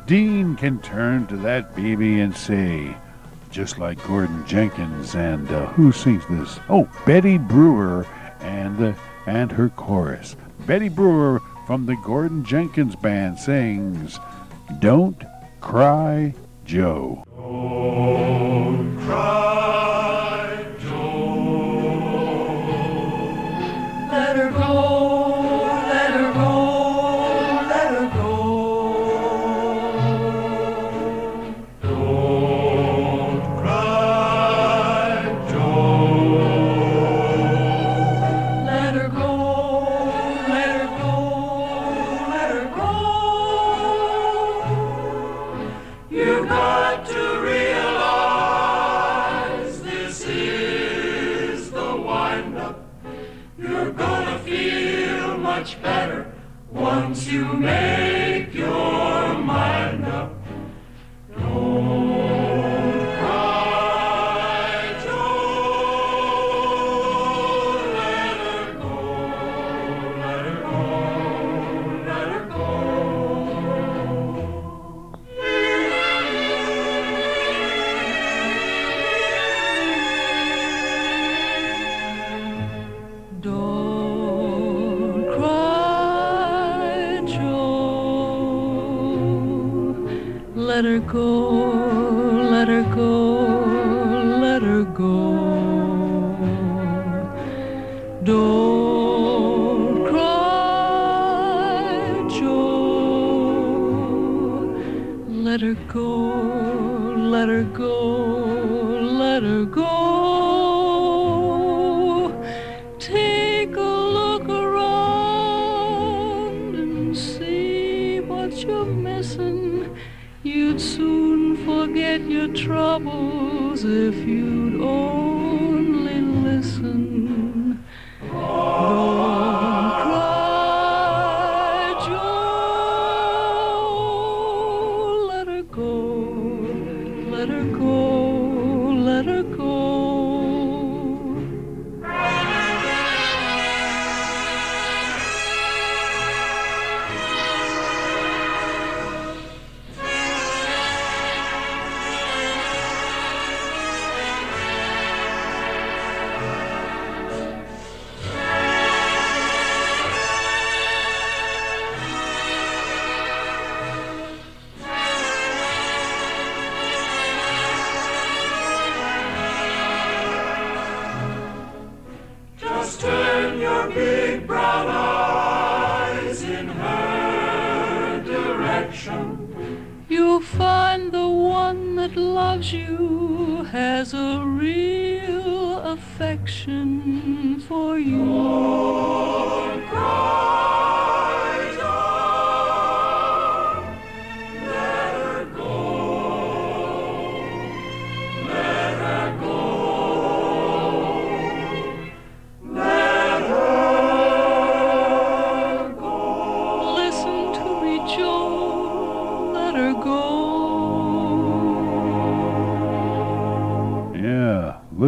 Dean 0.06 0.54
can 0.54 0.78
turn 0.78 1.26
to 1.26 1.36
that 1.38 1.74
baby 1.74 2.20
and 2.20 2.36
say, 2.36 2.96
just 3.54 3.78
like 3.78 4.04
Gordon 4.08 4.44
Jenkins 4.48 5.14
and 5.14 5.48
uh, 5.52 5.66
who 5.68 5.92
sings 5.92 6.24
this? 6.28 6.58
Oh, 6.68 6.88
Betty 7.06 7.38
Brewer 7.38 8.04
and 8.40 8.82
uh, 8.82 8.94
and 9.26 9.52
her 9.52 9.68
chorus. 9.68 10.34
Betty 10.66 10.88
Brewer 10.88 11.40
from 11.64 11.86
the 11.86 11.94
Gordon 12.04 12.44
Jenkins 12.44 12.96
Band 12.96 13.38
sings, 13.38 14.18
"Don't 14.80 15.22
Cry, 15.60 16.34
Joe." 16.64 17.22
Don't 17.36 18.98
cry, 19.02 20.23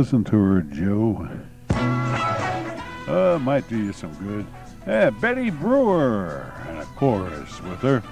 listen 0.07 0.23
to 0.23 0.37
her, 0.37 0.61
Joe. 0.61 1.29
Uh, 3.09 3.41
might 3.43 3.69
do 3.69 3.77
you 3.77 3.93
some 3.93 4.15
good. 4.25 4.47
Yeah, 4.87 5.11
Betty 5.11 5.51
Brewer 5.51 6.53
and 6.69 6.79
a 6.79 6.85
chorus 6.95 7.61
with 7.63 7.81
her 7.81 8.03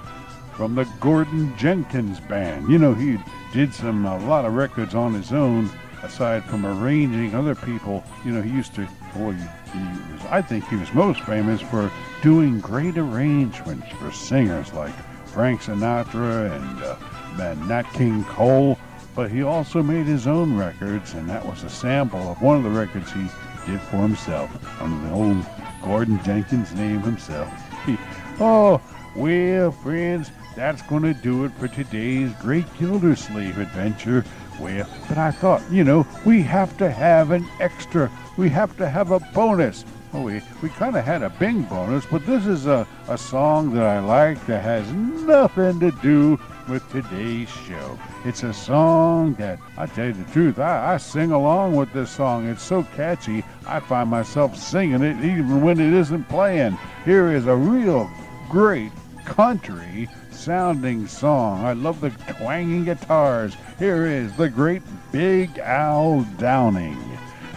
from 0.57 0.75
the 0.75 0.83
Gordon 0.99 1.55
Jenkins 1.57 2.19
Band. 2.19 2.69
You 2.69 2.79
know, 2.79 2.93
he 2.93 3.17
did 3.53 3.73
some 3.73 4.05
a 4.05 4.17
lot 4.27 4.43
of 4.43 4.55
records 4.55 4.93
on 4.93 5.13
his 5.13 5.31
own, 5.31 5.69
aside 6.03 6.43
from 6.43 6.65
arranging 6.65 7.33
other 7.33 7.55
people. 7.55 8.03
You 8.25 8.33
know, 8.33 8.41
he 8.41 8.51
used 8.51 8.75
to. 8.75 8.85
Boy, 9.15 9.31
he 9.31 9.79
was. 10.11 10.21
I 10.29 10.41
think 10.41 10.67
he 10.67 10.75
was 10.75 10.93
most 10.93 11.21
famous 11.21 11.61
for 11.61 11.89
doing 12.21 12.59
great 12.59 12.97
arrangements 12.97 13.87
for 13.93 14.11
singers 14.11 14.73
like 14.73 14.93
Frank 15.27 15.61
Sinatra 15.61 16.53
and, 16.53 16.83
uh, 16.83 16.97
and 17.41 17.69
Nat 17.69 17.83
King 17.93 18.25
Cole. 18.25 18.77
But 19.15 19.31
he 19.31 19.43
also 19.43 19.81
made 19.81 20.05
his 20.05 20.27
own 20.27 20.57
records, 20.57 21.13
and 21.13 21.29
that 21.29 21.45
was 21.45 21.63
a 21.63 21.69
sample 21.69 22.31
of 22.31 22.41
one 22.41 22.57
of 22.57 22.63
the 22.63 22.69
records 22.69 23.11
he 23.11 23.27
did 23.65 23.79
for 23.81 23.97
himself 23.97 24.51
under 24.81 25.07
the 25.07 25.13
old 25.13 25.45
Gordon 25.81 26.21
Jenkins 26.23 26.73
name 26.73 27.01
himself. 27.01 27.49
Oh, 28.37 28.81
well, 29.15 29.71
friends, 29.71 30.29
that's 30.57 30.81
going 30.81 31.03
to 31.03 31.13
do 31.13 31.45
it 31.45 31.53
for 31.53 31.69
today's 31.69 32.33
Great 32.41 32.65
Gildersleeve 32.77 33.57
adventure. 33.57 34.25
Well, 34.59 34.85
but 35.07 35.17
I 35.17 35.31
thought, 35.31 35.63
you 35.71 35.85
know, 35.85 36.05
we 36.25 36.41
have 36.41 36.77
to 36.79 36.91
have 36.91 37.31
an 37.31 37.47
extra. 37.61 38.11
We 38.35 38.49
have 38.49 38.75
to 38.75 38.89
have 38.89 39.11
a 39.11 39.21
bonus. 39.33 39.85
Oh, 40.13 40.23
we, 40.23 40.41
we 40.61 40.67
kind 40.67 40.97
of 40.97 41.05
had 41.05 41.23
a 41.23 41.29
Bing 41.29 41.63
bonus, 41.63 42.05
but 42.05 42.25
this 42.25 42.45
is 42.45 42.67
a, 42.67 42.85
a 43.07 43.17
song 43.17 43.73
that 43.73 43.85
I 43.85 43.99
like 43.99 44.45
that 44.47 44.61
has 44.61 44.91
nothing 44.91 45.79
to 45.79 45.91
do 46.01 46.37
with 46.67 46.89
today's 46.91 47.49
show. 47.49 47.97
It's 48.23 48.43
a 48.43 48.53
song 48.53 49.33
that, 49.35 49.59
I 49.77 49.85
tell 49.85 50.07
you 50.07 50.13
the 50.13 50.31
truth, 50.31 50.59
I, 50.59 50.93
I 50.93 50.97
sing 50.97 51.31
along 51.31 51.75
with 51.75 51.91
this 51.93 52.09
song. 52.11 52.47
It's 52.47 52.63
so 52.63 52.83
catchy, 52.95 53.43
I 53.67 53.79
find 53.79 54.09
myself 54.09 54.57
singing 54.57 55.03
it 55.03 55.23
even 55.23 55.61
when 55.61 55.79
it 55.79 55.93
isn't 55.93 56.27
playing. 56.29 56.77
Here 57.03 57.31
is 57.31 57.47
a 57.47 57.55
real 57.55 58.09
great 58.49 58.91
country 59.25 60.07
sounding 60.31 61.07
song. 61.07 61.65
I 61.65 61.73
love 61.73 62.01
the 62.01 62.11
twanging 62.33 62.85
guitars. 62.85 63.55
Here 63.79 64.05
is 64.05 64.35
the 64.37 64.49
great 64.49 64.81
Big 65.11 65.57
Al 65.59 66.21
Downing. 66.37 66.97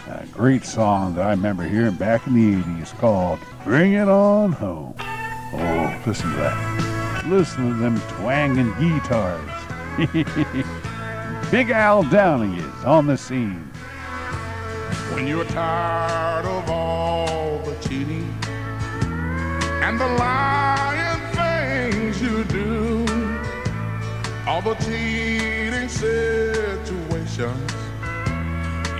A 0.07 0.25
great 0.31 0.65
song 0.65 1.13
that 1.15 1.25
I 1.25 1.31
remember 1.31 1.63
hearing 1.63 1.95
back 1.95 2.25
in 2.25 2.33
the 2.33 2.63
80s 2.63 2.97
called 2.97 3.39
Bring 3.63 3.93
It 3.93 4.07
On 4.07 4.51
Home. 4.53 4.95
Oh, 5.53 6.03
listen 6.05 6.31
to 6.31 6.37
that. 6.37 6.58
Listen 7.29 7.69
to 7.69 7.75
them 7.75 8.01
twanging 8.17 8.73
guitars. 8.79 9.51
Big 11.51 11.69
Al 11.69 12.01
Downing 12.01 12.55
is 12.55 12.83
on 12.85 13.05
the 13.05 13.15
scene. 13.15 13.69
When 15.13 15.27
you're 15.27 15.45
tired 15.45 16.45
of 16.45 16.67
all 16.71 17.59
the 17.59 17.75
cheating 17.87 18.35
and 19.83 19.99
the 19.99 20.07
lying 20.07 21.21
things 21.35 22.19
you 22.19 22.43
do, 22.45 23.05
all 24.47 24.63
the 24.63 24.73
cheating 24.83 25.87
situations 25.87 27.71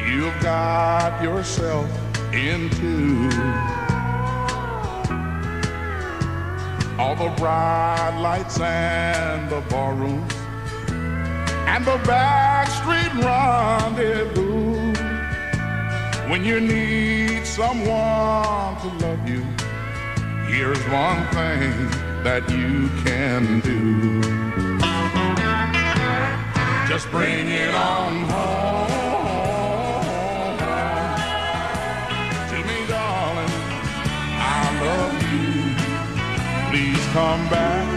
you've 0.08 0.40
got 0.40 1.20
yourself 1.24 1.90
into, 2.32 3.89
all 7.00 7.16
the 7.16 7.30
bright 7.38 8.20
lights 8.22 8.60
and 8.60 9.50
the 9.50 9.62
barrooms 9.70 10.34
and 11.72 11.86
the 11.86 11.98
backstreet 12.00 13.14
rendezvous. 13.24 14.94
When 16.30 16.44
you 16.44 16.60
need 16.60 17.46
someone 17.46 18.76
to 18.82 18.88
love 19.06 19.30
you, 19.30 19.44
here's 20.52 20.84
one 20.90 21.26
thing 21.38 21.72
that 22.28 22.44
you 22.50 22.90
can 23.06 23.62
do. 23.62 24.22
Just 26.90 27.10
bring 27.12 27.48
it 27.48 27.74
on 27.74 28.30
home 28.30 28.89
come 37.12 37.50
back 37.50 37.89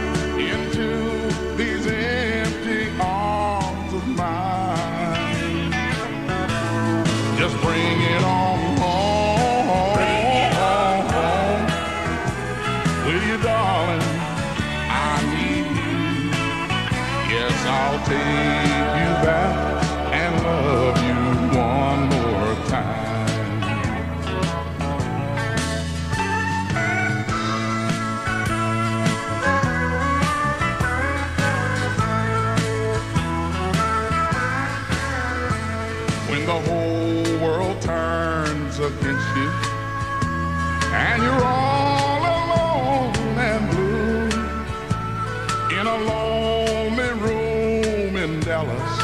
a 45.92 45.98
lonely 45.98 47.10
room 47.20 48.16
in 48.16 48.40
Dallas 48.40 48.94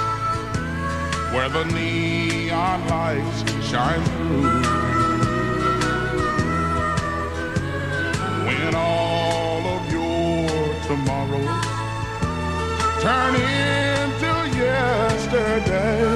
where 1.35 1.51
the 1.51 1.65
neon 1.77 2.87
lights 2.89 3.39
shine 3.69 4.03
through. 4.13 4.63
When 8.47 8.75
all 8.75 9.63
of 9.77 9.83
your 9.93 10.49
tomorrows 10.89 11.65
turn 13.05 13.35
into 13.35 14.35
yesterday 14.57 16.09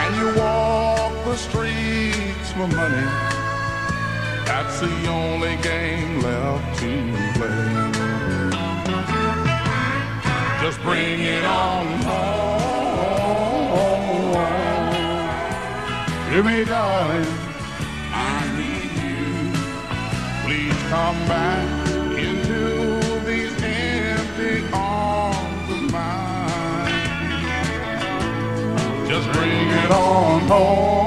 and 0.00 0.10
you 0.20 0.40
walk 0.40 1.12
the 1.24 1.36
streets 1.36 2.52
for 2.52 2.68
money, 2.68 3.06
that's 4.44 4.78
the 4.78 5.08
only 5.08 5.56
game 5.56 6.20
left 6.20 6.78
to 6.78 6.92
play. 7.34 7.95
Just 10.66 10.82
bring 10.82 11.20
it 11.20 11.44
on 11.44 11.86
home. 12.02 12.56
Me, 16.44 16.64
darling. 16.64 17.26
I 18.12 18.50
need 18.58 18.90
you. 19.00 19.52
Please 20.42 20.78
come 20.90 21.18
back 21.28 21.66
into 22.18 22.98
these 23.24 23.54
empty 23.62 24.66
arms 24.72 25.70
of 25.70 25.82
mine. 25.92 26.90
Just 29.08 29.30
bring 29.38 29.68
it 29.70 29.90
on 29.92 30.40
home. 30.48 31.05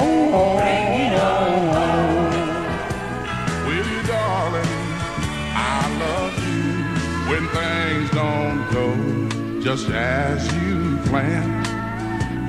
Just 9.69 9.89
as 9.91 10.41
you 10.55 10.97
planned. 11.05 11.67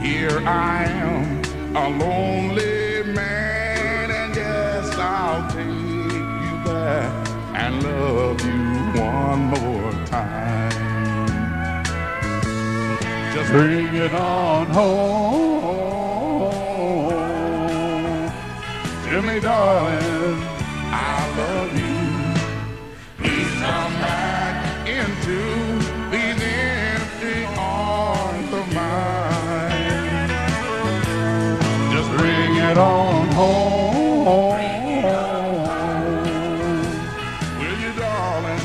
Here 0.03 0.39
I 0.47 0.85
am, 0.85 1.77
a 1.77 1.89
lonely 2.03 3.03
man, 3.13 4.11
and 4.11 4.35
yes, 4.35 4.89
I'll 4.97 5.47
take 5.51 5.67
you 5.67 6.55
back 6.65 7.13
and 7.61 7.83
love 7.83 8.41
you 8.41 8.63
one 8.99 9.41
more 9.53 9.93
time. 10.07 10.71
Just 13.35 13.51
Bring 13.51 13.95
it 13.95 14.15
on 14.15 14.67
home. 14.69 15.51
Me, 19.21 19.39
darling, 19.39 20.40
it 32.71 32.79
on 32.79 33.27
home. 33.33 34.25
Will 37.59 37.79
you, 37.81 37.93
darling? 37.99 38.61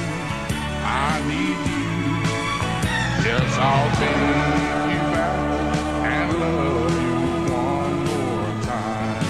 I 0.84 1.22
need 1.30 1.60
you. 1.72 1.86
Yes, 3.26 3.58
I'll 3.58 3.92
take 3.98 4.22
you 4.94 5.02
back 5.16 5.38
and 6.14 6.28
love 6.40 6.94
you 7.02 7.18
one 7.52 7.96
more 8.06 8.54
time. 8.64 9.26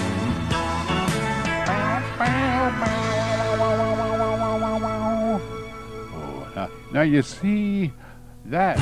Oh, 6.12 6.52
now, 6.54 6.68
now 6.92 7.02
you 7.02 7.22
see, 7.22 7.92
that 8.44 8.78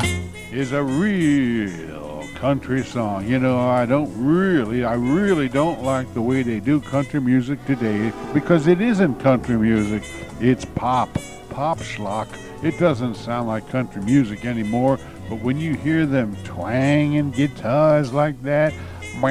is 0.51 0.73
a 0.73 0.83
real 0.83 2.24
country 2.45 2.85
song. 2.85 3.27
You 3.27 3.39
know, 3.39 3.59
I 3.59 3.87
don't 3.87 4.13
really, 4.23 4.85
I 4.85 4.97
really 4.97 5.49
don't 5.49 5.83
like 5.83 6.13
the 6.13 6.21
way 6.21 6.43
they 6.43 6.61
do 6.61 6.79
country 6.79 7.19
music 7.19 7.65
today 7.65 8.13
because 8.35 8.67
it 8.67 8.83
isn't 8.83 9.19
country 9.19 9.57
music. 9.57 10.03
It's 10.41 10.67
pop, 10.67 11.09
pop 11.49 11.79
schlock. 11.79 12.29
It 12.63 12.79
doesn't 12.79 13.15
sound 13.15 13.49
like 13.49 13.67
country 13.71 14.03
music 14.03 14.45
anymore. 14.45 14.99
But 15.31 15.41
when 15.41 15.57
you 15.57 15.73
hear 15.73 16.05
them 16.05 16.37
twanging 16.45 17.31
guitars 17.31 18.13
like 18.13 18.43
that, 18.43 18.75
and 19.15 19.23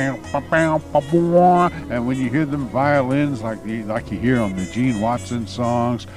when 2.08 2.18
you 2.18 2.30
hear 2.32 2.46
them 2.46 2.68
violins 2.70 3.44
like 3.44 3.64
the, 3.64 3.84
like 3.84 4.12
you 4.12 4.18
hear 4.18 4.42
on 4.42 4.56
the 4.56 4.66
Gene 4.66 5.00
Watson 5.00 5.46
songs, 5.46 6.08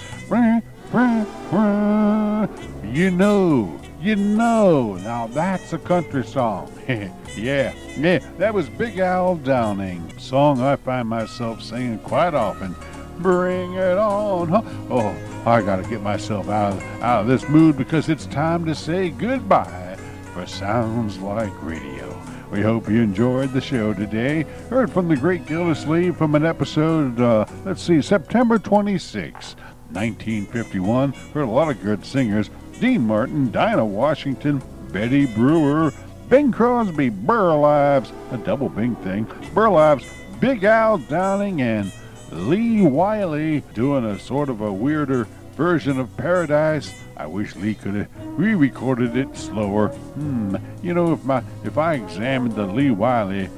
you 2.91 3.11
know, 3.11 3.79
you 4.01 4.17
know. 4.17 4.95
Now 4.97 5.27
that's 5.29 5.73
a 5.73 5.79
country 5.79 6.25
song. 6.25 6.73
yeah, 6.89 7.75
yeah. 7.97 8.19
That 8.39 8.55
was 8.55 8.69
Big 8.69 8.99
Al 8.99 9.37
Downing, 9.37 10.19
song 10.19 10.61
I 10.61 10.77
find 10.77 11.09
myself 11.09 11.63
singing 11.63 11.99
quite 12.01 12.35
often. 12.35 12.75
Bring 13.19 13.75
it 13.75 13.99
on. 13.99 14.51
Oh, 14.91 15.17
I 15.47 15.63
gotta 15.63 15.89
get 15.89 16.03
myself 16.03 16.49
out 16.49 16.75
of, 16.75 16.83
out 17.03 17.21
of 17.23 17.27
this 17.27 17.49
mood 17.49 17.77
because 17.77 18.09
it's 18.09 18.27
time 18.27 18.65
to 18.67 18.75
say 18.75 19.11
goodbye 19.11 19.97
for 20.35 20.47
Sounds 20.47 21.19
Like 21.19 21.63
Radio. 21.63 22.23
We 22.51 22.63
hope 22.63 22.89
you 22.89 23.03
enjoyed 23.03 23.53
the 23.53 23.61
show 23.61 23.93
today. 23.93 24.45
Heard 24.71 24.93
from 24.93 25.09
the 25.09 25.17
great 25.17 25.47
Gildersleeve 25.47 26.17
from 26.17 26.35
an 26.37 26.47
episode, 26.47 27.21
uh, 27.21 27.45
let's 27.65 27.83
see, 27.83 28.01
September 28.01 28.59
26, 28.59 29.57
1951. 29.91 31.13
Heard 31.13 31.43
a 31.43 31.51
lot 31.51 31.71
of 31.71 31.83
good 31.83 32.05
singers. 32.05 32.51
Dean 32.81 33.07
Martin, 33.07 33.51
Dinah 33.51 33.87
Washington, 33.87 34.63
Betty 34.93 35.27
Brewer, 35.27 35.93
Bing 36.29 36.53
Crosby, 36.53 37.09
Burl 37.09 37.65
Ives, 37.65 38.13
a 38.33 38.39
double 38.39 38.69
Bing 38.69 38.97
thing, 38.97 39.27
Burl 39.55 39.77
Ives, 39.77 40.09
Big 40.41 40.65
Al 40.65 40.99
Downing, 40.99 41.63
and 41.63 41.93
Lee 42.31 42.83
Wiley 42.83 43.63
doing 43.75 44.05
a 44.05 44.19
sort 44.19 44.49
of 44.49 44.61
a 44.61 44.73
weirder 44.73 45.27
version 45.57 45.99
of 45.99 46.15
Paradise. 46.17 46.93
I 47.17 47.27
wish 47.27 47.57
Lee 47.57 47.75
could 47.75 47.95
have 47.95 48.09
re-recorded 48.39 49.17
it 49.17 49.35
slower. 49.37 49.89
Hmm. 49.89 50.57
You 50.83 50.93
know, 50.93 51.15
if 51.15 51.25
my 51.25 51.43
if 51.65 51.79
I 51.79 51.95
examined 51.95 52.55
the 52.55 52.67
Lee 52.67 52.91
Wiley 52.91 53.49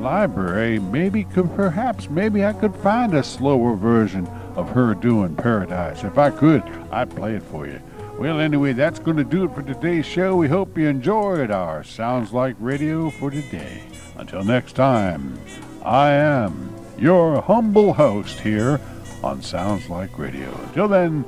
library, 0.00 0.78
maybe 0.78 1.24
could 1.24 1.54
perhaps 1.56 2.08
maybe 2.08 2.44
I 2.44 2.52
could 2.52 2.74
find 2.76 3.14
a 3.14 3.22
slower 3.22 3.74
version 3.74 4.26
of 4.54 4.68
her 4.70 4.94
doing 4.94 5.34
Paradise. 5.34 6.04
If 6.04 6.18
I 6.18 6.30
could, 6.30 6.62
I'd 6.92 7.14
play 7.14 7.34
it 7.34 7.42
for 7.42 7.66
you. 7.66 7.80
Well, 8.20 8.38
anyway, 8.38 8.74
that's 8.74 8.98
going 8.98 9.16
to 9.16 9.24
do 9.24 9.44
it 9.44 9.54
for 9.54 9.62
today's 9.62 10.04
show. 10.04 10.36
We 10.36 10.46
hope 10.46 10.76
you 10.76 10.86
enjoyed 10.88 11.50
our 11.50 11.82
Sounds 11.82 12.34
Like 12.34 12.54
Radio 12.58 13.08
for 13.08 13.30
today. 13.30 13.80
Until 14.18 14.44
next 14.44 14.74
time, 14.74 15.40
I 15.82 16.10
am 16.10 16.70
your 16.98 17.40
humble 17.40 17.94
host 17.94 18.38
here 18.38 18.78
on 19.24 19.40
Sounds 19.40 19.88
Like 19.88 20.18
Radio. 20.18 20.54
Until 20.64 20.86
then, 20.86 21.24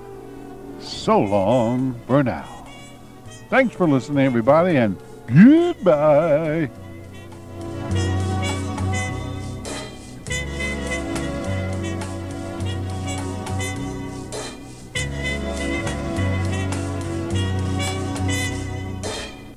so 0.81 1.19
long 1.19 1.99
for 2.07 2.23
now. 2.23 2.67
Thanks 3.49 3.75
for 3.75 3.89
listening, 3.89 4.27
everybody, 4.27 4.77
and 4.77 4.99
goodbye. 5.27 6.69